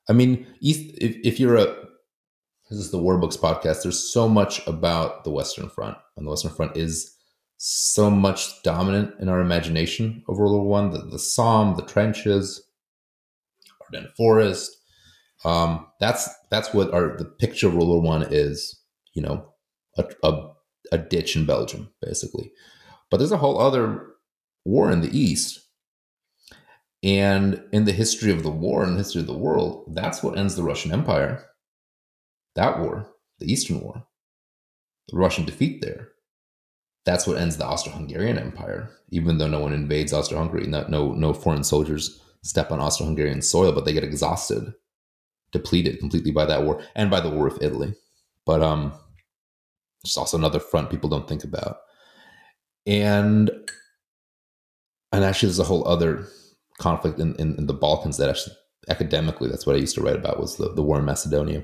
I 0.09 0.13
mean, 0.13 0.47
East. 0.59 0.97
If, 0.99 1.17
if 1.23 1.39
you're 1.39 1.57
a 1.57 1.85
this 2.69 2.79
is 2.79 2.91
the 2.91 2.97
War 2.97 3.17
Books 3.17 3.37
podcast. 3.37 3.83
There's 3.83 4.11
so 4.11 4.27
much 4.27 4.65
about 4.67 5.23
the 5.23 5.29
Western 5.29 5.69
Front, 5.69 5.97
and 6.17 6.25
the 6.25 6.29
Western 6.29 6.51
Front 6.51 6.77
is 6.77 7.15
so 7.57 8.09
much 8.09 8.61
dominant 8.63 9.13
in 9.19 9.29
our 9.29 9.39
imagination 9.39 10.23
of 10.27 10.37
World 10.37 10.53
War 10.53 10.67
One. 10.67 10.91
The, 10.91 10.99
the 10.99 11.19
Somme, 11.19 11.75
the 11.75 11.85
trenches, 11.85 12.61
Ardennes 13.81 14.11
Forest. 14.17 14.75
Um, 15.43 15.87
that's 15.99 16.29
that's 16.49 16.73
what 16.73 16.93
our 16.93 17.17
the 17.17 17.25
picture 17.25 17.67
of 17.67 17.75
World 17.75 17.89
War 17.89 18.01
One 18.01 18.27
is. 18.29 18.79
You 19.13 19.21
know, 19.21 19.53
a, 19.97 20.05
a 20.23 20.49
a 20.91 20.97
ditch 20.97 21.35
in 21.35 21.45
Belgium, 21.45 21.89
basically. 22.01 22.51
But 23.09 23.17
there's 23.17 23.31
a 23.31 23.37
whole 23.37 23.59
other 23.59 24.07
war 24.65 24.91
in 24.91 25.01
the 25.01 25.17
East. 25.17 25.61
And 27.03 27.63
in 27.71 27.85
the 27.85 27.91
history 27.91 28.31
of 28.31 28.41
the 28.41 28.49
war 28.49 28.83
and 28.83 28.93
the 28.93 28.97
history 28.97 29.21
of 29.21 29.27
the 29.27 29.37
world, 29.37 29.93
that's 29.93 30.23
what 30.23 30.37
ends 30.37 30.55
the 30.55 30.63
Russian 30.63 30.91
Empire. 30.91 31.45
That 32.55 32.79
war, 32.79 33.11
the 33.39 33.51
Eastern 33.51 33.81
War, 33.81 34.07
Russian 35.11 35.45
defeat 35.45 35.81
there. 35.81 36.09
That's 37.05 37.27
what 37.27 37.37
ends 37.37 37.57
the 37.57 37.65
Austro-Hungarian 37.65 38.39
Empire, 38.39 38.89
even 39.09 39.37
though 39.37 39.47
no 39.47 39.59
one 39.59 39.73
invades 39.73 40.11
Austro-Hungary, 40.11 40.67
no, 40.67 41.13
no, 41.13 41.33
foreign 41.33 41.63
soldiers 41.63 42.19
step 42.41 42.71
on 42.71 42.79
Austro-Hungarian 42.79 43.41
soil, 43.41 43.71
but 43.71 43.85
they 43.85 43.93
get 43.93 44.03
exhausted, 44.03 44.73
depleted 45.51 45.99
completely 45.99 46.31
by 46.31 46.45
that 46.45 46.63
war 46.63 46.81
and 46.95 47.11
by 47.11 47.19
the 47.19 47.29
War 47.29 47.47
of 47.47 47.59
Italy. 47.61 47.93
But 48.45 48.63
um, 48.63 48.93
it's 50.03 50.17
also 50.17 50.37
another 50.37 50.59
front 50.59 50.89
people 50.89 51.09
don't 51.09 51.27
think 51.27 51.43
about. 51.43 51.77
And 52.87 53.51
and 55.11 55.23
actually 55.23 55.47
there's 55.47 55.59
a 55.59 55.63
whole 55.63 55.87
other 55.87 56.27
conflict 56.77 57.19
in, 57.19 57.35
in, 57.35 57.55
in, 57.55 57.67
the 57.67 57.73
Balkans 57.73 58.17
that 58.17 58.29
actually 58.29 58.55
academically 58.89 59.49
that's 59.49 59.65
what 59.65 59.75
I 59.75 59.79
used 59.79 59.95
to 59.95 60.01
write 60.01 60.17
about 60.17 60.39
was 60.39 60.57
the, 60.57 60.73
the 60.73 60.83
war 60.83 60.99
in 60.99 61.05
Macedonia. 61.05 61.63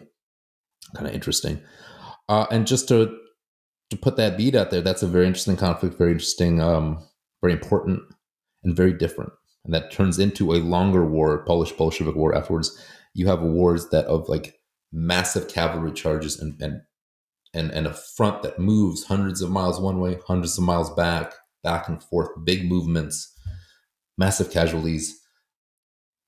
Kind 0.95 1.07
of 1.07 1.13
interesting. 1.13 1.61
Uh, 2.29 2.45
and 2.49 2.65
just 2.65 2.87
to 2.87 3.15
to 3.91 3.97
put 3.97 4.15
that 4.15 4.37
beat 4.37 4.55
out 4.55 4.71
there, 4.71 4.81
that's 4.81 5.03
a 5.03 5.07
very 5.07 5.27
interesting 5.27 5.57
conflict, 5.57 5.97
very 5.97 6.11
interesting, 6.11 6.61
um, 6.61 6.97
very 7.41 7.53
important, 7.53 8.01
and 8.63 8.75
very 8.75 8.93
different. 8.93 9.31
And 9.65 9.73
that 9.73 9.91
turns 9.91 10.17
into 10.17 10.53
a 10.53 10.63
longer 10.63 11.05
war, 11.05 11.45
Polish 11.45 11.73
Bolshevik 11.73 12.15
war 12.15 12.33
afterwards. 12.33 12.81
You 13.13 13.27
have 13.27 13.41
wars 13.41 13.89
that 13.89 14.05
of 14.05 14.27
like 14.29 14.59
massive 14.91 15.49
cavalry 15.49 15.91
charges 15.91 16.39
and, 16.39 16.59
and 16.61 16.81
and, 17.53 17.69
and 17.71 17.85
a 17.85 17.93
front 17.93 18.43
that 18.43 18.59
moves 18.59 19.03
hundreds 19.03 19.41
of 19.41 19.51
miles 19.51 19.77
one 19.77 19.99
way, 19.99 20.17
hundreds 20.25 20.57
of 20.57 20.63
miles 20.63 20.89
back, 20.91 21.33
back 21.63 21.89
and 21.89 22.01
forth, 22.01 22.29
big 22.45 22.63
movements, 22.63 23.37
massive 24.17 24.49
casualties, 24.51 25.19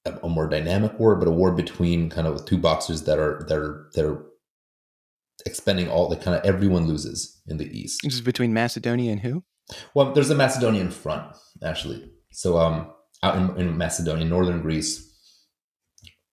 a, 0.03 0.11
a 0.21 0.27
more 0.27 0.49
dynamic 0.49 0.99
war, 0.99 1.15
but 1.15 1.29
a 1.29 1.31
war 1.31 1.53
between 1.53 2.09
kind 2.09 2.27
of 2.27 2.43
two 2.45 2.57
boxers 2.57 3.03
that 3.03 3.19
are 3.19 3.45
that 3.47 3.57
are 3.57 3.89
that 3.93 4.05
are 4.05 4.25
expending 5.45 5.89
all 5.89 6.09
the 6.09 6.15
kind 6.15 6.37
of 6.37 6.45
everyone 6.45 6.87
loses 6.87 7.41
in 7.47 7.57
the 7.57 7.67
east. 7.77 8.01
This 8.03 8.15
is 8.15 8.21
between 8.21 8.53
Macedonia 8.53 9.11
and 9.11 9.21
who? 9.21 9.43
Well, 9.93 10.13
there's 10.13 10.29
a 10.29 10.35
Macedonian 10.35 10.91
front 10.91 11.35
actually. 11.63 12.09
So 12.31 12.57
um, 12.57 12.91
out 13.21 13.37
in, 13.37 13.57
in 13.57 13.77
Macedonia, 13.77 14.25
northern 14.25 14.61
Greece, 14.61 15.09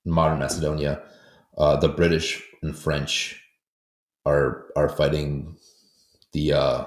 modern 0.05 0.39
Macedonia, 0.39 1.03
uh, 1.59 1.77
the 1.77 1.89
British 1.89 2.43
and 2.63 2.77
French 2.77 3.43
are 4.27 4.67
are 4.77 4.89
fighting 4.89 5.57
the 6.33 6.53
uh, 6.53 6.85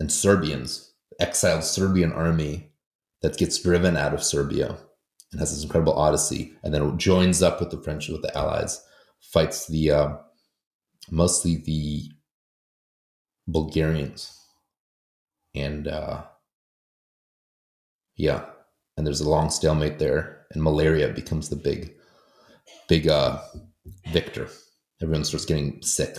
and 0.00 0.12
Serbians, 0.12 0.92
exiled 1.20 1.64
Serbian 1.64 2.12
army 2.12 2.72
that 3.22 3.38
gets 3.38 3.60
driven 3.60 3.96
out 3.96 4.14
of 4.14 4.22
Serbia 4.22 4.76
and 5.32 5.40
has 5.40 5.52
this 5.52 5.64
incredible 5.64 5.94
odyssey, 5.94 6.52
and 6.62 6.72
then 6.72 6.98
joins 6.98 7.42
up 7.42 7.60
with 7.60 7.70
the 7.70 7.82
French 7.82 8.08
with 8.08 8.22
the 8.22 8.36
Allies, 8.36 8.80
fights 9.32 9.66
the 9.66 9.90
uh, 9.90 10.16
mostly 11.10 11.56
the 11.56 12.10
Bulgarians, 13.46 14.38
and 15.54 15.88
uh, 15.88 16.24
yeah, 18.16 18.44
and 18.96 19.06
there's 19.06 19.20
a 19.20 19.28
long 19.28 19.50
stalemate 19.50 19.98
there, 19.98 20.46
and 20.52 20.62
malaria 20.62 21.08
becomes 21.08 21.48
the 21.48 21.56
big, 21.56 21.94
big 22.88 23.08
uh, 23.08 23.40
victor 24.12 24.48
everyone 25.02 25.24
starts 25.24 25.44
getting 25.44 25.80
sick. 25.82 26.16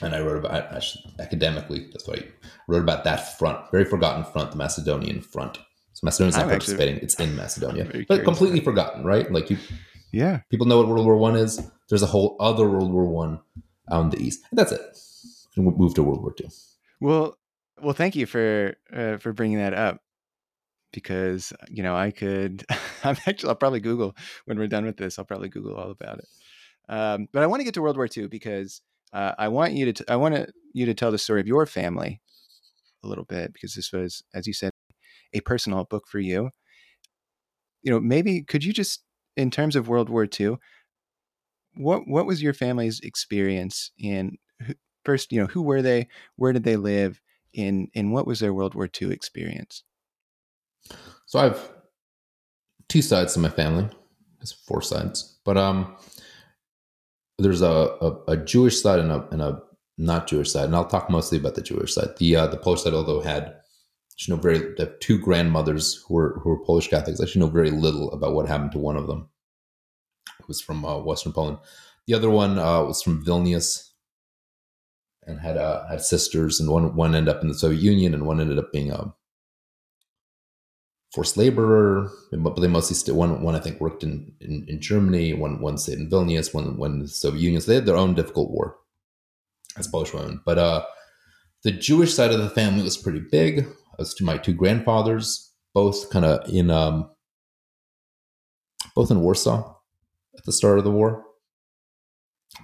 And 0.00 0.14
I 0.14 0.20
wrote 0.20 0.44
about 0.44 0.72
actually, 0.72 1.04
academically. 1.18 1.88
That's 1.90 2.06
why 2.06 2.14
I 2.14 2.24
wrote 2.68 2.82
about 2.82 3.04
that 3.04 3.36
front, 3.38 3.70
very 3.70 3.84
forgotten 3.84 4.24
front, 4.24 4.52
the 4.52 4.56
Macedonian 4.56 5.20
front. 5.20 5.58
So 5.92 6.04
Macedonia's 6.04 6.36
not 6.36 6.48
participating; 6.48 6.98
it's 6.98 7.16
in 7.16 7.34
Macedonia, 7.34 8.04
but 8.06 8.22
completely 8.22 8.60
forgotten, 8.60 9.02
right? 9.02 9.30
Like 9.32 9.50
you, 9.50 9.58
yeah. 10.12 10.40
People 10.50 10.66
know 10.66 10.78
what 10.78 10.86
World 10.86 11.04
War 11.04 11.16
One 11.16 11.34
is. 11.34 11.60
There's 11.88 12.02
a 12.02 12.06
whole 12.06 12.36
other 12.38 12.68
World 12.68 12.92
War 12.92 13.06
One 13.06 13.40
in 13.90 14.10
the 14.10 14.22
east, 14.22 14.42
and 14.50 14.58
that's 14.58 14.72
it. 14.72 14.80
We 15.56 15.64
move 15.64 15.94
to 15.94 16.02
World 16.02 16.22
War 16.22 16.32
Two. 16.32 16.48
Well, 17.00 17.36
well, 17.82 17.94
thank 17.94 18.16
you 18.16 18.26
for 18.26 18.74
uh, 18.92 19.18
for 19.18 19.32
bringing 19.32 19.58
that 19.58 19.74
up 19.74 20.00
because 20.92 21.52
you 21.68 21.82
know 21.82 21.96
I 21.96 22.10
could. 22.10 22.64
I'm 23.04 23.16
actually. 23.26 23.48
I'll 23.48 23.56
probably 23.56 23.80
Google 23.80 24.14
when 24.44 24.58
we're 24.58 24.66
done 24.66 24.84
with 24.84 24.96
this. 24.96 25.18
I'll 25.18 25.24
probably 25.24 25.48
Google 25.48 25.74
all 25.74 25.90
about 25.90 26.18
it. 26.18 26.26
Um, 26.88 27.28
but 27.32 27.42
I 27.42 27.46
want 27.46 27.60
to 27.60 27.64
get 27.64 27.74
to 27.74 27.82
World 27.82 27.96
War 27.96 28.08
II 28.14 28.28
because 28.28 28.80
uh, 29.12 29.32
I 29.38 29.48
want 29.48 29.72
you 29.72 29.86
to 29.86 29.92
t- 29.92 30.04
I 30.08 30.16
want 30.16 30.50
you 30.72 30.86
to 30.86 30.94
tell 30.94 31.10
the 31.10 31.18
story 31.18 31.40
of 31.40 31.46
your 31.46 31.66
family 31.66 32.20
a 33.04 33.08
little 33.08 33.24
bit 33.24 33.52
because 33.52 33.74
this 33.74 33.92
was, 33.92 34.22
as 34.34 34.46
you 34.46 34.52
said, 34.52 34.72
a 35.32 35.40
personal 35.40 35.84
book 35.84 36.06
for 36.06 36.18
you. 36.18 36.50
You 37.82 37.92
know, 37.92 38.00
maybe 38.00 38.42
could 38.42 38.64
you 38.64 38.72
just, 38.72 39.04
in 39.36 39.50
terms 39.50 39.76
of 39.76 39.88
World 39.88 40.08
War 40.08 40.26
II, 40.38 40.56
what 41.78 42.06
what 42.06 42.26
was 42.26 42.42
your 42.42 42.52
family's 42.52 43.00
experience 43.00 43.92
in 43.98 44.36
first? 45.04 45.32
You 45.32 45.40
know, 45.40 45.46
who 45.46 45.62
were 45.62 45.82
they? 45.82 46.08
Where 46.36 46.52
did 46.52 46.64
they 46.64 46.76
live? 46.76 47.20
In 47.54 47.88
in 47.94 48.10
what 48.10 48.26
was 48.26 48.40
their 48.40 48.52
World 48.52 48.74
War 48.74 48.88
II 49.00 49.12
experience? 49.12 49.82
So 51.26 51.38
I 51.38 51.44
have 51.44 51.70
two 52.88 53.02
sides 53.02 53.34
to 53.34 53.40
my 53.40 53.48
family. 53.48 53.88
It's 54.40 54.52
four 54.52 54.82
sides, 54.82 55.38
but 55.44 55.56
um, 55.56 55.96
there's 57.38 57.62
a, 57.62 57.66
a, 58.00 58.32
a, 58.32 58.36
Jewish 58.36 58.80
side 58.80 59.00
and 59.00 59.10
a, 59.10 59.26
and 59.32 59.42
a 59.42 59.60
not 59.96 60.28
Jewish 60.28 60.52
side, 60.52 60.66
and 60.66 60.76
I'll 60.76 60.86
talk 60.86 61.10
mostly 61.10 61.38
about 61.38 61.54
the 61.54 61.62
Jewish 61.62 61.94
side. 61.94 62.16
The 62.18 62.36
uh, 62.36 62.46
the 62.46 62.56
Polish 62.56 62.82
side, 62.82 62.94
although 62.94 63.20
had 63.20 63.54
you 64.18 64.34
know 64.34 64.40
very 64.40 64.74
two 65.00 65.18
grandmothers 65.18 66.04
who 66.06 66.14
were 66.14 66.40
who 66.42 66.50
were 66.50 66.64
Polish 66.64 66.88
Catholics, 66.88 67.20
I 67.20 67.24
actually 67.24 67.40
know 67.40 67.48
very 67.48 67.70
little 67.70 68.12
about 68.12 68.34
what 68.34 68.46
happened 68.46 68.72
to 68.72 68.78
one 68.78 68.96
of 68.96 69.06
them. 69.06 69.28
Was 70.48 70.60
from 70.60 70.84
uh, 70.84 70.98
Western 70.98 71.32
Poland. 71.32 71.58
The 72.06 72.14
other 72.14 72.30
one 72.30 72.58
uh, 72.58 72.82
was 72.84 73.02
from 73.02 73.22
Vilnius, 73.24 73.90
and 75.26 75.38
had 75.38 75.56
uh, 75.58 75.86
had 75.88 76.00
sisters, 76.00 76.58
and 76.58 76.70
one 76.70 76.96
one 76.96 77.14
ended 77.14 77.34
up 77.34 77.42
in 77.42 77.48
the 77.48 77.54
Soviet 77.54 77.80
Union, 77.80 78.14
and 78.14 78.26
one 78.26 78.40
ended 78.40 78.58
up 78.58 78.72
being 78.72 78.90
a 78.90 79.14
forced 81.14 81.36
laborer, 81.36 82.10
but 82.32 82.56
they 82.60 82.66
mostly 82.66 82.96
still 82.96 83.14
one 83.14 83.42
one 83.42 83.54
I 83.54 83.60
think 83.60 83.80
worked 83.80 84.02
in, 84.02 84.32
in, 84.40 84.64
in 84.68 84.80
Germany, 84.80 85.34
one 85.34 85.60
one 85.60 85.78
stayed 85.78 85.98
in 85.98 86.10
Vilnius, 86.10 86.54
one 86.54 86.76
one 86.78 87.00
the 87.00 87.08
Soviet 87.08 87.42
Union. 87.42 87.60
So 87.60 87.70
they 87.70 87.76
had 87.76 87.86
their 87.86 87.96
own 87.96 88.14
difficult 88.14 88.50
war 88.50 88.76
as 89.76 89.88
Polish 89.88 90.14
women. 90.14 90.40
But 90.44 90.58
uh, 90.58 90.84
the 91.62 91.72
Jewish 91.72 92.14
side 92.14 92.32
of 92.32 92.40
the 92.40 92.50
family 92.50 92.82
was 92.82 92.96
pretty 92.96 93.20
big. 93.20 93.66
As 93.98 94.14
to 94.14 94.24
my 94.24 94.38
two 94.38 94.54
grandfathers, 94.54 95.52
both 95.74 96.08
kind 96.10 96.24
of 96.24 96.48
in 96.48 96.70
um, 96.70 97.10
both 98.94 99.10
in 99.10 99.20
Warsaw 99.20 99.74
at 100.38 100.44
the 100.44 100.52
start 100.52 100.78
of 100.78 100.84
the 100.84 100.90
war. 100.90 101.24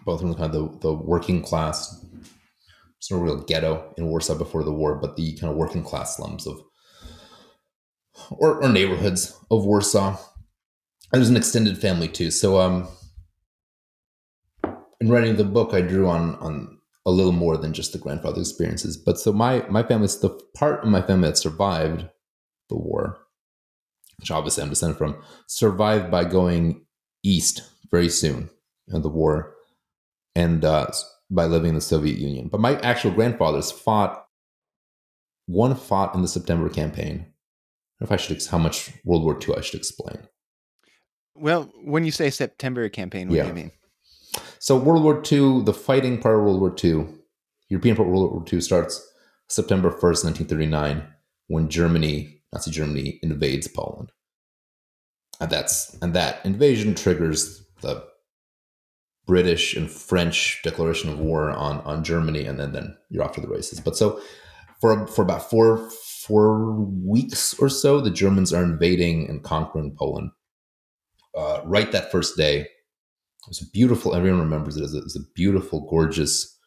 Both 0.06 0.22
in 0.22 0.34
kind 0.34 0.54
of 0.54 0.80
the, 0.80 0.88
the 0.88 0.94
working 0.94 1.42
class. 1.42 2.00
There's 2.00 3.10
no 3.10 3.18
real 3.18 3.36
ghetto 3.36 3.92
in 3.98 4.06
Warsaw 4.06 4.36
before 4.36 4.64
the 4.64 4.72
war, 4.72 4.94
but 4.96 5.16
the 5.16 5.36
kind 5.36 5.50
of 5.50 5.58
working 5.58 5.82
class 5.82 6.16
slums 6.16 6.46
of 6.46 6.58
or, 8.30 8.62
or 8.62 8.68
neighborhoods 8.68 9.36
of 9.50 9.64
Warsaw. 9.64 10.16
There's 11.12 11.28
an 11.28 11.36
extended 11.36 11.78
family 11.78 12.08
too. 12.08 12.30
So 12.30 12.60
um, 12.60 12.88
in 15.00 15.08
writing 15.10 15.36
the 15.36 15.44
book, 15.44 15.74
I 15.74 15.80
drew 15.80 16.08
on 16.08 16.36
on 16.36 16.78
a 17.06 17.10
little 17.10 17.32
more 17.32 17.56
than 17.56 17.72
just 17.72 17.92
the 17.92 17.98
grandfather 17.98 18.40
experiences. 18.40 18.96
But 18.96 19.18
so 19.18 19.32
my 19.32 19.64
my 19.68 19.82
family's 19.82 20.18
the 20.18 20.30
part 20.56 20.82
of 20.82 20.88
my 20.88 21.02
family 21.02 21.28
that 21.28 21.36
survived 21.36 22.08
the 22.68 22.76
war, 22.76 23.18
which 24.18 24.30
obviously 24.30 24.62
I'm 24.62 24.70
descended 24.70 24.96
from, 24.96 25.22
survived 25.46 26.10
by 26.10 26.24
going 26.24 26.83
east 27.24 27.62
very 27.90 28.08
soon 28.08 28.50
in 28.88 29.02
the 29.02 29.08
war, 29.08 29.54
and 30.36 30.64
uh, 30.64 30.86
by 31.30 31.46
living 31.46 31.70
in 31.70 31.74
the 31.74 31.80
Soviet 31.80 32.18
Union. 32.18 32.48
But 32.48 32.60
my 32.60 32.78
actual 32.80 33.10
grandfathers 33.10 33.72
fought. 33.72 34.20
One 35.46 35.74
fought 35.74 36.14
in 36.14 36.22
the 36.22 36.28
September 36.28 36.70
campaign. 36.70 37.26
if 38.00 38.10
I 38.10 38.16
should 38.16 38.42
how 38.46 38.56
much 38.56 38.92
World 39.04 39.24
War 39.24 39.38
II 39.46 39.56
I 39.56 39.60
should 39.60 39.78
explain. 39.78 40.18
Well, 41.34 41.70
when 41.82 42.04
you 42.04 42.12
say 42.12 42.30
September 42.30 42.88
campaign, 42.88 43.28
what 43.28 43.36
yeah. 43.36 43.42
do 43.42 43.48
you 43.48 43.54
mean? 43.54 43.70
So 44.58 44.76
World 44.76 45.02
War 45.02 45.22
II, 45.30 45.62
the 45.62 45.74
fighting 45.74 46.18
part 46.20 46.36
of 46.36 46.44
World 46.44 46.60
War 46.60 46.74
II, 46.82 47.06
European 47.68 47.96
part 47.96 48.08
of 48.08 48.14
World 48.14 48.32
War 48.32 48.44
II 48.50 48.60
starts 48.60 49.06
September 49.48 49.90
1st, 49.90 50.24
1939, 50.24 51.06
when 51.48 51.68
Germany, 51.68 52.42
Nazi 52.52 52.70
Germany, 52.70 53.18
invades 53.22 53.68
Poland. 53.68 54.10
And 55.44 55.52
that's 55.52 55.94
and 56.00 56.14
that 56.14 56.40
invasion 56.46 56.94
triggers 56.94 57.62
the 57.82 58.02
British 59.26 59.76
and 59.76 59.90
French 59.90 60.62
declaration 60.64 61.10
of 61.10 61.18
war 61.18 61.50
on, 61.50 61.80
on 61.80 62.02
Germany, 62.02 62.46
and 62.46 62.58
then, 62.58 62.72
then 62.72 62.96
you're 63.10 63.22
off 63.22 63.34
to 63.34 63.42
the 63.42 63.48
races. 63.48 63.78
But 63.78 63.94
so 63.94 64.22
for 64.80 65.06
for 65.06 65.20
about 65.20 65.50
four 65.50 65.90
four 66.26 66.72
weeks 66.72 67.58
or 67.58 67.68
so, 67.68 68.00
the 68.00 68.10
Germans 68.10 68.54
are 68.54 68.62
invading 68.62 69.28
and 69.28 69.44
conquering 69.44 69.94
Poland. 69.94 70.30
Uh, 71.36 71.60
right 71.66 71.92
that 71.92 72.10
first 72.10 72.38
day, 72.38 72.60
it 72.60 72.68
was 73.46 73.60
beautiful. 73.70 74.14
Everyone 74.14 74.40
remembers 74.40 74.78
it 74.78 74.84
as 74.84 74.94
a, 74.94 75.18
a 75.18 75.22
beautiful, 75.34 75.86
gorgeous 75.90 76.58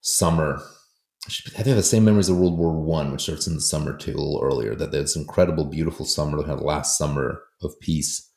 summer. 0.00 0.62
I 1.26 1.62
think 1.62 1.76
the 1.76 1.82
same 1.82 2.04
memories 2.04 2.28
of 2.28 2.36
World 2.36 2.58
War 2.58 2.72
One, 2.72 3.12
which 3.12 3.22
starts 3.22 3.46
in 3.46 3.54
the 3.54 3.60
summer 3.60 3.96
too, 3.96 4.10
a 4.10 4.18
little 4.18 4.40
earlier. 4.42 4.74
That 4.74 4.90
there's 4.90 5.16
incredible, 5.16 5.64
beautiful 5.64 6.04
summer, 6.04 6.38
kind 6.38 6.52
of 6.52 6.62
last 6.62 6.98
summer 6.98 7.42
of 7.62 7.78
peace, 7.80 8.30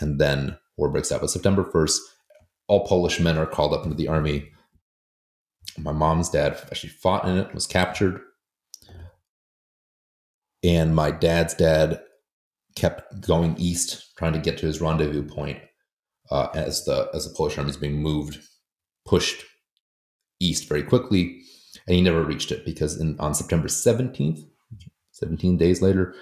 and 0.00 0.20
then 0.20 0.58
war 0.76 0.90
breaks 0.90 1.12
out. 1.12 1.20
But 1.20 1.30
September 1.30 1.64
1st, 1.64 1.98
all 2.66 2.86
Polish 2.86 3.20
men 3.20 3.38
are 3.38 3.46
called 3.46 3.72
up 3.72 3.84
into 3.84 3.96
the 3.96 4.08
army. 4.08 4.50
My 5.78 5.92
mom's 5.92 6.30
dad 6.30 6.58
actually 6.66 6.90
fought 6.90 7.26
in 7.26 7.38
it, 7.38 7.54
was 7.54 7.66
captured. 7.66 8.20
And 10.64 10.94
my 10.94 11.10
dad's 11.12 11.54
dad 11.54 12.02
kept 12.74 13.20
going 13.20 13.56
east, 13.58 14.16
trying 14.16 14.32
to 14.32 14.40
get 14.40 14.58
to 14.58 14.66
his 14.66 14.80
rendezvous 14.80 15.22
point 15.22 15.58
uh, 16.30 16.48
as 16.54 16.84
the 16.84 17.08
as 17.14 17.26
the 17.28 17.34
Polish 17.34 17.56
army 17.58 17.70
is 17.70 17.76
being 17.76 18.02
moved, 18.02 18.40
pushed 19.06 19.44
east 20.40 20.68
very 20.68 20.82
quickly, 20.82 21.42
and 21.92 21.98
he 21.98 22.02
never 22.02 22.24
reached 22.24 22.50
it 22.50 22.64
because 22.64 22.98
in, 22.98 23.20
on 23.20 23.34
September 23.34 23.68
17th, 23.68 24.46
17 25.10 25.58
days 25.58 25.82
later, 25.82 26.14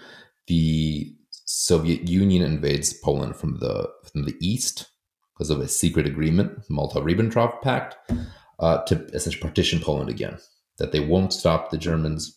the 0.48 1.14
Soviet 1.30 2.08
Union 2.08 2.42
invades 2.42 2.92
Poland 2.92 3.36
from 3.36 3.60
the 3.60 3.88
from 4.10 4.24
the 4.24 4.34
east 4.40 4.86
because 5.32 5.48
of 5.48 5.60
a 5.60 5.68
secret 5.68 6.06
agreement, 6.08 6.58
Molotov-Ribbentrop 6.68 7.62
Pact, 7.62 7.96
uh, 8.58 8.82
to 8.82 8.96
essentially 9.14 9.40
partition 9.40 9.78
Poland 9.78 10.10
again. 10.10 10.38
That 10.78 10.90
they 10.90 10.98
won't 10.98 11.32
stop 11.32 11.70
the 11.70 11.78
Germans, 11.78 12.36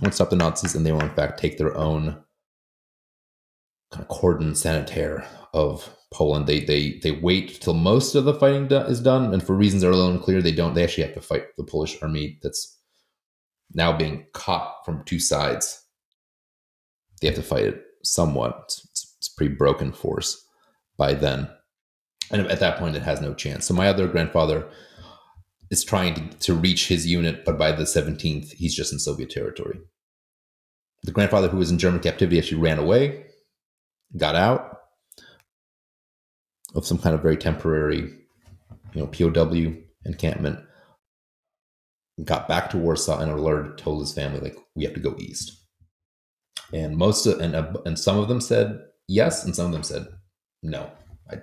won't 0.00 0.14
stop 0.14 0.30
the 0.30 0.36
Nazis, 0.36 0.76
and 0.76 0.86
they 0.86 0.92
will 0.92 1.00
in 1.00 1.14
fact 1.16 1.40
take 1.40 1.58
their 1.58 1.76
own 1.76 2.22
kind 3.90 4.02
of 4.02 4.06
cordon 4.06 4.54
sanitaire 4.54 5.26
of 5.52 5.92
Poland. 6.14 6.46
They 6.46 6.60
they 6.60 7.00
they 7.02 7.10
wait 7.10 7.60
till 7.60 7.74
most 7.74 8.14
of 8.14 8.24
the 8.24 8.34
fighting 8.34 8.68
do- 8.68 8.76
is 8.76 9.00
done, 9.00 9.34
and 9.34 9.42
for 9.42 9.54
reasons 9.54 9.82
that 9.82 9.88
are 9.88 9.92
a 9.92 9.96
little 9.96 10.12
unclear, 10.12 10.40
they 10.40 10.52
don't. 10.52 10.74
They 10.74 10.84
actually 10.84 11.04
have 11.04 11.14
to 11.14 11.20
fight 11.20 11.44
the 11.56 11.64
Polish 11.64 12.00
army 12.00 12.38
that's 12.42 12.78
now 13.74 13.96
being 13.96 14.26
caught 14.32 14.84
from 14.84 15.04
two 15.04 15.18
sides. 15.18 15.82
They 17.20 17.26
have 17.26 17.36
to 17.36 17.42
fight 17.42 17.64
it 17.64 17.82
somewhat. 18.02 18.78
It's, 18.90 19.14
it's 19.18 19.28
pretty 19.28 19.54
broken 19.54 19.92
force 19.92 20.46
by 20.96 21.14
then. 21.14 21.48
And 22.30 22.46
at 22.46 22.60
that 22.60 22.78
point, 22.78 22.96
it 22.96 23.02
has 23.02 23.20
no 23.20 23.34
chance. 23.34 23.66
So 23.66 23.74
my 23.74 23.88
other 23.88 24.06
grandfather 24.06 24.68
is 25.70 25.84
trying 25.84 26.14
to, 26.14 26.38
to 26.38 26.54
reach 26.54 26.88
his 26.88 27.06
unit, 27.06 27.44
but 27.44 27.58
by 27.58 27.72
the 27.72 27.84
17th, 27.84 28.52
he's 28.52 28.74
just 28.74 28.92
in 28.92 28.98
Soviet 28.98 29.30
territory. 29.30 29.78
The 31.02 31.12
grandfather 31.12 31.48
who 31.48 31.58
was 31.58 31.70
in 31.70 31.78
German 31.78 32.00
captivity 32.00 32.38
actually 32.38 32.60
ran 32.60 32.78
away, 32.78 33.26
got 34.16 34.36
out 34.36 34.74
of 36.74 36.86
some 36.86 36.98
kind 36.98 37.14
of 37.14 37.22
very 37.22 37.36
temporary, 37.36 38.12
you 38.92 39.00
know, 39.00 39.06
POW 39.06 39.74
encampment, 40.04 40.60
got 42.24 42.48
back 42.48 42.70
to 42.70 42.78
Warsaw 42.78 43.20
and 43.20 43.30
alerted, 43.30 43.78
told 43.78 44.00
his 44.00 44.12
family, 44.12 44.40
like, 44.40 44.56
we 44.74 44.84
have 44.84 44.94
to 44.94 45.00
go 45.00 45.14
east 45.18 45.64
and 46.74 46.96
most 46.96 47.26
of 47.26 47.40
and 47.40 47.54
uh, 47.54 47.72
and 47.84 47.98
some 47.98 48.18
of 48.18 48.28
them 48.28 48.40
said 48.40 48.80
yes, 49.08 49.44
and 49.44 49.54
some 49.54 49.66
of 49.66 49.72
them 49.72 49.82
said 49.82 50.06
no. 50.62 50.90
I, 51.30 51.36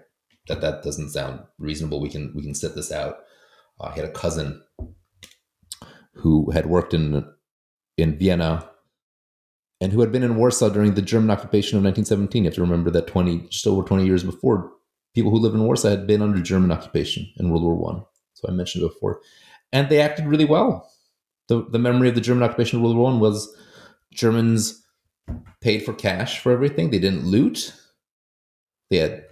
that 0.48 0.62
that 0.62 0.84
doesn't 0.84 1.10
sound 1.10 1.42
reasonable. 1.58 2.02
We 2.02 2.10
can 2.10 2.34
we 2.36 2.44
can 2.44 2.54
sit 2.54 2.76
this 2.76 2.92
out. 2.92 3.20
Uh, 3.80 3.86
I 3.86 3.94
had 3.94 4.06
a 4.06 4.12
cousin 4.12 4.62
who 6.16 6.52
had 6.52 6.66
worked 6.66 6.94
in 6.94 7.26
in 7.98 8.18
Vienna 8.18 8.70
and 9.80 9.92
who 9.92 10.02
had 10.02 10.12
been 10.12 10.24
in 10.24 10.36
Warsaw 10.36 10.70
during 10.70 10.94
the 10.94 11.02
German 11.02 11.32
occupation 11.32 11.78
of 11.78 11.84
1917. 11.84 12.44
You 12.44 12.50
have 12.50 12.56
to 12.56 12.62
remember 12.62 12.92
that 12.92 13.08
20 13.08 13.48
just 13.50 13.66
over 13.68 13.84
20 13.84 14.06
years 14.06 14.24
before, 14.24 14.72
people 15.14 15.32
who 15.32 15.40
live 15.40 15.54
in 15.54 15.64
Warsaw 15.64 15.90
had 15.90 16.08
been 16.08 16.22
under 16.22 16.42
German 16.42 16.72
occupation 16.72 17.28
in 17.38 17.50
World 17.50 17.64
War 17.64 17.76
One. 17.76 18.04
So 18.34 18.48
I 18.48 18.52
mentioned 18.52 18.84
before, 18.88 19.22
and 19.72 19.90
they 19.90 20.02
acted 20.02 20.26
really 20.26 20.46
well. 20.46 20.90
the 21.48 21.66
The 21.70 21.80
memory 21.80 22.10
of 22.10 22.16
the 22.16 22.22
German 22.22 22.44
occupation 22.44 22.78
of 22.78 22.84
World 22.84 22.98
War 22.98 23.12
One 23.12 23.20
was 23.20 23.54
Germans 24.14 24.86
paid 25.62 25.84
for 25.84 25.94
cash 25.94 26.40
for 26.40 26.52
everything. 26.52 26.90
They 26.90 27.00
didn't 27.00 27.26
loot. 27.26 27.74
They 28.90 28.98
had 28.98 29.26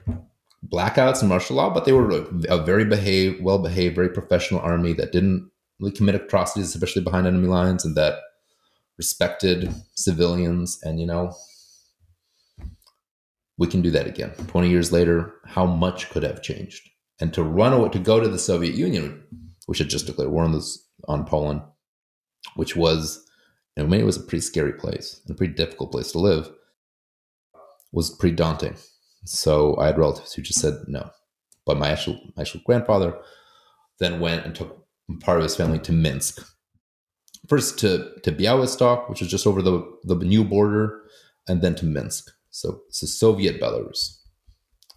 blackouts 0.66 1.20
and 1.22 1.30
martial 1.30 1.56
law, 1.56 1.74
but 1.74 1.86
they 1.86 1.92
were 1.92 2.26
a 2.50 2.64
very 2.64 2.86
behaved, 2.86 3.44
well 3.44 3.60
behaved, 3.60 3.96
very 3.96 4.10
professional 4.10 4.62
army 4.62 4.94
that 4.94 5.12
didn't 5.12 5.50
really 5.80 5.92
commit 5.92 6.16
atrocities, 6.16 6.74
especially 6.76 7.02
behind 7.02 7.28
enemy 7.28 7.48
lines, 7.48 7.86
and 7.86 7.96
that 7.96 8.20
respected 8.98 9.74
civilians. 9.96 10.80
And 10.84 11.00
you 11.00 11.08
know, 11.08 11.34
we 13.60 13.68
can 13.68 13.82
do 13.82 13.92
that 13.92 14.08
again. 14.08 14.32
Twenty 14.48 14.70
years 14.70 14.92
later, 14.92 15.36
how 15.46 15.66
much 15.66 16.10
could 16.10 16.24
have 16.24 16.42
changed? 16.42 16.90
And 17.20 17.34
to 17.34 17.44
run 17.44 17.74
away, 17.74 17.90
to 17.90 18.00
go 18.00 18.20
to 18.20 18.30
the 18.30 18.40
Soviet 18.40 18.74
Union, 18.74 19.24
which 19.68 19.80
had 19.80 19.90
just 19.90 20.08
declared 20.08 20.32
war 20.32 20.46
on 20.46 20.54
this 20.54 20.88
on 21.08 21.26
Poland, 21.26 21.62
which 22.56 22.76
was 22.76 23.24
and 23.76 23.94
it 23.94 24.04
was 24.04 24.18
a 24.18 24.22
pretty 24.22 24.42
scary 24.42 24.74
place 24.74 25.22
and 25.26 25.36
a 25.36 25.38
pretty 25.38 25.54
difficult 25.54 25.92
place 25.92 26.12
to 26.14 26.20
live, 26.20 26.50
was 27.92 28.16
pretty 28.16 28.36
daunting. 28.36 28.76
So 29.26 29.78
I 29.78 29.88
had 29.88 29.98
relatives 29.98 30.34
who 30.34 30.42
just 30.42 30.60
said 30.60 30.76
no. 30.88 31.12
But 31.66 31.78
my 31.78 31.90
actual 31.90 32.18
my 32.38 32.42
actual 32.42 32.62
grandfather 32.66 33.14
then 34.00 34.22
went 34.22 34.46
and 34.46 34.56
took 34.56 34.86
part 35.20 35.38
of 35.38 35.44
his 35.44 35.56
family 35.56 35.80
to 35.80 35.92
Minsk. 35.92 36.46
First 37.50 37.78
to 37.80 38.20
to 38.24 38.32
Białystok, 38.32 39.10
which 39.10 39.22
is 39.22 39.28
just 39.28 39.46
over 39.46 39.62
the 39.62 39.84
the 40.04 40.16
new 40.16 40.46
border, 40.46 41.02
and 41.48 41.62
then 41.62 41.76
to 41.76 41.86
Minsk. 41.86 42.32
So 42.52 42.82
it's 42.88 43.04
a 43.04 43.08
Soviet 43.08 43.62
Belarus, 43.62 44.18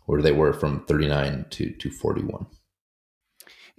where 0.07 0.23
they 0.23 0.33
were 0.33 0.53
from 0.53 0.85
39 0.87 1.47
to, 1.51 1.71
to 1.71 1.91
41. 1.91 2.47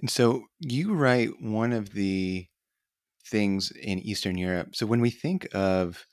And 0.00 0.10
so 0.10 0.44
you 0.60 0.94
write 0.94 1.40
one 1.40 1.72
of 1.72 1.92
the 1.92 2.46
things 3.26 3.70
in 3.70 3.98
Eastern 4.00 4.36
Europe. 4.36 4.76
So 4.76 4.86
when 4.86 5.00
we 5.00 5.10
think 5.10 5.48
of 5.54 6.06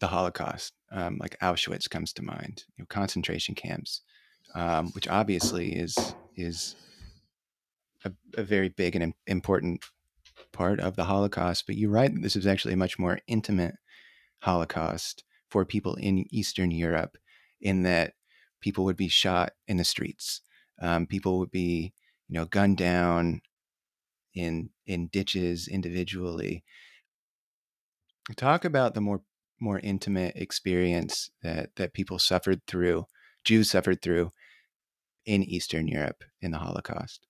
the 0.00 0.06
Holocaust, 0.06 0.72
um, 0.92 1.18
like 1.20 1.38
Auschwitz 1.40 1.88
comes 1.88 2.12
to 2.14 2.22
mind, 2.22 2.64
you 2.76 2.82
know, 2.82 2.86
concentration 2.88 3.54
camps, 3.54 4.02
um, 4.54 4.88
which 4.92 5.08
obviously 5.08 5.74
is 5.74 6.14
is 6.36 6.74
a, 8.04 8.12
a 8.36 8.42
very 8.42 8.68
big 8.68 8.96
and 8.96 9.14
important 9.26 9.84
part 10.52 10.80
of 10.80 10.96
the 10.96 11.04
Holocaust. 11.04 11.64
But 11.66 11.76
you 11.76 11.90
write 11.90 12.12
this 12.22 12.36
is 12.36 12.46
actually 12.46 12.74
a 12.74 12.78
much 12.78 12.98
more 12.98 13.18
intimate 13.26 13.74
Holocaust 14.40 15.24
for 15.50 15.64
people 15.64 15.94
in 15.96 16.24
Eastern 16.30 16.70
Europe, 16.70 17.18
in 17.60 17.82
that 17.82 18.14
people 18.60 18.84
would 18.84 18.96
be 18.96 19.08
shot 19.08 19.52
in 19.66 19.76
the 19.76 19.84
streets, 19.84 20.40
um, 20.80 21.06
people 21.06 21.38
would 21.38 21.50
be 21.50 21.92
you 22.28 22.38
know 22.38 22.46
gunned 22.46 22.76
down 22.76 23.42
in 24.34 24.70
in 24.86 25.08
ditches 25.08 25.68
individually. 25.68 26.64
Talk 28.36 28.64
about 28.64 28.94
the 28.94 29.00
more 29.00 29.22
more 29.60 29.80
intimate 29.80 30.36
experience 30.36 31.30
that 31.42 31.76
that 31.76 31.92
people 31.92 32.18
suffered 32.18 32.66
through, 32.66 33.06
Jews 33.44 33.70
suffered 33.70 34.02
through 34.02 34.30
in 35.26 35.42
Eastern 35.42 35.86
Europe 35.86 36.24
in 36.40 36.50
the 36.50 36.58
Holocaust. 36.58 37.26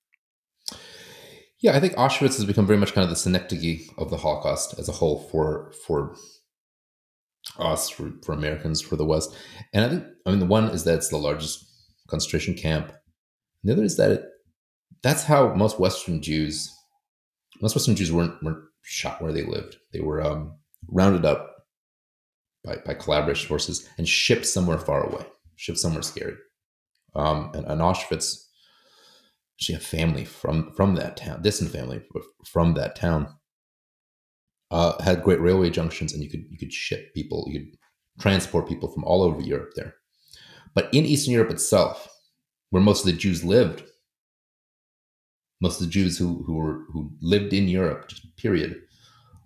Yeah, 1.59 1.75
I 1.75 1.79
think 1.79 1.93
Auschwitz 1.93 2.37
has 2.37 2.45
become 2.45 2.65
very 2.65 2.79
much 2.79 2.93
kind 2.93 3.03
of 3.03 3.09
the 3.09 3.15
synecdoche 3.15 3.87
of 3.97 4.09
the 4.09 4.17
Holocaust 4.17 4.79
as 4.79 4.89
a 4.89 4.93
whole 4.93 5.19
for 5.19 5.71
for 5.85 6.15
us, 7.57 7.89
for, 7.89 8.11
for 8.23 8.33
Americans, 8.33 8.81
for 8.81 8.95
the 8.95 9.05
West. 9.05 9.35
And 9.73 9.85
I 9.85 9.89
think, 9.89 10.03
I 10.25 10.29
mean, 10.31 10.39
the 10.39 10.45
one 10.45 10.65
is 10.65 10.83
that 10.83 10.95
it's 10.95 11.09
the 11.09 11.17
largest 11.17 11.65
concentration 12.07 12.53
camp. 12.53 12.91
The 13.63 13.73
other 13.73 13.83
is 13.83 13.97
that 13.97 14.11
it, 14.11 14.23
that's 15.03 15.23
how 15.23 15.53
most 15.53 15.79
Western 15.79 16.21
Jews 16.21 16.71
most 17.61 17.75
Western 17.75 17.95
Jews 17.95 18.11
weren't 18.11 18.41
weren't 18.43 18.63
shot 18.81 19.21
where 19.21 19.31
they 19.31 19.43
lived. 19.43 19.77
They 19.93 20.01
were 20.01 20.21
um, 20.23 20.57
rounded 20.87 21.25
up 21.25 21.55
by, 22.63 22.77
by 22.85 22.93
collaboration 22.95 23.47
forces 23.47 23.87
and 23.97 24.07
shipped 24.07 24.45
somewhere 24.45 24.77
far 24.77 25.03
away, 25.03 25.25
shipped 25.55 25.79
somewhere 25.79 26.01
scary. 26.01 26.35
Um, 27.15 27.51
and, 27.53 27.65
and 27.65 27.81
Auschwitz, 27.81 28.45
she 29.57 29.73
had 29.73 29.83
family 29.83 30.25
from 30.25 30.73
from 30.73 30.95
that 30.95 31.17
town, 31.17 31.41
distant 31.41 31.71
family 31.71 32.03
from 32.45 32.73
that 32.75 32.95
town. 32.95 33.35
Uh, 34.71 35.01
had 35.03 35.21
great 35.21 35.41
railway 35.41 35.69
junctions, 35.69 36.13
and 36.13 36.23
you 36.23 36.29
could 36.29 36.45
you 36.49 36.57
could 36.57 36.71
ship 36.71 37.13
people, 37.13 37.45
you 37.47 37.59
could 37.59 37.77
transport 38.21 38.69
people 38.69 38.89
from 38.89 39.03
all 39.03 39.21
over 39.21 39.41
Europe 39.41 39.71
there. 39.75 39.95
But 40.73 40.87
in 40.93 41.05
Eastern 41.05 41.33
Europe 41.33 41.51
itself, 41.51 42.07
where 42.69 42.81
most 42.81 43.01
of 43.01 43.11
the 43.11 43.17
Jews 43.17 43.43
lived, 43.43 43.83
most 45.59 45.81
of 45.81 45.87
the 45.87 45.91
Jews 45.91 46.17
who 46.17 46.43
who 46.43 46.55
were 46.55 46.85
who 46.93 47.11
lived 47.21 47.51
in 47.51 47.67
Europe, 47.67 48.07
just 48.07 48.35
period, 48.37 48.81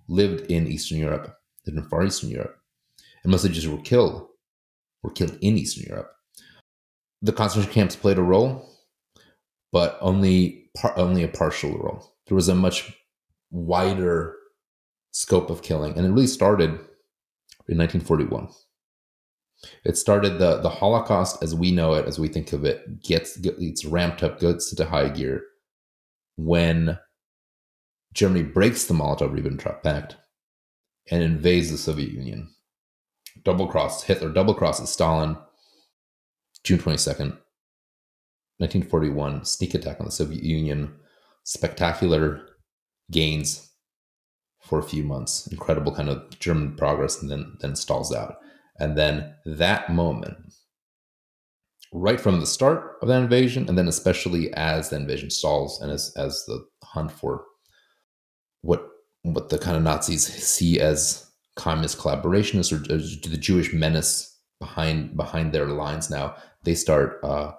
lived 0.08 0.50
in 0.52 0.68
Eastern 0.68 1.00
Europe, 1.00 1.36
lived 1.66 1.80
in 1.80 1.90
Far 1.90 2.06
Eastern 2.06 2.30
Europe, 2.30 2.58
and 3.24 3.32
most 3.32 3.44
of 3.44 3.50
the 3.50 3.56
Jews 3.56 3.68
were 3.68 3.82
killed 3.82 4.28
were 5.02 5.12
killed 5.12 5.38
in 5.42 5.58
Eastern 5.58 5.86
Europe. 5.88 6.12
The 7.24 7.34
concentration 7.34 7.74
camps 7.74 7.96
played 7.96 8.20
a 8.20 8.24
role, 8.24 8.70
but 9.72 9.98
only 10.02 10.70
par- 10.78 10.98
only 10.98 11.24
a 11.24 11.28
partial 11.28 11.76
role. 11.78 12.14
There 12.28 12.36
was 12.36 12.48
a 12.48 12.56
much 12.56 12.94
wider 13.50 14.36
scope 15.16 15.50
of 15.50 15.62
killing, 15.62 15.98
and 15.98 16.06
it 16.06 16.10
really 16.10 16.28
started 16.28 16.72
in 17.70 17.78
1941. 17.78 18.50
It 19.86 19.98
started 19.98 20.40
the 20.40 20.58
the 20.58 20.70
Holocaust 20.70 21.42
as 21.42 21.56
we 21.56 21.72
know 21.72 21.94
it, 21.94 22.06
as 22.06 22.20
we 22.20 22.28
think 22.28 22.52
of 22.52 22.66
it, 22.66 23.02
gets 23.02 23.38
gets 23.38 23.86
ramped 23.86 24.24
up, 24.24 24.40
goes 24.40 24.72
into 24.72 24.86
high 24.86 25.08
gear 25.08 25.42
when 26.36 27.00
Germany 28.14 28.44
breaks 28.44 28.84
the 28.86 28.94
Molotov-Ribbentrop 28.94 29.84
Pact 29.84 30.18
and 31.10 31.24
invades 31.24 31.72
the 31.72 31.78
Soviet 31.78 32.12
Union. 32.12 32.50
Double 33.44 33.68
cross 33.68 34.04
Hitler, 34.04 34.30
double 34.30 34.54
crosses 34.54 34.90
Stalin. 34.90 35.38
June 36.64 36.80
22nd, 36.80 37.38
1941, 38.58 39.46
sneak 39.46 39.76
attack 39.76 40.00
on 40.00 40.08
the 40.08 40.12
Soviet 40.12 40.44
Union. 40.44 40.94
Spectacular 41.44 42.42
gains 43.12 43.75
for 44.66 44.80
a 44.80 44.84
few 44.84 45.04
months. 45.04 45.48
Incredible 45.48 45.96
kind 45.96 46.10
of 46.10 46.38
German 46.40 46.76
progress, 46.76 47.22
and 47.22 47.32
then 47.32 47.58
then 47.62 47.76
stalls 47.76 48.14
out. 48.14 48.38
And 48.80 48.98
then 48.98 49.34
that 49.46 49.90
moment, 49.90 50.38
right 51.94 52.20
from 52.20 52.40
the 52.40 52.46
start 52.46 52.98
of 53.02 53.08
that 53.08 53.22
invasion, 53.22 53.70
and 53.70 53.78
then 53.78 53.88
especially 53.88 54.54
as 54.54 54.90
the 54.90 54.98
invasion 54.98 55.30
stalls 55.30 55.82
and 55.82 55.92
as 55.92 56.12
as 56.18 56.44
the 56.46 56.66
hunt 56.84 57.12
for 57.12 57.46
what 58.62 58.88
what 59.22 59.50
the 59.50 59.58
kind 59.58 59.78
of 59.78 59.84
Nazis 59.84 60.26
see 60.26 60.80
as 60.80 61.30
communist 61.56 61.98
collaborationists 61.98 62.72
or, 62.72 62.82
or 62.94 62.98
the 62.98 63.38
Jewish 63.38 63.74
menace 63.74 64.38
behind 64.60 65.16
behind 65.16 65.54
their 65.54 65.68
lines 65.68 66.10
now, 66.10 66.36
they 66.64 66.76
start 66.76 67.20
uh, 67.24 67.52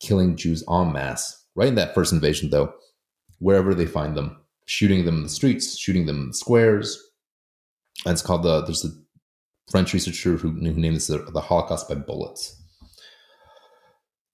killing 0.00 0.36
Jews 0.36 0.64
en 0.70 0.92
masse. 0.92 1.38
Right 1.54 1.68
in 1.68 1.74
that 1.74 1.94
first 1.94 2.12
invasion, 2.14 2.48
though, 2.48 2.72
wherever 3.38 3.74
they 3.74 3.84
find 3.84 4.16
them, 4.16 4.41
shooting 4.66 5.04
them 5.04 5.16
in 5.16 5.22
the 5.22 5.28
streets, 5.28 5.76
shooting 5.76 6.06
them 6.06 6.20
in 6.20 6.28
the 6.28 6.34
squares. 6.34 7.02
And 8.04 8.12
it's 8.12 8.22
called 8.22 8.42
the 8.42 8.62
there's 8.62 8.84
a 8.84 8.90
French 9.70 9.92
researcher 9.92 10.36
who, 10.36 10.50
who 10.50 10.72
named 10.72 10.96
this 10.96 11.06
the, 11.06 11.18
the 11.18 11.40
Holocaust 11.40 11.88
by 11.88 11.94
bullets. 11.94 12.62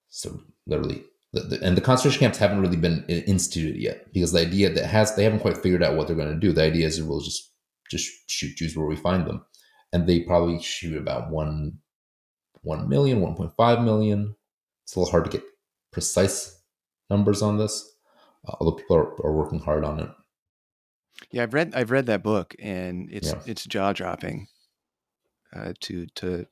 So 0.09 0.41
literally, 0.67 1.05
the, 1.33 1.41
the, 1.41 1.63
and 1.63 1.77
the 1.77 1.81
concentration 1.81 2.21
camps 2.21 2.39
haven't 2.39 2.61
really 2.61 2.77
been 2.77 3.05
instituted 3.09 3.77
yet 3.77 4.13
because 4.13 4.33
the 4.33 4.41
idea 4.41 4.71
that 4.71 4.87
has 4.87 5.15
they 5.15 5.25
haven't 5.25 5.41
quite 5.41 5.59
figured 5.59 5.83
out 5.83 5.97
what 5.97 6.07
they're 6.07 6.17
going 6.17 6.33
to 6.33 6.41
do. 6.41 6.53
The 6.53 6.65
idea 6.65 6.87
is 6.87 7.03
we'll 7.03 7.21
just 7.21 7.53
just 7.91 8.11
shoot 8.31 8.57
Jews 8.57 8.77
where 8.77 8.87
we 8.87 8.97
find 8.97 9.27
them, 9.27 9.45
and 9.93 10.07
they 10.07 10.21
probably 10.21 10.61
shoot 10.63 10.97
about 10.97 11.31
one 11.31 11.79
one 12.63 12.89
million, 12.89 13.21
1.5 13.21 13.85
million. 13.85 14.35
It's 14.85 14.97
a 14.97 15.01
little 15.01 15.11
hard 15.11 15.27
to 15.27 15.31
get 15.31 15.47
precise 15.93 16.61
numbers 17.11 17.43
on 17.43 17.59
this, 17.59 17.98
although 18.45 18.77
people 18.77 18.97
are, 18.97 19.27
are 19.27 19.33
working 19.33 19.61
hard 19.61 19.85
on 19.85 20.01
it. 20.01 20.11
Yeah, 21.31 21.43
I've 21.45 21.55
read 21.55 21.75
I've 21.75 21.91
read 21.91 22.05
that 22.07 22.23
book, 22.23 22.55
and 22.59 23.09
it's 23.11 23.35
Yeah. 23.35 23.41
it's 23.47 23.65
jaw 23.65 23.93
dropping 23.95 24.49
uh, 25.53 25.73
to 25.81 26.07
to 26.07 26.47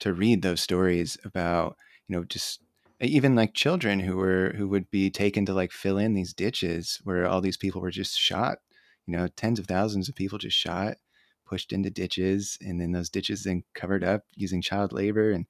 to 0.00 0.12
read 0.14 0.42
those 0.42 0.60
stories 0.60 1.16
about 1.24 1.76
you 2.06 2.16
know 2.16 2.24
just 2.24 2.62
even 3.00 3.34
like 3.34 3.54
children 3.54 4.00
who 4.00 4.16
were 4.16 4.54
who 4.56 4.68
would 4.68 4.90
be 4.90 5.10
taken 5.10 5.46
to 5.46 5.54
like 5.54 5.72
fill 5.72 5.98
in 5.98 6.14
these 6.14 6.34
ditches 6.34 7.00
where 7.04 7.26
all 7.26 7.40
these 7.40 7.56
people 7.56 7.80
were 7.80 7.90
just 7.90 8.18
shot. 8.18 8.58
You 9.06 9.16
know, 9.16 9.28
tens 9.28 9.58
of 9.58 9.66
thousands 9.66 10.08
of 10.08 10.14
people 10.14 10.38
just 10.38 10.56
shot, 10.56 10.98
pushed 11.46 11.72
into 11.72 11.90
ditches, 11.90 12.58
and 12.60 12.80
then 12.80 12.92
those 12.92 13.08
ditches 13.10 13.44
then 13.44 13.64
covered 13.74 14.04
up 14.04 14.24
using 14.34 14.60
child 14.62 14.92
labor, 14.92 15.30
and 15.32 15.46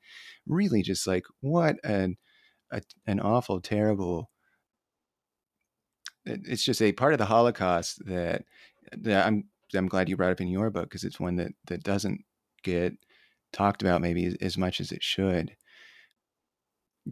really 0.47 0.83
just 0.83 1.07
like 1.07 1.27
what 1.41 1.77
an 1.85 2.17
a, 2.73 2.83
an 3.07 3.21
awful, 3.21 3.61
terrible. 3.61 4.31
It- 6.29 6.47
It's 6.47 6.65
just 6.65 6.83
a 6.83 6.93
part 6.93 7.13
of 7.15 7.19
the 7.19 7.27
Holocaust 7.27 8.05
that, 8.07 8.45
that 8.93 9.27
I'm 9.27 9.45
I'm 9.75 9.89
glad 9.89 10.09
you 10.09 10.17
brought 10.17 10.33
up 10.33 10.41
in 10.41 10.49
your 10.49 10.71
book 10.71 10.85
because 10.85 11.05
it's 11.05 11.21
one 11.21 11.37
that 11.37 11.53
that 11.67 11.83
doesn't 11.83 12.25
get 12.63 12.95
talked 13.53 13.83
about 13.83 14.01
maybe 14.01 14.35
as, 14.41 14.57
much 14.57 14.81
as 14.81 14.93
it 14.93 15.03
should. 15.03 15.55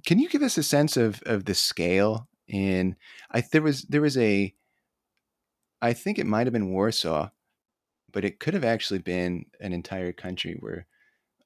Can 0.07 0.19
you 0.19 0.29
give 0.29 0.43
us 0.43 0.57
a 0.59 0.63
sense 0.63 0.97
of 0.97 1.23
of 1.27 1.45
the 1.45 1.55
scale? 1.55 2.29
In 2.49 2.97
I 3.31 3.41
there 3.43 3.63
was 3.63 3.83
there 3.83 4.01
was 4.01 4.17
a 4.17 4.55
I 5.83 5.93
think 5.93 6.19
it 6.19 6.27
might 6.27 6.47
have 6.47 6.53
been 6.55 6.71
Warsaw, 6.73 7.31
but 8.13 8.25
it 8.25 8.41
could 8.41 8.55
have 8.55 8.65
actually 8.65 9.01
been 9.01 9.47
an 9.61 9.73
entire 9.73 10.13
country 10.13 10.57
where 10.61 10.87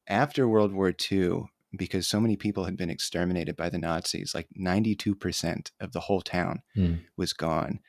after 0.06 0.46
World 0.48 0.72
War 0.72 0.92
II, 1.10 1.44
because 1.76 2.06
so 2.06 2.20
many 2.20 2.36
people 2.36 2.64
had 2.64 2.76
been 2.76 2.90
exterminated 2.90 3.56
by 3.56 3.68
the 3.70 3.78
Nazis, 3.78 4.34
like 4.34 4.48
92% 4.58 5.70
of 5.80 5.92
the 5.92 6.00
whole 6.00 6.20
town 6.20 6.62
Hmm. 6.74 6.94
was 7.16 7.32
gone. 7.32 7.80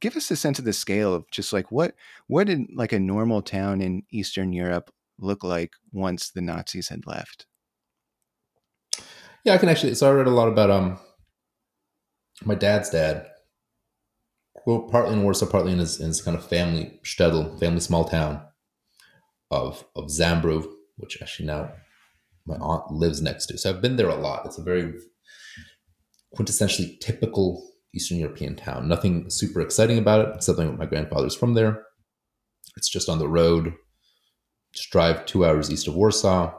Give 0.00 0.16
us 0.16 0.30
a 0.30 0.36
sense 0.36 0.58
of 0.58 0.64
the 0.64 0.72
scale 0.72 1.14
of 1.14 1.30
just 1.30 1.52
like 1.52 1.70
what 1.70 1.94
what 2.26 2.46
did 2.46 2.66
like 2.74 2.92
a 2.92 2.98
normal 2.98 3.42
town 3.42 3.80
in 3.80 4.02
Eastern 4.10 4.52
Europe 4.52 4.90
look 5.18 5.44
like 5.44 5.72
once 5.92 6.30
the 6.30 6.40
Nazis 6.40 6.88
had 6.88 7.06
left? 7.06 7.46
Yeah, 9.44 9.54
I 9.54 9.58
can 9.58 9.68
actually. 9.68 9.94
So 9.94 10.08
I 10.10 10.14
read 10.14 10.26
a 10.26 10.30
lot 10.30 10.48
about 10.48 10.70
um 10.70 10.98
my 12.44 12.54
dad's 12.54 12.90
dad. 12.90 13.26
Well, 14.66 14.82
partly 14.90 15.14
in 15.14 15.22
Warsaw, 15.22 15.46
partly 15.46 15.72
in 15.72 15.78
his, 15.78 16.00
in 16.00 16.08
his 16.08 16.20
kind 16.20 16.36
of 16.36 16.44
family 16.44 16.98
shtetl, 17.04 17.58
family 17.60 17.80
small 17.80 18.04
town 18.04 18.42
of 19.50 19.84
of 19.94 20.06
Zambrów, 20.06 20.66
which 20.96 21.20
actually 21.22 21.46
now 21.46 21.72
my 22.46 22.56
aunt 22.56 22.90
lives 22.90 23.20
next 23.20 23.46
to. 23.46 23.58
So 23.58 23.70
I've 23.70 23.82
been 23.82 23.96
there 23.96 24.08
a 24.08 24.14
lot. 24.14 24.46
It's 24.46 24.58
a 24.58 24.62
very 24.62 24.94
quintessentially 26.36 27.00
typical 27.00 27.66
Eastern 27.94 28.18
European 28.18 28.56
town. 28.56 28.88
Nothing 28.88 29.30
super 29.30 29.60
exciting 29.60 29.98
about 29.98 30.28
it. 30.28 30.42
Something 30.42 30.76
my 30.76 30.86
grandfather's 30.86 31.34
from 31.34 31.54
there. 31.54 31.82
It's 32.76 32.88
just 32.88 33.08
on 33.08 33.18
the 33.18 33.28
road. 33.28 33.74
Just 34.72 34.90
drive 34.90 35.24
two 35.24 35.44
hours 35.44 35.70
east 35.70 35.88
of 35.88 35.94
Warsaw. 35.94 36.52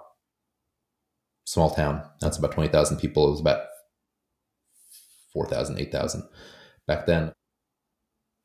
Small 1.46 1.70
town. 1.70 2.04
That's 2.20 2.38
about 2.38 2.52
20,000 2.52 2.98
people. 2.98 3.28
It 3.28 3.32
was 3.32 3.40
about 3.40 3.62
4,000, 5.34 5.80
8,000 5.80 6.24
back 6.88 7.06
then. 7.06 7.32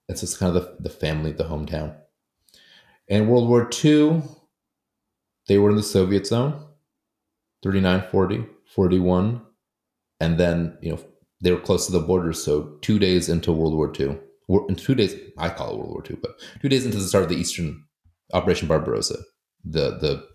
It's 0.09 0.21
just 0.21 0.39
kind 0.39 0.55
of 0.55 0.63
the, 0.63 0.77
the 0.81 0.91
family, 0.91 1.33
the 1.33 1.45
hometown. 1.45 1.97
In 3.09 3.29
World 3.29 3.49
War 3.49 3.69
II, 3.83 4.23
they 5.49 5.59
were 5.59 5.71
in 5.71 5.77
the 5.77 5.83
Soviet 5.83 6.27
zone 6.27 6.67
39, 7.63 8.05
40, 8.11 8.47
41. 8.75 9.43
And 10.21 10.39
then, 10.39 10.79
you 10.81 10.93
know, 10.93 11.01
they 11.41 11.53
were 11.53 11.61
close 11.61 11.87
to 11.87 11.93
the 11.93 12.01
border. 12.01 12.33
So 12.33 12.79
two 12.81 12.99
days 12.99 13.29
into 13.29 13.53
World 13.53 13.75
War 13.75 13.93
II, 13.99 14.19
in 14.69 14.77
two 14.77 14.95
days, 14.95 15.15
I 15.39 15.49
call 15.49 15.71
it 15.71 15.79
World 15.79 15.91
War 15.91 16.05
II, 16.09 16.17
but 16.21 16.33
two 16.61 16.69
days 16.69 16.85
into 16.85 16.99
the 16.99 17.05
start 17.05 17.25
of 17.25 17.31
the 17.31 17.37
Eastern 17.37 17.85
Operation 18.33 18.69
Barbarossa, 18.69 19.19
the, 19.65 19.99
the 19.99 20.27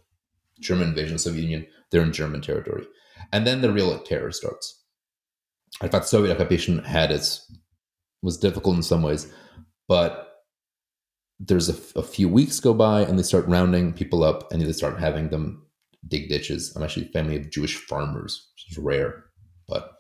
German 0.59 0.89
invasion 0.89 1.13
of 1.13 1.19
the 1.19 1.23
Soviet 1.23 1.41
Union, 1.41 1.67
they're 1.91 2.03
in 2.03 2.13
German 2.13 2.41
territory. 2.41 2.86
And 3.32 3.45
then 3.45 3.61
the 3.61 3.71
real 3.71 3.97
terror 3.99 4.32
starts. 4.32 4.84
In 5.82 5.89
fact, 5.89 6.05
Soviet 6.05 6.34
occupation 6.34 6.80
had 6.80 7.11
its 7.11 7.51
was 8.23 8.38
difficult 8.38 8.75
in 8.75 8.84
some 8.84 9.03
ways, 9.03 9.32
but 9.88 10.28
there's 11.39 11.69
a, 11.69 11.99
a 11.99 12.03
few 12.03 12.28
weeks 12.28 12.59
go 12.59 12.73
by 12.73 13.01
and 13.01 13.17
they 13.17 13.23
start 13.23 13.47
rounding 13.47 13.93
people 13.93 14.23
up 14.23 14.51
and 14.51 14.61
they 14.61 14.71
start 14.71 14.99
having 14.99 15.30
them 15.30 15.66
dig 16.07 16.29
ditches. 16.29 16.75
I'm 16.75 16.83
actually 16.83 17.07
a 17.07 17.11
family 17.11 17.37
of 17.37 17.51
Jewish 17.51 17.75
farmers, 17.75 18.51
which 18.53 18.71
is 18.71 18.83
rare, 18.83 19.25
but 19.67 19.93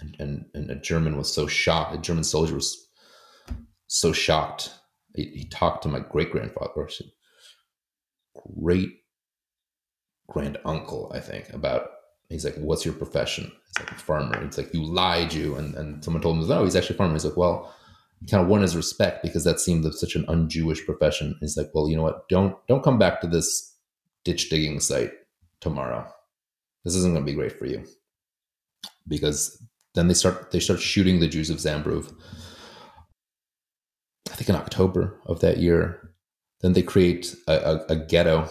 and 0.00 0.16
and, 0.18 0.44
and 0.54 0.70
a 0.70 0.76
German 0.76 1.16
was 1.16 1.32
so 1.32 1.46
shocked. 1.46 1.94
A 1.94 1.98
German 1.98 2.24
soldier 2.24 2.54
was 2.54 2.88
so 3.86 4.12
shocked. 4.12 4.72
He, 5.14 5.24
he 5.24 5.48
talked 5.48 5.82
to 5.82 5.88
my 5.88 6.00
great 6.00 6.30
grandfather, 6.30 6.88
great 8.60 8.90
grand 10.28 10.58
uncle, 10.64 11.10
I 11.14 11.20
think, 11.20 11.50
about 11.52 11.88
he's 12.28 12.44
like, 12.44 12.56
What's 12.56 12.84
your 12.84 12.94
profession? 12.94 13.44
He's 13.66 13.84
like 13.86 13.92
a 13.92 14.00
farmer. 14.00 14.42
It's 14.44 14.58
like, 14.58 14.72
You 14.72 14.84
lied, 14.84 15.32
you 15.32 15.56
and, 15.56 15.74
and 15.74 16.04
someone 16.04 16.22
told 16.22 16.38
him, 16.38 16.48
No, 16.48 16.64
he's 16.64 16.76
actually 16.76 16.96
a 16.96 16.98
farmer. 16.98 17.14
He's 17.14 17.24
like, 17.24 17.36
Well, 17.36 17.72
kind 18.30 18.42
of 18.42 18.48
won 18.48 18.62
his 18.62 18.76
respect 18.76 19.22
because 19.22 19.44
that 19.44 19.60
seemed 19.60 19.92
such 19.94 20.16
an 20.16 20.24
un-Jewish 20.28 20.84
profession. 20.84 21.36
He's 21.40 21.56
like, 21.56 21.70
Well, 21.74 21.88
you 21.88 21.96
know 21.96 22.02
what? 22.02 22.28
Don't 22.28 22.56
don't 22.66 22.82
come 22.82 22.98
back 22.98 23.20
to 23.20 23.26
this 23.26 23.75
ditch 24.26 24.50
digging 24.50 24.80
site 24.80 25.12
tomorrow. 25.60 26.04
this 26.84 26.96
isn't 26.96 27.14
going 27.14 27.24
to 27.24 27.32
be 27.32 27.36
great 27.36 27.56
for 27.56 27.66
you 27.66 27.84
because 29.06 29.62
then 29.94 30.08
they 30.08 30.14
start 30.14 30.50
they 30.50 30.60
start 30.60 30.80
shooting 30.80 31.20
the 31.20 31.28
Jews 31.28 31.48
of 31.48 31.58
Zambrów. 31.58 32.12
I 34.30 34.34
think 34.34 34.48
in 34.50 34.56
October 34.56 35.20
of 35.26 35.40
that 35.40 35.58
year. 35.58 36.12
Then 36.60 36.72
they 36.72 36.82
create 36.82 37.36
a, 37.46 37.52
a, 37.72 37.74
a 37.90 37.96
ghetto 37.96 38.50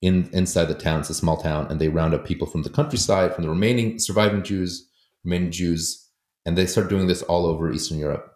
in 0.00 0.28
inside 0.32 0.64
the 0.64 0.74
town. 0.74 1.00
It's 1.00 1.10
a 1.10 1.14
small 1.14 1.36
town, 1.36 1.66
and 1.70 1.80
they 1.80 1.88
round 1.88 2.14
up 2.14 2.24
people 2.24 2.46
from 2.46 2.62
the 2.62 2.70
countryside, 2.70 3.34
from 3.34 3.44
the 3.44 3.50
remaining 3.50 3.98
surviving 3.98 4.42
Jews, 4.42 4.88
remaining 5.24 5.52
Jews, 5.52 6.08
and 6.44 6.56
they 6.56 6.66
start 6.66 6.88
doing 6.88 7.06
this 7.06 7.22
all 7.22 7.46
over 7.46 7.70
Eastern 7.70 7.98
Europe, 7.98 8.26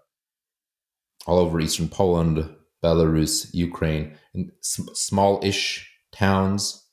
all 1.27 1.39
over 1.39 1.59
Eastern 1.59 1.89
Poland, 1.89 2.55
Belarus, 2.85 3.53
Ukraine, 3.53 4.17
and 4.35 4.53
small-ish 4.61 5.91
towns 6.17 6.87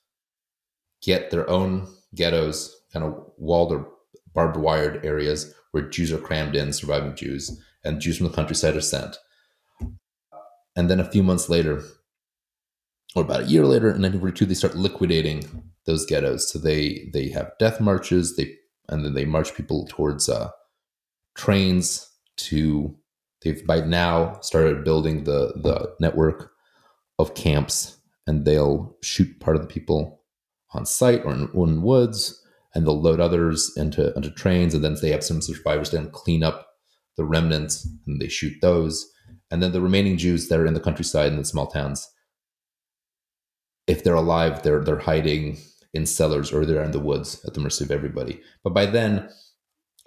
get 1.01 1.31
their 1.31 1.49
own 1.49 1.87
ghettos, 2.15 2.75
kind 2.91 3.05
of 3.05 3.15
walled 3.37 3.71
or 3.71 3.87
barbed 4.33 4.57
wired 4.57 5.05
areas 5.05 5.53
where 5.71 5.89
Jews 5.89 6.11
are 6.11 6.17
crammed 6.17 6.55
in, 6.55 6.73
surviving 6.73 7.15
Jews, 7.15 7.59
and 7.83 7.99
Jews 7.99 8.17
from 8.17 8.27
the 8.27 8.33
countryside 8.33 8.75
are 8.75 8.81
sent. 8.81 9.17
And 10.75 10.89
then 10.89 10.99
a 10.99 11.09
few 11.09 11.23
months 11.23 11.49
later, 11.49 11.83
or 13.15 13.23
about 13.23 13.41
a 13.41 13.45
year 13.45 13.65
later, 13.65 13.87
in 13.87 14.01
1942, 14.01 14.45
they 14.45 14.53
start 14.53 14.75
liquidating 14.75 15.63
those 15.85 16.05
ghettos. 16.05 16.51
So 16.51 16.57
they 16.59 17.09
they 17.13 17.29
have 17.29 17.51
death 17.59 17.79
marches, 17.79 18.35
they 18.35 18.55
and 18.89 19.05
then 19.05 19.13
they 19.13 19.25
march 19.25 19.53
people 19.55 19.85
towards 19.89 20.29
uh, 20.29 20.49
trains 21.35 22.09
to. 22.37 22.95
They've 23.43 23.65
by 23.67 23.81
now 23.81 24.39
started 24.41 24.83
building 24.83 25.25
the 25.25 25.53
the 25.55 25.93
network 25.99 26.51
of 27.19 27.35
camps, 27.35 27.97
and 28.27 28.45
they'll 28.45 28.97
shoot 29.01 29.39
part 29.39 29.55
of 29.55 29.61
the 29.61 29.67
people 29.67 30.21
on 30.73 30.85
site 30.85 31.23
or 31.25 31.33
in, 31.33 31.49
or 31.53 31.67
in 31.67 31.81
woods 31.81 32.43
and 32.73 32.85
they'll 32.85 32.99
load 32.99 33.19
others 33.19 33.71
into 33.77 34.13
into 34.15 34.31
trains, 34.31 34.73
and 34.73 34.83
then 34.83 34.95
they 35.01 35.11
have 35.11 35.23
some 35.23 35.41
survivors 35.41 35.91
then 35.91 36.09
clean 36.09 36.43
up 36.43 36.67
the 37.17 37.25
remnants 37.25 37.87
and 38.07 38.19
they 38.19 38.27
shoot 38.27 38.53
those, 38.61 39.11
and 39.51 39.61
then 39.61 39.71
the 39.71 39.81
remaining 39.81 40.17
Jews 40.17 40.47
that 40.49 40.59
are 40.59 40.65
in 40.65 40.73
the 40.73 40.79
countryside 40.79 41.31
and 41.31 41.39
the 41.39 41.45
small 41.45 41.67
towns, 41.67 42.09
if 43.87 44.03
they're 44.03 44.15
alive, 44.15 44.63
they're 44.63 44.83
they're 44.83 44.99
hiding 44.99 45.57
in 45.93 46.05
cellars 46.05 46.51
or 46.51 46.65
they're 46.65 46.83
in 46.83 46.91
the 46.91 46.99
woods 46.99 47.43
at 47.45 47.53
the 47.53 47.59
mercy 47.59 47.83
of 47.83 47.91
everybody. 47.91 48.41
But 48.63 48.73
by 48.73 48.87
then, 48.87 49.29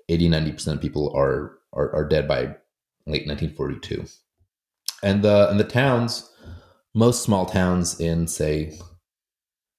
80 0.09 0.29
90% 0.29 0.67
of 0.75 0.81
people 0.81 1.15
are, 1.17 1.59
are 1.73 1.95
are 1.95 2.09
dead 2.09 2.27
by 2.27 2.57
late 3.07 3.27
1942. 3.27 4.05
And 5.03 5.23
the 5.23 5.49
and 5.49 5.61
the 5.61 5.65
towns, 5.65 6.29
most 6.97 7.23
small 7.23 7.47
towns 7.47 8.01
in 8.01 8.27
say 8.27 8.77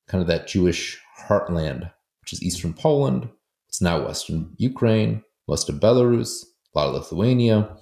kind 0.07 0.21
of 0.21 0.27
that 0.27 0.47
Jewish 0.47 1.01
heartland 1.27 1.91
which 2.27 2.33
is 2.33 2.43
eastern 2.43 2.73
Poland. 2.73 3.29
It's 3.69 3.81
now 3.81 4.05
western 4.05 4.53
Ukraine, 4.57 5.23
most 5.47 5.69
of 5.69 5.75
Belarus, 5.75 6.43
a 6.75 6.77
lot 6.79 6.89
of 6.89 6.93
Lithuania, 6.95 7.77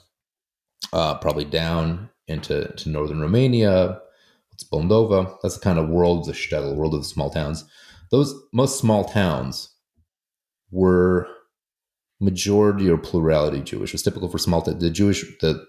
uh, 0.94 1.16
probably 1.16 1.46
down 1.46 2.10
into 2.28 2.72
to 2.74 2.90
northern 2.90 3.22
Romania. 3.22 4.00
It's 4.54 4.64
Moldova. 4.66 5.38
That's 5.42 5.56
the 5.56 5.64
kind 5.64 5.80
of 5.80 5.90
world 5.90 6.20
of 6.20 6.26
the 6.28 6.34
shtetl, 6.34 6.76
world 6.76 6.94
of 6.94 7.02
the 7.02 7.08
small 7.08 7.30
towns. 7.30 7.66
Those 8.12 8.34
most 8.54 8.80
small 8.80 9.04
towns 9.04 9.70
were 10.72 11.28
majority 12.22 12.90
or 12.90 12.98
plurality 12.98 13.62
Jewish. 13.62 13.90
It 13.90 13.94
was 13.96 14.04
typical 14.04 14.30
for 14.30 14.38
small 14.38 14.62
towns. 14.62 14.82
The 14.82 14.90
Jewish 14.90 15.26
the 15.42 15.66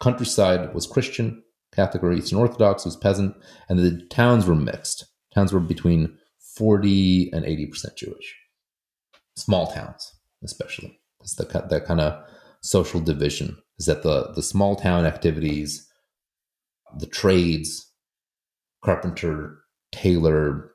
countryside 0.00 0.74
was 0.74 0.86
Christian, 0.86 1.43
Catholic 1.74 2.02
or 2.02 2.12
Eastern 2.12 2.38
Orthodox, 2.38 2.84
was 2.84 2.96
peasant, 2.96 3.34
and 3.68 3.78
the 3.78 4.04
towns 4.10 4.46
were 4.46 4.54
mixed. 4.54 5.06
Towns 5.34 5.52
were 5.52 5.60
between 5.60 6.16
40 6.56 7.32
and 7.32 7.44
80% 7.44 7.96
Jewish. 7.96 8.36
Small 9.36 9.66
towns, 9.66 10.14
especially. 10.42 11.00
It's 11.20 11.34
the, 11.34 11.44
that 11.44 11.84
kind 11.86 12.00
of 12.00 12.22
social 12.60 13.00
division 13.00 13.56
is 13.78 13.86
that 13.86 14.02
the, 14.02 14.32
the 14.34 14.42
small 14.42 14.76
town 14.76 15.04
activities, 15.04 15.88
the 16.96 17.06
trades, 17.06 17.90
carpenter, 18.84 19.58
tailor, 19.90 20.70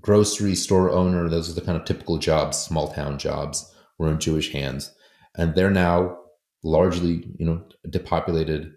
grocery 0.00 0.54
store 0.54 0.90
owner, 0.90 1.28
those 1.28 1.50
are 1.50 1.54
the 1.54 1.66
kind 1.66 1.78
of 1.78 1.84
typical 1.84 2.18
jobs, 2.18 2.56
small 2.56 2.92
town 2.92 3.18
jobs, 3.18 3.74
were 3.98 4.10
in 4.10 4.18
Jewish 4.18 4.52
hands. 4.52 4.94
And 5.36 5.54
they're 5.54 5.70
now 5.70 6.16
largely, 6.62 7.24
you 7.38 7.46
know, 7.46 7.62
depopulated. 7.88 8.72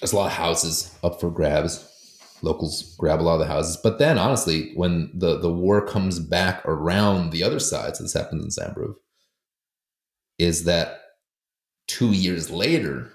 There's 0.00 0.12
a 0.12 0.16
lot 0.16 0.26
of 0.26 0.32
houses 0.32 0.96
up 1.02 1.20
for 1.20 1.30
grabs 1.30 1.92
locals 2.42 2.94
grab 2.98 3.20
a 3.20 3.22
lot 3.22 3.34
of 3.34 3.40
the 3.40 3.46
houses. 3.46 3.78
But 3.82 3.98
then, 3.98 4.18
honestly, 4.18 4.72
when 4.74 5.10
the 5.14 5.38
the 5.38 5.52
war 5.52 5.86
comes 5.86 6.18
back 6.18 6.64
around 6.64 7.30
the 7.30 7.42
other 7.42 7.58
side, 7.58 7.96
so 7.96 8.04
this 8.04 8.14
happens 8.14 8.58
in 8.58 8.64
Zambrów, 8.64 8.94
is 10.38 10.64
that 10.64 11.00
two 11.86 12.12
years 12.12 12.50
later, 12.50 13.10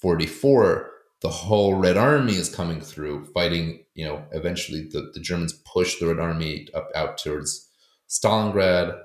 44, 0.00 0.90
the 1.22 1.28
whole 1.28 1.74
Red 1.74 1.96
Army 1.96 2.34
is 2.36 2.54
coming 2.54 2.80
through, 2.80 3.26
fighting, 3.26 3.84
you 3.94 4.04
know, 4.04 4.24
eventually 4.32 4.88
the, 4.90 5.10
the 5.12 5.20
Germans 5.20 5.52
push 5.72 5.98
the 5.98 6.06
Red 6.06 6.18
Army 6.18 6.68
up 6.74 6.88
out 6.94 7.18
towards 7.18 7.68
Stalingrad, 8.08 8.98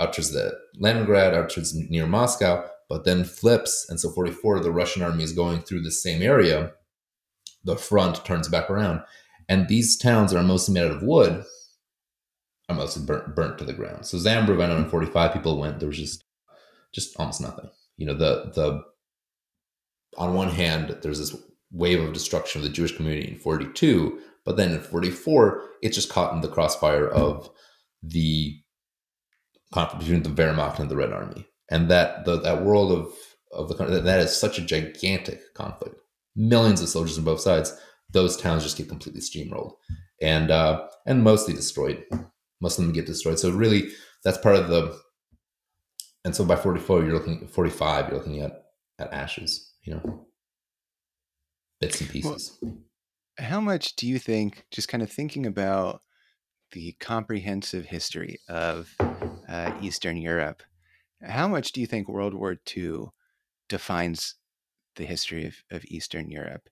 out 0.00 0.12
towards 0.12 0.32
the 0.32 0.52
Leningrad, 0.78 1.34
out 1.34 1.50
towards 1.50 1.74
near 1.74 2.06
Moscow, 2.06 2.68
but 2.88 3.04
then 3.04 3.24
flips. 3.24 3.86
And 3.88 3.98
so 3.98 4.10
44, 4.10 4.60
the 4.60 4.70
Russian 4.70 5.02
army 5.02 5.24
is 5.24 5.32
going 5.32 5.60
through 5.60 5.82
the 5.82 5.90
same 5.90 6.22
area 6.22 6.72
the 7.64 7.76
front 7.76 8.24
turns 8.24 8.48
back 8.48 8.70
around. 8.70 9.00
And 9.48 9.68
these 9.68 9.96
towns 9.96 10.34
are 10.34 10.42
mostly 10.42 10.74
made 10.74 10.84
out 10.84 10.96
of 10.96 11.02
wood 11.02 11.44
are 12.68 12.76
mostly 12.76 13.04
burnt, 13.04 13.34
burnt 13.34 13.58
to 13.58 13.64
the 13.64 13.72
ground. 13.72 14.06
So 14.06 14.16
Zambrów, 14.16 14.62
I 14.62 14.66
know 14.66 14.76
in 14.76 14.88
45 14.88 15.32
people 15.32 15.58
went, 15.58 15.80
there 15.80 15.88
was 15.88 15.98
just, 15.98 16.24
just 16.94 17.18
almost 17.18 17.40
nothing. 17.40 17.68
You 17.96 18.06
know, 18.06 18.14
the, 18.14 18.50
the, 18.54 18.82
on 20.16 20.34
one 20.34 20.48
hand, 20.48 20.96
there's 21.02 21.18
this 21.18 21.36
wave 21.70 22.00
of 22.00 22.12
destruction 22.12 22.60
of 22.60 22.66
the 22.66 22.72
Jewish 22.72 22.96
community 22.96 23.32
in 23.32 23.38
42, 23.38 24.18
but 24.44 24.56
then 24.56 24.72
in 24.72 24.80
44, 24.80 25.62
it's 25.82 25.96
just 25.96 26.08
caught 26.08 26.32
in 26.32 26.40
the 26.40 26.48
crossfire 26.48 27.08
of 27.08 27.50
the 28.02 28.58
conflict 29.72 30.00
between 30.00 30.22
the 30.22 30.30
Wehrmacht 30.30 30.78
and 30.78 30.90
the 30.90 30.96
Red 30.96 31.12
Army. 31.12 31.46
And 31.70 31.90
that, 31.90 32.24
the, 32.24 32.40
that 32.40 32.64
world 32.64 32.92
of, 32.92 33.12
of 33.52 33.68
the 33.68 33.74
country, 33.74 33.98
that 33.98 34.20
is 34.20 34.36
such 34.36 34.58
a 34.58 34.62
gigantic 34.62 35.54
conflict 35.54 36.00
millions 36.36 36.80
of 36.80 36.88
soldiers 36.88 37.18
on 37.18 37.24
both 37.24 37.40
sides, 37.40 37.76
those 38.10 38.36
towns 38.36 38.62
just 38.62 38.76
get 38.76 38.88
completely 38.88 39.20
steamrolled 39.20 39.74
and 40.20 40.50
uh, 40.50 40.86
and 41.06 41.22
mostly 41.22 41.54
destroyed. 41.54 42.04
Most 42.60 42.78
of 42.78 42.84
them 42.84 42.94
get 42.94 43.06
destroyed. 43.06 43.38
So 43.38 43.50
really, 43.50 43.88
that's 44.22 44.38
part 44.38 44.56
of 44.56 44.68
the. 44.68 44.98
And 46.24 46.34
so 46.34 46.44
by 46.44 46.56
forty 46.56 46.80
four, 46.80 47.02
you're 47.02 47.14
looking 47.14 47.46
forty 47.48 47.70
five. 47.70 48.08
You're 48.08 48.18
looking 48.18 48.40
at 48.40 48.52
at 48.98 49.12
ashes. 49.12 49.72
You 49.82 49.94
know, 49.94 50.26
bits 51.80 52.00
and 52.00 52.10
pieces. 52.10 52.58
Well, 52.62 52.78
how 53.38 53.60
much 53.60 53.96
do 53.96 54.06
you 54.06 54.18
think? 54.18 54.64
Just 54.70 54.88
kind 54.88 55.02
of 55.02 55.10
thinking 55.10 55.44
about 55.44 56.00
the 56.72 56.92
comprehensive 57.00 57.86
history 57.86 58.40
of 58.48 58.94
uh, 59.48 59.72
Eastern 59.82 60.16
Europe. 60.16 60.62
How 61.22 61.48
much 61.48 61.72
do 61.72 61.80
you 61.80 61.86
think 61.86 62.08
World 62.08 62.34
War 62.34 62.56
II 62.56 63.12
defines 63.68 64.36
the 64.96 65.04
history 65.04 65.46
of, 65.46 65.56
of 65.70 65.84
Eastern 65.86 66.30
Europe. 66.30 66.68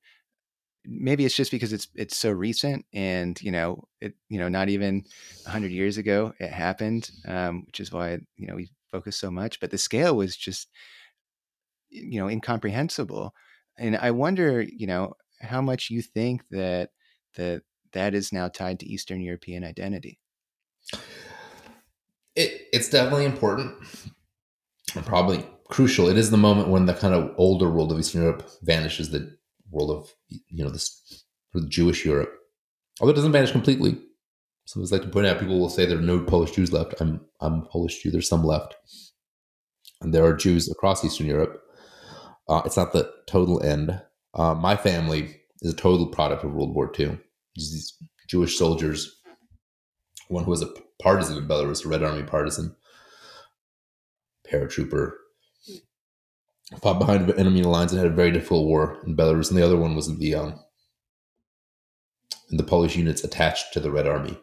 Maybe 0.84 1.24
it's 1.24 1.36
just 1.36 1.52
because 1.52 1.72
it's 1.72 1.86
it's 1.94 2.16
so 2.16 2.30
recent, 2.32 2.86
and 2.92 3.40
you 3.40 3.52
know, 3.52 3.84
it 4.00 4.14
you 4.28 4.38
know, 4.38 4.48
not 4.48 4.68
even 4.68 5.04
hundred 5.46 5.70
years 5.70 5.96
ago 5.96 6.32
it 6.40 6.50
happened, 6.50 7.08
um, 7.26 7.64
which 7.66 7.78
is 7.78 7.92
why 7.92 8.18
you 8.36 8.48
know 8.48 8.56
we 8.56 8.70
focus 8.90 9.16
so 9.16 9.30
much. 9.30 9.60
But 9.60 9.70
the 9.70 9.78
scale 9.78 10.16
was 10.16 10.36
just 10.36 10.68
you 11.90 12.18
know 12.20 12.28
incomprehensible, 12.28 13.32
and 13.78 13.96
I 13.96 14.10
wonder, 14.10 14.62
you 14.62 14.86
know, 14.86 15.14
how 15.40 15.60
much 15.60 15.90
you 15.90 16.02
think 16.02 16.42
that 16.50 16.90
that 17.36 17.62
that 17.92 18.14
is 18.14 18.32
now 18.32 18.48
tied 18.48 18.80
to 18.80 18.86
Eastern 18.86 19.20
European 19.20 19.62
identity. 19.62 20.18
It, 22.34 22.68
it's 22.72 22.88
definitely 22.88 23.26
important. 23.26 23.74
Probably 25.00 25.46
crucial. 25.68 26.08
It 26.08 26.18
is 26.18 26.30
the 26.30 26.36
moment 26.36 26.68
when 26.68 26.86
the 26.86 26.94
kind 26.94 27.14
of 27.14 27.32
older 27.38 27.70
world 27.70 27.92
of 27.92 27.98
Eastern 27.98 28.22
Europe 28.22 28.48
vanishes, 28.62 29.10
the 29.10 29.34
world 29.70 29.90
of 29.90 30.12
you 30.48 30.64
know 30.64 30.70
this 30.70 31.24
Jewish 31.68 32.04
Europe, 32.04 32.32
although 33.00 33.12
it 33.12 33.16
doesn't 33.16 33.32
vanish 33.32 33.52
completely. 33.52 33.98
So 34.66 34.80
it's 34.80 34.92
like 34.92 35.02
to 35.02 35.08
point 35.08 35.26
out, 35.26 35.40
people 35.40 35.58
will 35.58 35.68
say 35.68 35.86
there 35.86 35.98
are 35.98 36.02
no 36.02 36.20
Polish 36.20 36.52
Jews 36.52 36.72
left. 36.72 36.94
I'm 37.00 37.20
I'm 37.40 37.62
Polish 37.62 38.02
Jew. 38.02 38.10
There's 38.10 38.28
some 38.28 38.44
left, 38.44 38.74
and 40.00 40.12
there 40.12 40.24
are 40.24 40.34
Jews 40.34 40.70
across 40.70 41.04
Eastern 41.04 41.26
Europe. 41.26 41.62
Uh, 42.48 42.62
it's 42.66 42.76
not 42.76 42.92
the 42.92 43.10
total 43.26 43.62
end. 43.62 44.00
Uh, 44.34 44.54
my 44.54 44.76
family 44.76 45.40
is 45.62 45.72
a 45.72 45.76
total 45.76 46.06
product 46.06 46.44
of 46.44 46.52
World 46.52 46.74
War 46.74 46.92
II. 46.98 47.18
These 47.56 47.96
Jewish 48.28 48.58
soldiers, 48.58 49.20
one 50.28 50.44
who 50.44 50.50
was 50.50 50.62
a 50.62 50.72
partisan 51.00 51.38
in 51.38 51.48
Belarus, 51.48 51.84
a 51.84 51.88
Red 51.88 52.02
Army 52.02 52.22
partisan, 52.22 52.74
paratrooper, 54.52 55.12
fought 56.80 56.98
behind 56.98 57.30
enemy 57.32 57.62
lines 57.62 57.92
and 57.92 58.00
had 58.00 58.10
a 58.10 58.14
very 58.14 58.30
difficult 58.30 58.66
war 58.66 58.98
in 59.06 59.16
Belarus, 59.16 59.50
and 59.50 59.58
the 59.58 59.64
other 59.64 59.76
one 59.76 59.96
was 59.96 60.16
the 60.18 60.34
um, 60.34 60.60
and 62.50 62.58
the 62.58 62.64
Polish 62.64 62.96
units 62.96 63.24
attached 63.24 63.72
to 63.72 63.80
the 63.80 63.90
Red 63.90 64.06
Army. 64.06 64.38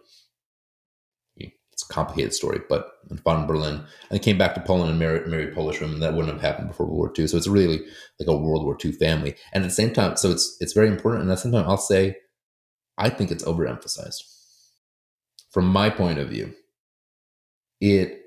It's 1.80 1.90
a 1.90 1.94
complicated 1.94 2.34
story, 2.34 2.60
but 2.68 2.92
fought 3.24 3.40
in 3.40 3.48
Berlin 3.48 3.86
and 4.12 4.22
came 4.22 4.38
back 4.38 4.54
to 4.54 4.60
Poland 4.60 4.90
and 4.90 5.00
married, 5.00 5.28
married 5.28 5.56
Polish 5.56 5.80
women. 5.80 6.02
That 6.02 6.14
wouldn't 6.14 6.34
have 6.34 6.42
happened 6.42 6.68
before 6.68 6.86
World 6.86 6.98
War 6.98 7.14
II. 7.18 7.26
So 7.26 7.38
it's 7.38 7.48
really 7.48 7.80
like 8.20 8.28
a 8.28 8.36
World 8.36 8.66
War 8.66 8.78
II 8.84 8.92
family. 8.92 9.36
And 9.54 9.64
at 9.64 9.68
the 9.70 9.74
same 9.74 9.94
time, 9.94 10.18
so 10.18 10.30
it's 10.30 10.58
it's 10.60 10.74
very 10.74 10.90
important. 10.90 11.22
And 11.22 11.32
at 11.32 11.36
the 11.36 11.42
same 11.42 11.54
time, 11.54 11.64
I'll 11.70 11.78
say, 11.78 12.18
I 12.98 13.10
think 13.10 13.32
it's 13.32 13.46
overemphasized. 13.46 14.24
From 15.52 15.68
my 15.68 15.90
point 15.90 16.20
of 16.20 16.28
view, 16.28 16.54
it 17.80 18.19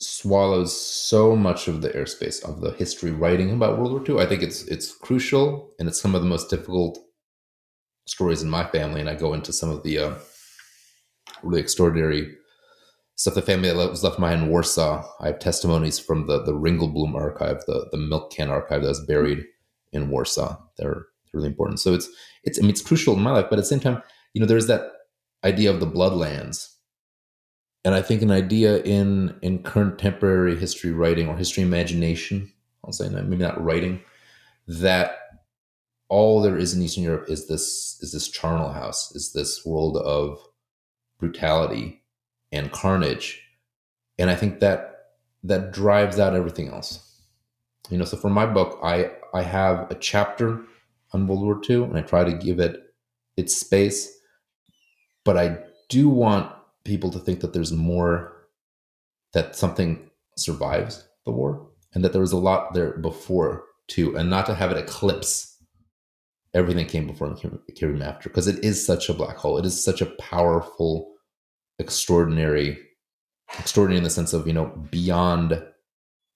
swallows 0.00 0.78
so 0.78 1.36
much 1.36 1.68
of 1.68 1.80
the 1.80 1.90
airspace 1.90 2.44
of 2.44 2.60
the 2.60 2.72
history 2.72 3.10
writing 3.10 3.50
about 3.50 3.78
World 3.78 3.92
War 3.92 4.04
II. 4.06 4.24
I 4.24 4.28
think 4.28 4.42
it's 4.42 4.64
it's 4.64 4.94
crucial 4.94 5.72
and 5.78 5.88
it's 5.88 6.00
some 6.00 6.14
of 6.14 6.22
the 6.22 6.28
most 6.28 6.50
difficult 6.50 6.98
stories 8.06 8.42
in 8.42 8.50
my 8.50 8.64
family. 8.66 9.00
And 9.00 9.08
I 9.08 9.14
go 9.14 9.34
into 9.34 9.52
some 9.52 9.70
of 9.70 9.82
the 9.82 9.98
uh, 9.98 10.14
really 11.42 11.60
extraordinary 11.60 12.34
stuff 13.16 13.34
the 13.34 13.42
family 13.42 13.68
that 13.68 13.76
was 13.76 14.02
left 14.02 14.18
behind 14.18 14.42
in 14.42 14.48
Warsaw. 14.48 15.04
I 15.20 15.28
have 15.28 15.38
testimonies 15.38 15.98
from 15.98 16.26
the 16.26 16.42
the 16.42 16.52
Ringelblum 16.52 17.14
archive, 17.14 17.62
the 17.66 17.88
the 17.92 17.98
milk 17.98 18.32
can 18.32 18.50
archive 18.50 18.82
that 18.82 18.88
was 18.88 19.06
buried 19.06 19.44
in 19.92 20.10
Warsaw. 20.10 20.58
They're 20.76 21.06
really 21.32 21.48
important. 21.48 21.80
So 21.80 21.94
it's 21.94 22.08
it's 22.42 22.58
I 22.58 22.62
mean 22.62 22.70
it's 22.70 22.82
crucial 22.82 23.14
in 23.14 23.22
my 23.22 23.32
life, 23.32 23.46
but 23.48 23.58
at 23.58 23.62
the 23.62 23.68
same 23.68 23.80
time, 23.80 24.02
you 24.32 24.40
know, 24.40 24.46
there's 24.46 24.66
that 24.66 24.90
idea 25.44 25.70
of 25.70 25.80
the 25.80 25.86
bloodlands. 25.86 26.73
And 27.84 27.94
I 27.94 28.00
think 28.02 28.22
an 28.22 28.30
idea 28.30 28.78
in 28.82 29.36
in 29.42 29.62
contemporary 29.62 30.56
history 30.56 30.92
writing 30.92 31.28
or 31.28 31.36
history 31.36 31.62
imagination, 31.62 32.50
I'll 32.82 32.92
say 32.92 33.08
maybe 33.08 33.36
not 33.36 33.62
writing, 33.62 34.00
that 34.66 35.16
all 36.08 36.40
there 36.40 36.56
is 36.56 36.74
in 36.74 36.82
Eastern 36.82 37.04
Europe 37.04 37.28
is 37.28 37.46
this 37.46 37.98
is 38.00 38.12
this 38.12 38.28
charnel 38.28 38.72
house, 38.72 39.14
is 39.14 39.32
this 39.32 39.64
world 39.66 39.96
of 39.98 40.38
brutality 41.18 42.02
and 42.52 42.72
carnage. 42.72 43.40
And 44.18 44.30
i 44.30 44.36
think 44.36 44.60
that 44.60 44.90
that 45.42 45.72
drives 45.72 46.18
out 46.18 46.34
everything 46.34 46.68
else. 46.68 47.20
You 47.90 47.98
know 47.98 48.04
so 48.04 48.16
for 48.16 48.30
my 48.30 48.46
book 48.46 48.78
i 48.82 49.10
i 49.34 49.42
have 49.42 49.90
a 49.90 49.94
chapter 49.94 50.60
on 51.12 51.26
world 51.26 51.42
war 51.42 51.60
ii 51.68 51.82
and 51.82 51.98
i 51.98 52.02
try 52.02 52.24
to 52.24 52.32
give 52.32 52.60
it 52.60 52.94
its 53.36 53.54
space 53.54 54.10
but 55.24 55.36
i 55.36 55.58
do 55.90 56.08
want 56.08 56.50
people 56.84 57.10
to 57.10 57.18
think 57.18 57.40
that 57.40 57.52
there's 57.52 57.72
more 57.72 58.48
that 59.32 59.56
something 59.56 60.10
survives 60.36 61.08
the 61.24 61.32
war 61.32 61.68
and 61.94 62.04
that 62.04 62.12
there 62.12 62.20
was 62.20 62.32
a 62.32 62.36
lot 62.36 62.74
there 62.74 62.98
before 62.98 63.64
too 63.88 64.16
and 64.16 64.30
not 64.30 64.46
to 64.46 64.54
have 64.54 64.70
it 64.70 64.78
eclipse. 64.78 65.50
Everything 66.54 66.86
came 66.86 67.06
before 67.06 67.26
and 67.26 67.64
came 67.74 68.02
after 68.02 68.28
because 68.28 68.46
it 68.46 68.64
is 68.64 68.84
such 68.84 69.08
a 69.08 69.14
black 69.14 69.36
hole. 69.36 69.58
It 69.58 69.66
is 69.66 69.84
such 69.84 70.00
a 70.00 70.06
powerful 70.06 71.14
extraordinary 71.78 72.78
extraordinary 73.58 73.98
in 73.98 74.04
the 74.04 74.10
sense 74.10 74.32
of 74.32 74.46
you 74.46 74.52
know 74.52 74.66
beyond 74.90 75.62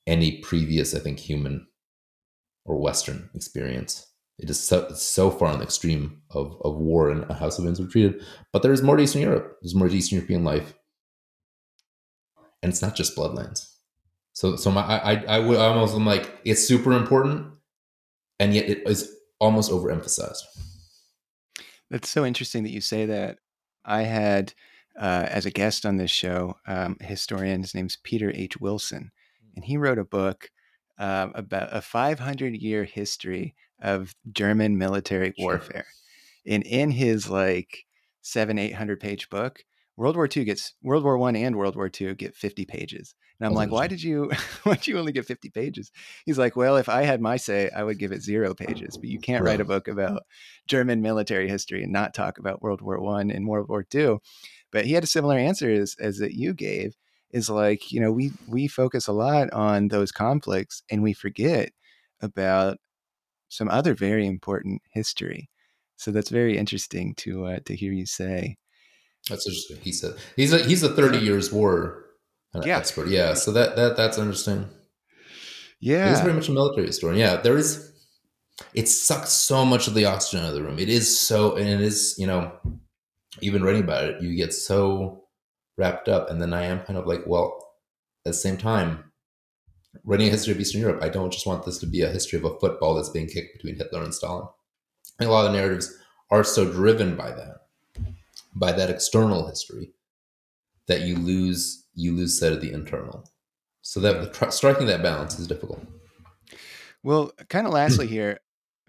any 0.06 0.38
previous 0.38 0.94
i 0.94 0.98
think 0.98 1.18
human 1.18 1.66
or 2.64 2.80
western 2.80 3.30
experience 3.34 4.07
it 4.38 4.48
is 4.48 4.60
so, 4.60 4.88
so 4.90 5.30
far 5.30 5.48
on 5.48 5.58
the 5.58 5.64
extreme 5.64 6.22
of, 6.30 6.56
of 6.64 6.76
war 6.76 7.10
and 7.10 7.28
a 7.30 7.34
house 7.34 7.58
of 7.58 7.64
winds 7.64 7.80
retreated 7.80 8.22
but 8.52 8.62
there's 8.62 8.82
more 8.82 8.96
to 8.96 9.02
eastern 9.02 9.22
europe. 9.22 9.58
There's 9.62 9.74
more 9.74 9.88
to 9.88 9.96
eastern 9.96 10.16
european 10.16 10.44
life. 10.44 10.74
And 12.62 12.70
it's 12.72 12.82
not 12.82 12.96
just 12.96 13.16
bloodlands 13.16 13.68
so 14.32 14.56
so 14.56 14.70
my 14.70 14.82
i 14.82 15.12
i, 15.12 15.24
I 15.36 15.38
would 15.38 15.58
almost 15.58 15.94
i'm 15.94 16.06
like 16.06 16.40
it's 16.44 16.66
super 16.66 16.92
important 16.92 17.46
and 18.38 18.54
yet 18.54 18.68
it 18.68 18.86
is 18.86 19.14
almost 19.40 19.70
overemphasized. 19.70 20.42
That's 21.90 22.08
so 22.08 22.24
interesting 22.24 22.64
that 22.64 22.72
you 22.72 22.80
say 22.80 23.06
that. 23.06 23.38
I 23.84 24.02
had 24.02 24.52
uh, 25.00 25.26
as 25.28 25.46
a 25.46 25.50
guest 25.50 25.86
on 25.86 25.96
this 25.96 26.10
show, 26.10 26.56
um, 26.66 26.96
a 27.00 27.04
historian. 27.04 27.62
His 27.62 27.74
name's 27.74 27.96
Peter 28.02 28.30
H. 28.34 28.60
Wilson, 28.60 29.10
and 29.56 29.64
he 29.64 29.76
wrote 29.76 29.98
a 29.98 30.04
book 30.04 30.50
uh, 30.98 31.28
about 31.34 31.68
a 31.72 31.80
500 31.80 32.54
year 32.54 32.84
history 32.84 33.54
of 33.80 34.14
German 34.32 34.78
military 34.78 35.34
warfare. 35.38 35.86
Sure. 35.86 36.54
And 36.54 36.62
in 36.64 36.90
his 36.90 37.28
like 37.28 37.84
seven, 38.22 38.58
800 38.58 39.00
page 39.00 39.28
book, 39.30 39.64
World 39.96 40.16
War 40.16 40.28
II 40.34 40.44
gets 40.44 40.74
World 40.82 41.04
War 41.04 41.18
One 41.18 41.36
and 41.36 41.56
World 41.56 41.76
War 41.76 41.90
II 42.00 42.14
get 42.14 42.36
50 42.36 42.64
pages. 42.64 43.14
And 43.40 43.46
I'm 43.46 43.54
like, 43.54 43.70
why 43.70 43.86
did 43.86 44.02
you 44.02 44.30
why 44.62 44.74
did 44.74 44.86
you 44.86 44.98
only 44.98 45.12
get 45.12 45.26
50 45.26 45.50
pages? 45.50 45.90
He's 46.24 46.38
like, 46.38 46.56
well, 46.56 46.76
if 46.76 46.88
I 46.88 47.02
had 47.02 47.20
my 47.20 47.36
say, 47.36 47.70
I 47.74 47.82
would 47.82 47.98
give 47.98 48.12
it 48.12 48.22
zero 48.22 48.54
pages. 48.54 48.96
But 48.96 49.08
you 49.08 49.18
can't 49.18 49.44
right. 49.44 49.52
write 49.52 49.60
a 49.60 49.64
book 49.64 49.88
about 49.88 50.22
German 50.66 51.02
military 51.02 51.48
history 51.48 51.82
and 51.82 51.92
not 51.92 52.14
talk 52.14 52.38
about 52.38 52.62
World 52.62 52.80
War 52.80 53.00
One 53.00 53.30
and 53.30 53.46
World 53.46 53.68
War 53.68 53.84
II. 53.92 54.18
But 54.70 54.86
he 54.86 54.92
had 54.92 55.04
a 55.04 55.08
similar 55.08 55.38
answer 55.38 55.70
as, 55.70 55.96
as 56.00 56.18
that 56.18 56.34
you 56.34 56.54
gave 56.54 56.96
is 57.30 57.50
like, 57.50 57.92
you 57.92 58.00
know, 58.00 58.12
we 58.12 58.32
we 58.46 58.68
focus 58.68 59.06
a 59.06 59.12
lot 59.12 59.52
on 59.52 59.88
those 59.88 60.12
conflicts 60.12 60.82
and 60.90 61.02
we 61.02 61.12
forget 61.12 61.72
about 62.20 62.78
some 63.48 63.68
other 63.68 63.94
very 63.94 64.26
important 64.26 64.82
history. 64.92 65.48
So 65.96 66.10
that's 66.10 66.30
very 66.30 66.56
interesting 66.56 67.14
to 67.16 67.46
uh, 67.46 67.58
to 67.64 67.74
hear 67.74 67.92
you 67.92 68.06
say. 68.06 68.56
That's 69.28 69.46
interesting. 69.46 69.78
He 69.82 69.92
said 69.92 70.14
he's 70.36 70.52
a 70.52 70.58
he's 70.58 70.82
a 70.82 70.94
thirty 70.94 71.18
years 71.18 71.52
war 71.52 72.06
yeah. 72.54 72.78
expert. 72.78 73.08
Yeah, 73.08 73.34
so 73.34 73.52
that 73.52 73.76
that 73.76 73.96
that's 73.96 74.18
interesting. 74.18 74.68
Yeah, 75.80 76.10
he's 76.10 76.20
very 76.20 76.34
much 76.34 76.48
a 76.48 76.52
military 76.52 76.86
historian. 76.86 77.18
Yeah, 77.18 77.36
there 77.36 77.56
is. 77.56 77.84
It 78.74 78.88
sucks 78.88 79.30
so 79.30 79.64
much 79.64 79.86
of 79.86 79.94
the 79.94 80.04
oxygen 80.04 80.44
out 80.44 80.48
of 80.48 80.56
the 80.56 80.62
room. 80.64 80.80
It 80.80 80.88
is 80.88 81.18
so, 81.18 81.54
and 81.56 81.68
it 81.68 81.80
is 81.80 82.16
you 82.18 82.26
know 82.26 82.52
even 83.40 83.62
writing 83.62 83.82
about 83.82 84.04
it, 84.04 84.22
you 84.22 84.34
get 84.36 84.52
so 84.52 85.24
wrapped 85.76 86.08
up. 86.08 86.30
And 86.30 86.40
then 86.40 86.52
I 86.52 86.64
am 86.64 86.80
kind 86.80 86.98
of 86.98 87.06
like, 87.06 87.22
well, 87.26 87.72
at 88.26 88.32
the 88.32 88.38
same 88.38 88.56
time, 88.56 89.07
writing 90.04 90.28
a 90.28 90.30
history 90.30 90.52
of 90.52 90.60
Eastern 90.60 90.80
Europe, 90.80 91.02
I 91.02 91.08
don't 91.08 91.32
just 91.32 91.46
want 91.46 91.64
this 91.64 91.78
to 91.78 91.86
be 91.86 92.02
a 92.02 92.10
history 92.10 92.38
of 92.38 92.44
a 92.44 92.58
football 92.58 92.94
that's 92.94 93.08
being 93.08 93.26
kicked 93.26 93.54
between 93.54 93.76
Hitler 93.76 94.02
and 94.02 94.14
Stalin. 94.14 94.46
And 95.18 95.28
a 95.28 95.32
lot 95.32 95.46
of 95.46 95.52
the 95.52 95.58
narratives 95.58 95.94
are 96.30 96.44
so 96.44 96.70
driven 96.70 97.16
by 97.16 97.30
that, 97.30 97.66
by 98.54 98.72
that 98.72 98.90
external 98.90 99.46
history, 99.46 99.92
that 100.86 101.02
you 101.02 101.16
lose 101.16 101.84
you 101.94 102.12
lose 102.12 102.38
sight 102.38 102.52
of 102.52 102.60
the 102.60 102.72
internal. 102.72 103.28
So 103.82 104.00
that 104.00 104.52
striking 104.52 104.86
that 104.86 105.02
balance 105.02 105.38
is 105.38 105.46
difficult. 105.46 105.84
Well, 107.02 107.32
kind 107.48 107.66
of 107.66 107.72
lastly 107.72 108.06
here, 108.06 108.38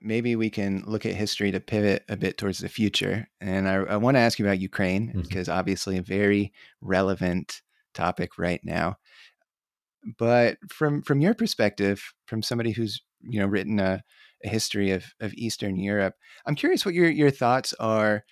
maybe 0.02 0.36
we 0.36 0.50
can 0.50 0.84
look 0.86 1.06
at 1.06 1.16
history 1.16 1.52
to 1.52 1.60
pivot 1.60 2.04
a 2.10 2.18
bit 2.18 2.38
towards 2.38 2.60
the 2.60 2.70
future. 2.70 3.28
And 3.42 3.68
I, 3.68 3.76
I 3.76 3.98
want 3.98 4.16
to 4.16 4.22
ask 4.22 4.40
you 4.40 4.46
about 4.46 4.60
Ukraine 4.60 5.08
mm-hmm. 5.08 5.22
because 5.22 5.50
obviously 5.50 5.98
a 5.98 6.02
very 6.02 6.54
relevant 6.82 7.62
topic 7.94 8.38
right 8.38 8.62
now. 8.64 8.98
But 10.18 10.58
from 10.70 11.02
from 11.02 11.22
your 11.22 11.34
perspective, 11.34 12.14
from 12.26 12.42
somebody 12.42 12.72
who's 12.72 13.02
you 13.22 13.40
know 13.40 13.48
written 13.48 13.80
a, 13.80 14.02
a 14.44 14.50
history 14.50 14.92
of 14.92 15.06
of 15.20 15.34
Eastern 15.34 15.78
Europe, 15.78 16.16
I'm 16.46 16.56
curious 16.56 16.86
what 16.86 16.94
your 16.96 17.10
your 17.10 17.32
thoughts 17.32 17.74
are 17.80 18.24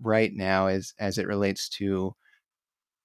right 0.00 0.32
now 0.34 0.66
as 0.66 0.94
as 0.98 1.18
it 1.18 1.26
relates 1.26 1.68
to 1.70 2.14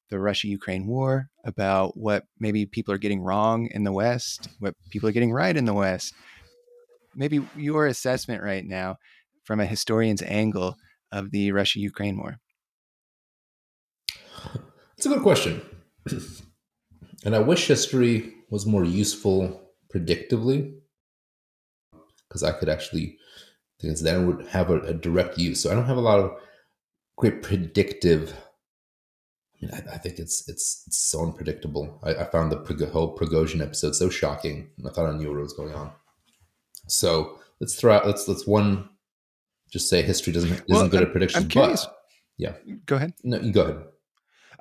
the 0.09 0.19
Russia 0.19 0.47
Ukraine 0.47 0.85
war, 0.85 1.29
about 1.43 1.97
what 1.97 2.25
maybe 2.39 2.67
people 2.67 2.93
are 2.93 2.99
getting 2.99 3.21
wrong 3.21 3.67
in 3.71 3.83
the 3.83 3.91
West, 3.91 4.47
what 4.59 4.75
people 4.91 5.09
are 5.09 5.13
getting 5.13 5.33
right 5.33 5.57
in 5.57 5.65
the 5.65 5.73
West, 5.73 6.13
maybe 7.15 7.45
your 7.55 7.87
assessment 7.87 8.43
right 8.43 8.65
now 8.65 8.97
from 9.43 9.59
a 9.59 9.65
historian's 9.65 10.21
angle 10.21 10.75
of 11.11 11.31
the 11.31 11.51
Russia 11.51 11.79
Ukraine 11.79 12.17
war? 12.17 12.37
It's 14.97 15.05
a 15.05 15.09
good 15.09 15.23
question. 15.23 15.61
and 17.23 17.35
I 17.35 17.39
wish 17.39 17.67
history 17.67 18.33
was 18.49 18.65
more 18.65 18.83
useful 18.83 19.61
predictively 19.93 20.73
because 22.27 22.43
I 22.43 22.51
could 22.51 22.69
actually, 22.69 23.17
because 23.79 24.01
then 24.01 24.27
would 24.27 24.47
have 24.47 24.69
a, 24.69 24.79
a, 24.81 24.93
direct 24.93 25.37
use. 25.37 25.61
So 25.61 25.71
I 25.71 25.75
don't 25.75 25.85
have 25.85 25.97
a 25.97 26.01
lot 26.01 26.19
of 26.19 26.35
great 27.17 27.43
predictive. 27.43 28.33
I 29.55 29.65
mean, 29.65 29.71
I, 29.73 29.93
I 29.93 29.97
think 29.97 30.19
it's, 30.19 30.47
it's, 30.49 30.83
it's 30.87 30.97
so 30.97 31.21
unpredictable. 31.23 31.99
I, 32.03 32.15
I 32.15 32.23
found 32.25 32.51
the 32.51 32.87
whole 32.87 33.15
Prigozhin 33.15 33.61
episode 33.61 33.95
so 33.95 34.09
shocking. 34.09 34.69
I 34.85 34.89
thought 34.89 35.09
I 35.09 35.17
knew 35.17 35.29
what 35.29 35.39
was 35.39 35.53
going 35.53 35.73
on. 35.73 35.91
So 36.87 37.39
let's 37.59 37.75
throw 37.75 37.93
out 37.93 38.05
let's 38.05 38.27
let's 38.27 38.45
one 38.45 38.89
just 39.71 39.89
say 39.89 40.01
history 40.01 40.33
doesn't 40.33 40.51
isn't 40.51 40.69
well, 40.69 40.87
good 40.89 41.01
I'm, 41.01 41.07
at 41.07 41.11
predictions. 41.11 41.53
But, 41.53 41.95
yeah, 42.37 42.53
go 42.85 42.97
ahead. 42.97 43.13
No, 43.23 43.39
you 43.39 43.51
go 43.51 43.61
ahead. 43.61 43.83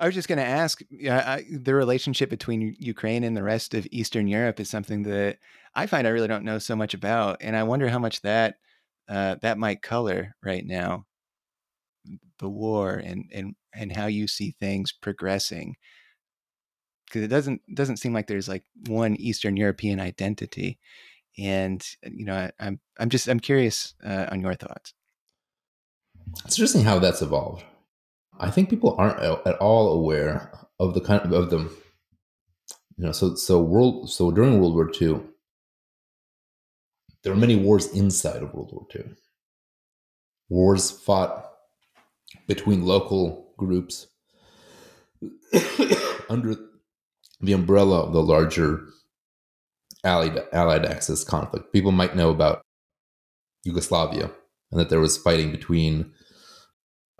I 0.03 0.05
was 0.05 0.15
just 0.15 0.27
going 0.27 0.37
to 0.37 0.45
ask 0.45 0.81
uh, 1.09 1.39
the 1.49 1.73
relationship 1.73 2.29
between 2.29 2.75
Ukraine 2.77 3.23
and 3.23 3.37
the 3.37 3.41
rest 3.41 3.73
of 3.73 3.87
Eastern 3.89 4.27
Europe 4.27 4.59
is 4.59 4.69
something 4.69 5.03
that 5.03 5.37
I 5.75 5.85
find 5.85 6.05
I 6.05 6.09
really 6.09 6.27
don't 6.27 6.43
know 6.43 6.59
so 6.59 6.75
much 6.75 6.93
about, 6.93 7.37
and 7.39 7.55
I 7.55 7.63
wonder 7.63 7.87
how 7.87 7.99
much 7.99 8.21
that 8.23 8.55
uh, 9.07 9.35
that 9.41 9.57
might 9.57 9.81
color 9.81 10.35
right 10.43 10.65
now 10.65 11.05
the 12.39 12.49
war 12.49 12.95
and 12.95 13.31
and 13.33 13.55
and 13.73 13.95
how 13.95 14.07
you 14.07 14.27
see 14.27 14.53
things 14.59 14.91
progressing 14.91 15.77
because 17.05 17.21
it 17.21 17.29
doesn't 17.29 17.61
doesn't 17.73 17.95
seem 17.95 18.11
like 18.11 18.27
there's 18.27 18.49
like 18.49 18.65
one 18.87 19.15
Eastern 19.15 19.55
European 19.55 20.01
identity 20.01 20.79
and 21.37 21.81
uh, 22.05 22.09
you 22.13 22.25
know 22.25 22.35
I, 22.35 22.67
am 22.67 22.81
I'm 22.99 23.09
just 23.09 23.29
I'm 23.29 23.39
curious 23.39 23.95
uh, 24.05 24.25
on 24.29 24.41
your 24.41 24.55
thoughts. 24.55 24.93
it's 26.43 26.59
interesting 26.59 26.83
how 26.83 26.99
that's 26.99 27.21
evolved. 27.21 27.63
I 28.39 28.51
think 28.51 28.69
people 28.69 28.95
aren't 28.97 29.19
at 29.19 29.57
all 29.57 29.93
aware 29.93 30.51
of 30.79 30.93
the 30.93 31.01
kind 31.01 31.21
of, 31.21 31.31
of 31.31 31.49
the 31.49 31.59
you 32.97 33.05
know 33.05 33.11
so 33.11 33.35
so 33.35 33.61
world 33.61 34.09
so 34.09 34.31
during 34.31 34.59
World 34.59 34.75
War 34.75 34.91
II 35.01 35.21
there 37.23 37.33
were 37.33 37.39
many 37.39 37.55
wars 37.55 37.87
inside 37.93 38.43
of 38.43 38.53
World 38.53 38.71
War 38.73 38.85
II. 38.93 39.15
Wars 40.49 40.91
fought 40.91 41.51
between 42.47 42.85
local 42.85 43.53
groups 43.57 44.07
under 46.29 46.55
the 47.39 47.53
umbrella 47.53 48.01
of 48.01 48.13
the 48.13 48.21
larger 48.21 48.87
Allied, 50.03 50.37
Allied 50.51 50.85
Axis 50.85 51.23
conflict. 51.23 51.71
People 51.71 51.93
might 51.93 52.15
know 52.15 52.29
about 52.29 52.61
Yugoslavia 53.63 54.29
and 54.71 54.79
that 54.79 54.89
there 54.89 54.99
was 54.99 55.17
fighting 55.17 55.51
between 55.51 56.11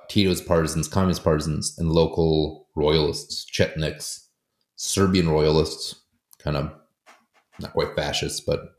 Tito's 0.10 0.42
partisans, 0.42 0.88
communist 0.88 1.24
partisans, 1.24 1.78
and 1.78 1.92
local 1.92 2.68
royalists, 2.76 3.46
Chetniks, 3.52 4.28
Serbian 4.76 5.30
royalists, 5.30 6.02
kind 6.40 6.58
of 6.58 6.74
not 7.60 7.74
quite 7.74 7.96
fascists, 7.96 8.40
but 8.40 8.76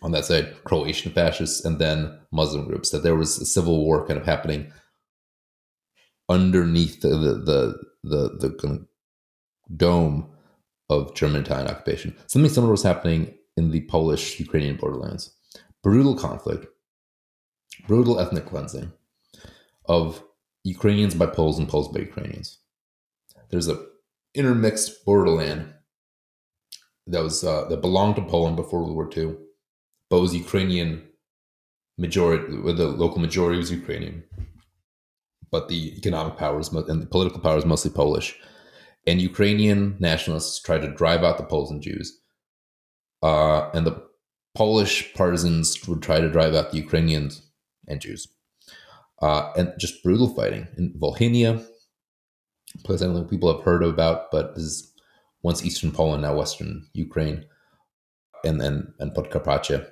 on 0.00 0.12
that 0.12 0.24
side, 0.24 0.54
Croatian 0.64 1.12
fascists, 1.12 1.64
and 1.64 1.78
then 1.78 2.18
Muslim 2.32 2.66
groups. 2.66 2.90
That 2.90 3.02
there 3.02 3.16
was 3.16 3.38
a 3.38 3.44
civil 3.44 3.84
war 3.84 4.06
kind 4.06 4.18
of 4.18 4.26
happening 4.26 4.72
underneath 6.28 7.00
the 7.00 7.08
the 7.08 7.78
the, 8.02 8.28
the, 8.38 8.48
the 8.48 8.86
dome 9.76 10.30
of 10.90 11.14
German 11.14 11.42
Italian 11.42 11.68
occupation. 11.68 12.16
Something 12.26 12.50
similar 12.50 12.72
was 12.72 12.82
happening 12.82 13.34
in 13.56 13.70
the 13.70 13.82
Polish 13.86 14.40
Ukrainian 14.40 14.76
borderlands. 14.76 15.34
Brutal 15.82 16.16
conflict, 16.16 16.66
brutal 17.86 18.18
ethnic 18.18 18.46
cleansing 18.46 18.92
of 19.86 20.22
Ukrainians 20.64 21.14
by 21.14 21.26
Poles 21.26 21.58
and 21.58 21.68
Poles 21.68 21.88
by 21.88 22.00
Ukrainians. 22.00 22.58
There's 23.50 23.68
a 23.68 23.84
intermixed 24.34 25.04
borderland 25.04 25.74
that 27.06 27.22
was 27.22 27.44
uh, 27.44 27.66
that 27.68 27.82
belonged 27.82 28.16
to 28.16 28.22
Poland 28.22 28.56
before 28.56 28.80
World 28.80 28.94
War 28.94 29.10
II, 29.16 29.36
but 30.08 30.20
was 30.20 30.34
Ukrainian 30.34 31.02
majority. 31.98 32.44
The 32.50 32.88
local 32.88 33.18
majority 33.18 33.58
was 33.58 33.70
Ukrainian, 33.70 34.24
but 35.50 35.68
the 35.68 35.96
economic 35.98 36.36
powers 36.36 36.72
and 36.72 37.02
the 37.02 37.06
political 37.06 37.40
powers 37.40 37.66
mostly 37.66 37.90
Polish 37.90 38.36
and 39.06 39.20
Ukrainian 39.20 39.96
nationalists 39.98 40.60
tried 40.60 40.82
to 40.82 40.94
drive 40.94 41.24
out 41.24 41.38
the 41.38 41.44
Poles 41.44 41.70
and 41.70 41.82
Jews. 41.82 42.20
Uh, 43.22 43.70
and 43.70 43.86
the 43.86 44.02
Polish 44.54 45.14
partisans 45.14 45.86
would 45.88 46.02
try 46.02 46.20
to 46.20 46.30
drive 46.30 46.54
out 46.54 46.70
the 46.70 46.76
Ukrainians 46.78 47.42
and 47.88 48.00
Jews. 48.00 48.28
Uh, 49.22 49.52
and 49.56 49.72
just 49.78 50.02
brutal 50.02 50.34
fighting 50.34 50.66
in 50.76 50.92
Volhynia, 51.00 51.64
place 52.84 53.02
I 53.02 53.06
don't 53.06 53.14
think 53.14 53.30
people 53.30 53.54
have 53.54 53.64
heard 53.64 53.84
about, 53.84 54.30
but 54.32 54.52
is 54.56 54.92
once 55.42 55.64
eastern 55.64 55.92
Poland, 55.92 56.22
now 56.22 56.36
western 56.36 56.86
Ukraine, 56.92 57.44
and 58.44 58.60
then 58.60 58.92
and 58.98 59.12
Podkarpacie. 59.12 59.88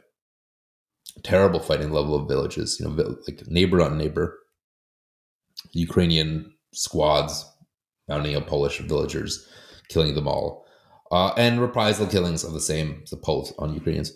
Terrible 1.22 1.60
fighting 1.60 1.90
level 1.92 2.14
of 2.14 2.28
villages, 2.28 2.78
you 2.80 2.88
know, 2.88 3.16
like 3.26 3.46
neighbor 3.46 3.82
on 3.82 3.98
neighbor. 3.98 4.38
Ukrainian 5.72 6.52
squads 6.72 7.44
mounting 8.08 8.36
up 8.36 8.46
Polish 8.46 8.78
villagers, 8.78 9.46
killing 9.88 10.14
them 10.14 10.26
all, 10.26 10.64
uh, 11.10 11.32
and 11.36 11.60
reprisal 11.60 12.06
killings 12.06 12.44
of 12.44 12.52
the 12.52 12.60
same 12.60 13.04
the 13.10 13.16
Poles 13.16 13.52
on 13.58 13.74
Ukrainians. 13.74 14.12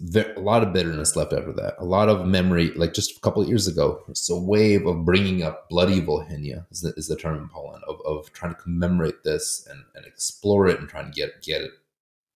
There, 0.00 0.32
a 0.34 0.40
lot 0.40 0.62
of 0.62 0.72
bitterness 0.72 1.14
left 1.14 1.34
after 1.34 1.52
that. 1.52 1.74
A 1.78 1.84
lot 1.84 2.08
of 2.08 2.26
memory, 2.26 2.70
like 2.70 2.94
just 2.94 3.16
a 3.16 3.20
couple 3.20 3.42
of 3.42 3.48
years 3.48 3.68
ago, 3.68 4.02
it's 4.08 4.30
a 4.30 4.36
wave 4.36 4.86
of 4.86 5.04
bringing 5.04 5.42
up 5.42 5.68
bloody 5.68 6.00
Volhynia 6.00 6.66
is 6.70 6.80
the, 6.80 6.94
is 6.96 7.08
the 7.08 7.16
term 7.16 7.36
in 7.36 7.48
Poland 7.48 7.84
of, 7.86 8.00
of 8.06 8.32
trying 8.32 8.54
to 8.54 8.60
commemorate 8.60 9.24
this 9.24 9.66
and, 9.70 9.84
and 9.94 10.06
explore 10.06 10.66
it 10.68 10.80
and 10.80 10.88
trying 10.88 11.06
to 11.06 11.12
get 11.12 11.42
get 11.42 11.60
it, 11.60 11.70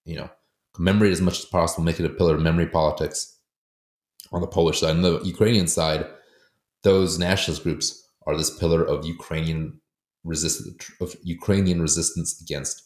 you 0.05 0.17
know, 0.17 0.29
commemorate 0.75 1.13
as 1.13 1.23
much 1.23 1.39
as 1.39 1.47
possible, 1.47 1.85
make 1.85 1.99
it 1.99 2.05
a 2.07 2.11
pillar 2.11 2.35
of 2.35 2.43
memory 2.43 2.67
politics 2.67 3.39
on 4.31 4.43
the 4.43 4.47
Polish 4.47 4.81
side. 4.81 4.91
On 4.91 5.03
the 5.03 5.21
Ukrainian 5.21 5.69
side, 5.69 6.07
those 6.83 7.19
nationalist 7.19 7.63
groups 7.63 8.09
are 8.27 8.37
this 8.37 8.57
pillar 8.59 8.85
of 8.85 9.07
Ukrainian 9.07 9.81
resistance 10.25 10.91
of 11.01 11.17
Ukrainian 11.23 11.81
resistance 11.81 12.41
against 12.43 12.83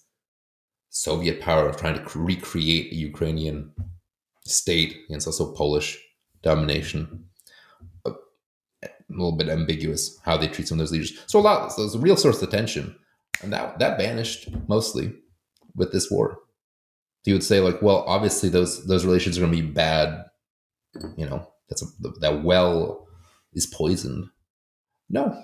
Soviet 0.91 1.41
power 1.41 1.69
of 1.69 1.77
trying 1.77 1.95
to 1.97 2.19
recreate 2.19 2.93
a 2.93 2.97
Ukrainian 2.97 3.73
state 4.47 4.97
against 5.09 5.27
also 5.27 5.53
Polish 5.53 5.99
domination. 6.43 7.27
A, 8.05 8.11
a 8.11 8.89
little 9.09 9.37
bit 9.37 9.49
ambiguous 9.49 10.19
how 10.25 10.37
they 10.37 10.49
treat 10.49 10.69
some 10.69 10.77
of 10.77 10.81
those 10.81 10.93
leaders. 10.93 11.19
So 11.27 11.39
a 11.39 11.41
lot, 11.41 11.73
so 11.73 11.83
there's 11.83 11.95
a 11.95 11.99
real 11.99 12.17
source 12.17 12.43
of 12.43 12.51
tension, 12.51 12.95
and 13.43 13.53
that 13.53 13.79
that 13.79 13.99
vanished 13.99 14.49
mostly 14.69 15.15
with 15.75 15.93
this 15.93 16.11
war. 16.11 16.39
You 17.25 17.35
would 17.35 17.45
say 17.45 17.61
like, 17.61 17.81
well, 17.83 18.05
obviously 18.07 18.49
those 18.49 18.87
those 18.87 19.05
relations 19.05 19.39
are 19.39 19.43
going 19.43 19.53
to 19.53 19.63
be 19.63 19.69
bad. 19.69 20.25
You 21.17 21.27
know, 21.29 21.49
that's 21.69 21.83
a, 21.83 21.87
that 22.21 22.43
well 22.43 23.07
is 23.55 23.67
poisoned. 23.67 24.29
No, 25.09 25.43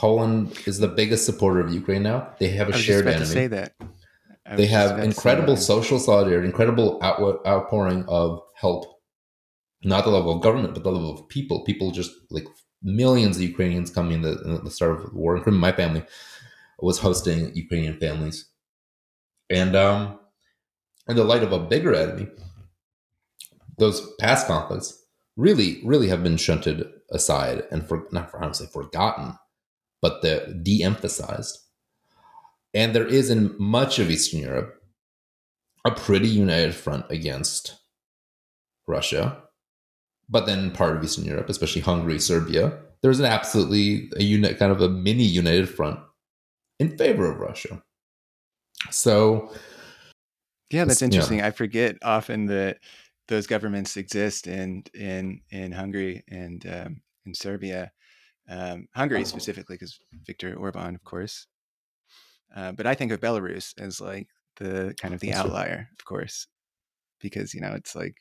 Poland 0.00 0.58
is 0.66 0.78
the 0.78 0.88
biggest 0.88 1.26
supporter 1.26 1.60
of 1.60 1.74
Ukraine 1.74 2.02
now. 2.02 2.30
They 2.38 2.48
have 2.48 2.70
a 2.70 2.72
shared 2.72 3.06
enemy. 3.06 3.26
say 3.26 3.46
that. 3.48 3.74
They 4.56 4.66
have 4.66 4.98
incredible 4.98 5.56
social 5.56 5.98
solidarity, 5.98 6.46
incredible 6.46 6.98
out- 7.02 7.46
outpouring 7.46 8.04
of 8.08 8.40
help. 8.54 8.86
Not 9.82 10.04
the 10.04 10.10
level 10.10 10.36
of 10.36 10.42
government, 10.42 10.74
but 10.74 10.82
the 10.82 10.90
level 10.90 11.14
of 11.14 11.28
people. 11.28 11.64
People 11.64 11.90
just 11.90 12.10
like 12.30 12.46
millions 12.82 13.36
of 13.36 13.42
Ukrainians 13.42 13.90
coming 13.90 14.24
at 14.24 14.42
the, 14.42 14.60
the 14.62 14.70
start 14.70 14.92
of 14.92 15.02
the 15.02 15.16
war. 15.16 15.36
Including 15.36 15.60
my 15.60 15.72
family 15.72 16.04
was 16.80 16.98
hosting 16.98 17.54
Ukrainian 17.54 17.98
families, 17.98 18.46
and 19.48 19.76
um, 19.76 20.18
in 21.08 21.16
the 21.16 21.24
light 21.24 21.42
of 21.42 21.52
a 21.52 21.58
bigger 21.58 21.94
enemy, 21.94 22.28
those 23.78 24.06
past 24.18 24.46
conflicts 24.46 25.04
really, 25.36 25.80
really 25.84 26.08
have 26.08 26.22
been 26.22 26.36
shunted 26.36 26.86
aside 27.10 27.62
and 27.70 27.86
for 27.86 28.06
not 28.12 28.30
for 28.30 28.42
honestly 28.42 28.66
forgotten 28.66 29.34
but 30.00 30.22
they're 30.22 30.46
de-emphasized. 30.62 31.58
And 32.74 32.94
there 32.94 33.06
is 33.06 33.30
in 33.30 33.54
much 33.58 33.98
of 33.98 34.10
Eastern 34.10 34.40
Europe 34.40 34.80
a 35.84 35.90
pretty 35.90 36.28
united 36.28 36.74
front 36.74 37.06
against 37.10 37.76
Russia. 38.86 39.42
But 40.28 40.46
then 40.46 40.70
part 40.70 40.96
of 40.96 41.02
Eastern 41.02 41.24
Europe, 41.24 41.48
especially 41.48 41.80
Hungary, 41.80 42.20
Serbia, 42.20 42.78
there's 43.02 43.18
an 43.18 43.26
absolutely 43.26 44.10
a 44.16 44.22
unit 44.22 44.58
kind 44.58 44.70
of 44.70 44.80
a 44.80 44.88
mini 44.88 45.24
united 45.24 45.68
front 45.68 45.98
in 46.78 46.96
favor 46.96 47.30
of 47.30 47.40
Russia. 47.40 47.82
So 48.90 49.50
yeah, 50.70 50.84
that's 50.84 51.02
interesting. 51.02 51.38
Yeah. 51.38 51.48
I 51.48 51.50
forget 51.50 51.96
often 52.02 52.46
that 52.46 52.78
those 53.28 53.46
governments 53.46 53.96
exist 53.96 54.46
in 54.46 54.84
in 54.94 55.40
in 55.50 55.72
Hungary 55.72 56.22
and 56.28 56.64
um, 56.66 57.00
in 57.26 57.34
Serbia, 57.34 57.90
um, 58.48 58.86
Hungary 58.94 59.24
specifically, 59.24 59.76
because 59.76 59.98
Viktor 60.26 60.54
Orban, 60.54 60.94
of 60.94 61.04
course. 61.04 61.46
Uh, 62.54 62.72
but 62.72 62.86
I 62.86 62.94
think 62.94 63.12
of 63.12 63.20
Belarus 63.20 63.74
as 63.80 64.00
like 64.00 64.28
the 64.56 64.94
kind 65.00 65.14
of 65.14 65.20
the 65.20 65.28
That's 65.28 65.40
outlier, 65.40 65.88
of 65.98 66.04
course, 66.04 66.46
because 67.20 67.54
you 67.54 67.60
know 67.60 67.72
it's 67.74 67.94
like 67.94 68.16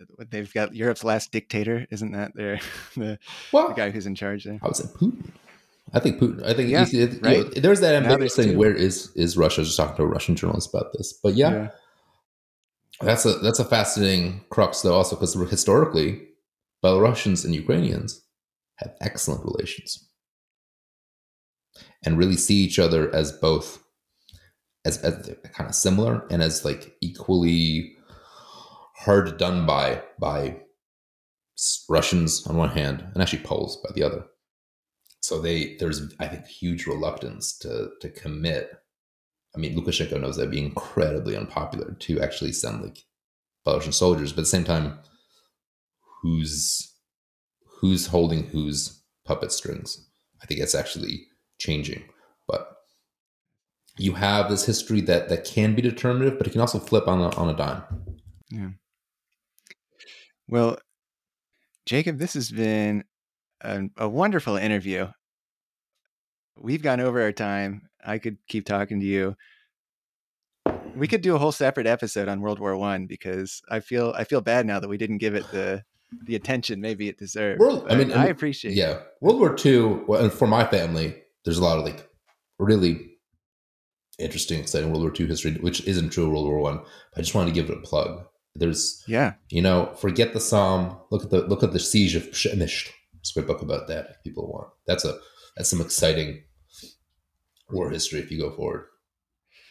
uh, 0.00 0.24
they've 0.30 0.52
got 0.52 0.74
Europe's 0.74 1.04
last 1.04 1.32
dictator, 1.32 1.86
isn't 1.90 2.12
that 2.12 2.34
their 2.34 2.60
the, 2.96 3.18
well, 3.52 3.68
the 3.68 3.74
guy 3.74 3.90
who's 3.90 4.06
in 4.06 4.14
charge 4.14 4.44
there? 4.44 4.58
I 4.62 4.66
would 4.66 4.76
say 4.76 4.84
Putin. 4.84 5.30
I 5.94 6.00
think 6.00 6.18
Putin. 6.18 6.44
I 6.44 6.54
think 6.54 6.70
yeah, 6.70 6.86
it, 6.90 7.22
right? 7.22 7.44
know, 7.44 7.60
there's 7.60 7.80
that 7.80 7.94
ambiguous 7.94 8.34
thing. 8.34 8.52
Too. 8.52 8.58
Where 8.58 8.74
is 8.74 9.12
is 9.14 9.36
Russia? 9.36 9.60
I 9.60 9.62
was 9.62 9.68
just 9.68 9.78
talking 9.78 9.96
to 9.96 10.02
a 10.02 10.06
Russian 10.06 10.34
journalist 10.34 10.74
about 10.74 10.92
this, 10.92 11.12
but 11.12 11.34
yeah, 11.34 11.52
yeah. 11.52 11.68
that's 13.00 13.24
a 13.24 13.34
that's 13.34 13.60
a 13.60 13.64
fascinating 13.64 14.44
crux 14.50 14.82
though. 14.82 14.94
Also, 14.94 15.14
because 15.14 15.34
historically, 15.34 16.26
Belarusians 16.84 17.44
and 17.44 17.54
Ukrainians 17.54 18.22
have 18.76 18.94
excellent 19.00 19.44
relations 19.44 20.05
and 22.04 22.18
really 22.18 22.36
see 22.36 22.56
each 22.56 22.78
other 22.78 23.14
as 23.14 23.32
both 23.32 23.82
as, 24.84 24.98
as 24.98 25.34
kind 25.52 25.68
of 25.68 25.74
similar 25.74 26.26
and 26.30 26.42
as 26.42 26.64
like 26.64 26.96
equally 27.00 27.96
hard 28.94 29.36
done 29.36 29.66
by 29.66 30.02
by 30.18 30.56
Russians 31.88 32.46
on 32.46 32.56
one 32.56 32.70
hand 32.70 33.04
and 33.12 33.22
actually 33.22 33.42
Poles 33.42 33.76
by 33.78 33.90
the 33.94 34.02
other. 34.02 34.24
So 35.20 35.40
they 35.40 35.76
there's 35.76 36.14
I 36.20 36.28
think 36.28 36.46
huge 36.46 36.86
reluctance 36.86 37.58
to 37.58 37.90
to 38.00 38.08
commit. 38.10 38.70
I 39.54 39.58
mean 39.58 39.76
Lukashenko 39.76 40.20
knows 40.20 40.36
that'd 40.36 40.50
be 40.50 40.64
incredibly 40.64 41.36
unpopular 41.36 41.96
to 42.00 42.20
actually 42.20 42.52
send 42.52 42.82
like 42.82 43.04
Belarusian 43.66 43.94
soldiers, 43.94 44.32
but 44.32 44.40
at 44.40 44.42
the 44.42 44.46
same 44.46 44.64
time, 44.64 44.98
who's 46.22 46.94
who's 47.80 48.06
holding 48.06 48.44
whose 48.44 49.02
puppet 49.24 49.50
strings. 49.50 50.06
I 50.42 50.46
think 50.46 50.60
it's 50.60 50.74
actually 50.74 51.26
changing. 51.58 52.04
But 52.46 52.76
you 53.98 54.14
have 54.14 54.50
this 54.50 54.66
history 54.66 55.00
that 55.02 55.28
that 55.28 55.44
can 55.44 55.74
be 55.74 55.82
determinative, 55.82 56.38
but 56.38 56.46
it 56.46 56.50
can 56.50 56.60
also 56.60 56.78
flip 56.78 57.08
on 57.08 57.20
a 57.20 57.34
on 57.36 57.48
a 57.48 57.56
dime. 57.56 57.82
Yeah. 58.50 58.70
Well, 60.48 60.78
Jacob, 61.86 62.18
this 62.18 62.34
has 62.34 62.50
been 62.50 63.04
a, 63.60 63.84
a 63.96 64.08
wonderful 64.08 64.56
interview. 64.56 65.08
We've 66.56 66.82
gone 66.82 67.00
over 67.00 67.20
our 67.20 67.32
time. 67.32 67.88
I 68.04 68.18
could 68.18 68.38
keep 68.48 68.64
talking 68.64 69.00
to 69.00 69.06
you. 69.06 69.36
We 70.94 71.08
could 71.08 71.20
do 71.20 71.34
a 71.34 71.38
whole 71.38 71.52
separate 71.52 71.86
episode 71.86 72.28
on 72.28 72.40
World 72.40 72.58
War 72.58 72.76
One 72.76 73.06
because 73.06 73.60
I 73.68 73.80
feel 73.80 74.14
I 74.16 74.24
feel 74.24 74.40
bad 74.40 74.66
now 74.66 74.80
that 74.80 74.88
we 74.88 74.96
didn't 74.96 75.18
give 75.18 75.34
it 75.34 75.50
the 75.50 75.82
the 76.24 76.36
attention 76.36 76.80
maybe 76.80 77.08
it 77.08 77.18
deserved. 77.18 77.60
World, 77.60 77.86
I 77.90 77.96
mean, 77.96 78.12
I 78.12 78.26
appreciate. 78.26 78.74
Yeah. 78.74 79.00
World 79.20 79.40
War 79.40 79.54
Two. 79.54 80.04
Well, 80.06 80.22
and 80.22 80.32
for 80.32 80.46
my 80.46 80.64
family, 80.64 81.22
there's 81.46 81.58
a 81.58 81.64
lot 81.64 81.78
of 81.78 81.84
like 81.84 82.06
really 82.58 83.12
interesting, 84.18 84.60
exciting 84.60 84.90
World 84.90 85.02
War 85.02 85.12
II 85.18 85.26
history, 85.26 85.52
which 85.52 85.86
isn't 85.86 86.10
true 86.10 86.24
of 86.24 86.32
World 86.32 86.46
War 86.46 86.58
One. 86.58 86.78
I. 86.78 87.20
I 87.20 87.20
just 87.20 87.34
wanted 87.34 87.54
to 87.54 87.60
give 87.60 87.70
it 87.70 87.78
a 87.78 87.80
plug. 87.80 88.26
There's, 88.54 89.02
yeah, 89.06 89.34
you 89.48 89.62
know, 89.62 89.94
forget 89.98 90.34
the 90.34 90.40
Somme. 90.40 90.98
Look 91.10 91.24
at 91.24 91.30
the 91.30 91.42
look 91.42 91.62
at 91.62 91.72
the 91.72 91.78
siege 91.78 92.16
of 92.16 92.24
Przemysl. 92.24 92.90
It's 93.20 93.30
a 93.30 93.40
great 93.40 93.46
book 93.46 93.62
about 93.62 93.86
that. 93.88 94.08
If 94.10 94.22
people 94.24 94.52
want, 94.52 94.68
that's 94.86 95.04
a 95.04 95.18
that's 95.56 95.70
some 95.70 95.80
exciting 95.80 96.42
war 97.70 97.90
history. 97.90 98.20
If 98.20 98.30
you 98.30 98.40
go 98.40 98.50
forward. 98.50 98.86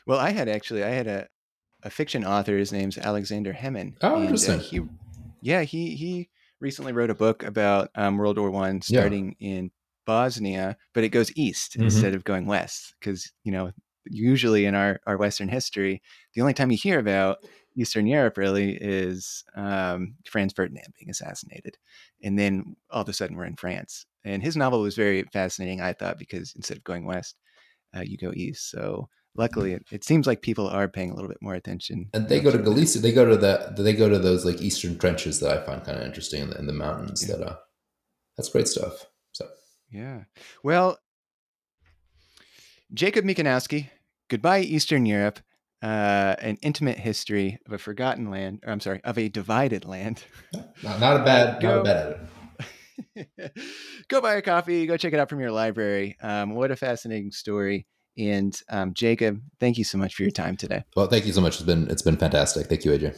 Well, 0.07 0.19
I 0.19 0.29
had 0.29 0.47
actually, 0.47 0.83
I 0.83 0.89
had 0.89 1.07
a 1.07 1.27
a 1.83 1.89
fiction 1.89 2.23
author. 2.23 2.57
His 2.57 2.71
name's 2.71 2.97
Alexander 2.97 3.53
Hemon. 3.53 3.95
Oh, 4.01 4.21
interesting. 4.21 4.53
And, 4.53 4.61
uh, 4.61 4.65
he, 4.65 4.81
yeah, 5.41 5.61
he 5.61 5.95
he 5.95 6.29
recently 6.61 6.93
wrote 6.93 7.09
a 7.09 7.15
book 7.15 7.43
about 7.43 7.89
um, 7.95 8.17
World 8.17 8.37
War 8.37 8.51
One, 8.51 8.81
starting 8.81 9.35
yeah. 9.39 9.49
in 9.49 9.71
Bosnia, 10.05 10.77
but 10.93 11.03
it 11.03 11.09
goes 11.09 11.35
east 11.35 11.73
mm-hmm. 11.73 11.83
instead 11.83 12.15
of 12.15 12.23
going 12.23 12.45
west 12.45 12.95
because 12.99 13.31
you 13.43 13.51
know 13.51 13.71
usually 14.05 14.65
in 14.65 14.75
our 14.75 14.99
our 15.07 15.17
Western 15.17 15.49
history, 15.49 16.01
the 16.33 16.41
only 16.41 16.53
time 16.53 16.71
you 16.71 16.77
hear 16.77 16.99
about 16.99 17.37
Eastern 17.77 18.07
Europe 18.07 18.37
really 18.37 18.77
is 18.79 19.43
um, 19.55 20.15
Franz 20.29 20.53
Ferdinand 20.53 20.93
being 20.97 21.09
assassinated, 21.09 21.77
and 22.23 22.37
then 22.37 22.75
all 22.89 23.01
of 23.01 23.09
a 23.09 23.13
sudden 23.13 23.35
we're 23.35 23.45
in 23.45 23.55
France. 23.55 24.05
And 24.23 24.41
his 24.41 24.57
novel 24.57 24.81
was 24.81 24.95
very 24.95 25.23
fascinating, 25.31 25.81
I 25.81 25.93
thought, 25.93 26.17
because 26.17 26.53
instead 26.55 26.77
of 26.77 26.83
going 26.83 27.05
west, 27.05 27.35
uh, 27.95 28.01
you 28.01 28.17
go 28.17 28.31
east. 28.33 28.71
So 28.71 29.07
luckily, 29.35 29.73
it, 29.73 29.85
it, 29.91 30.03
seems 30.03 30.25
like 30.25 30.41
people 30.41 30.67
are 30.67 30.87
paying 30.87 31.11
a 31.11 31.15
little 31.15 31.29
bit 31.29 31.41
more 31.41 31.53
attention. 31.53 32.09
And 32.13 32.27
they 32.27 32.39
go 32.39 32.51
to 32.51 32.57
Galicia. 32.57 32.99
They 32.99 33.11
go 33.11 33.25
to 33.25 33.37
that. 33.37 33.75
They 33.77 33.93
go 33.93 34.09
to 34.09 34.17
those 34.17 34.43
like 34.43 34.61
eastern 34.61 34.97
trenches 34.97 35.39
that 35.39 35.55
I 35.55 35.63
find 35.63 35.83
kind 35.83 35.99
of 35.99 36.05
interesting 36.05 36.41
in 36.41 36.49
the, 36.49 36.57
in 36.57 36.65
the 36.65 36.73
mountains. 36.73 37.23
Yeah. 37.27 37.35
That 37.35 37.47
uh, 37.47 37.55
that's 38.35 38.49
great 38.49 38.67
stuff. 38.67 39.05
Yeah. 39.89 40.23
Well, 40.63 40.97
Jacob 42.93 43.25
Mikanowski, 43.25 43.89
Goodbye 44.29 44.61
Eastern 44.61 45.05
Europe, 45.05 45.39
uh, 45.81 46.35
an 46.39 46.57
intimate 46.61 46.97
history 46.97 47.59
of 47.65 47.73
a 47.73 47.77
forgotten 47.77 48.29
land, 48.29 48.61
or 48.65 48.71
I'm 48.71 48.79
sorry, 48.79 49.01
of 49.03 49.17
a 49.17 49.29
divided 49.29 49.85
land. 49.85 50.23
Not, 50.83 50.99
not 50.99 51.21
a 51.21 51.23
bad, 51.23 51.61
go, 51.61 51.69
not 51.69 51.79
a 51.79 51.83
bad 51.83 52.29
go 54.07 54.21
buy 54.21 54.35
a 54.35 54.41
coffee, 54.41 54.85
go 54.85 54.97
check 54.97 55.13
it 55.13 55.19
out 55.19 55.29
from 55.29 55.39
your 55.39 55.51
library. 55.51 56.17
Um, 56.21 56.55
what 56.55 56.71
a 56.71 56.75
fascinating 56.75 57.31
story. 57.31 57.87
And 58.17 58.57
um, 58.69 58.93
Jacob, 58.93 59.41
thank 59.59 59.77
you 59.77 59.83
so 59.83 59.97
much 59.97 60.15
for 60.15 60.23
your 60.23 60.31
time 60.31 60.55
today. 60.55 60.83
Well, 60.95 61.07
thank 61.07 61.25
you 61.25 61.33
so 61.33 61.41
much. 61.41 61.55
It's 61.55 61.63
been 61.63 61.89
it's 61.89 62.01
been 62.01 62.17
fantastic. 62.17 62.67
Thank 62.67 62.85
you, 62.85 62.91
AJ. 62.91 63.15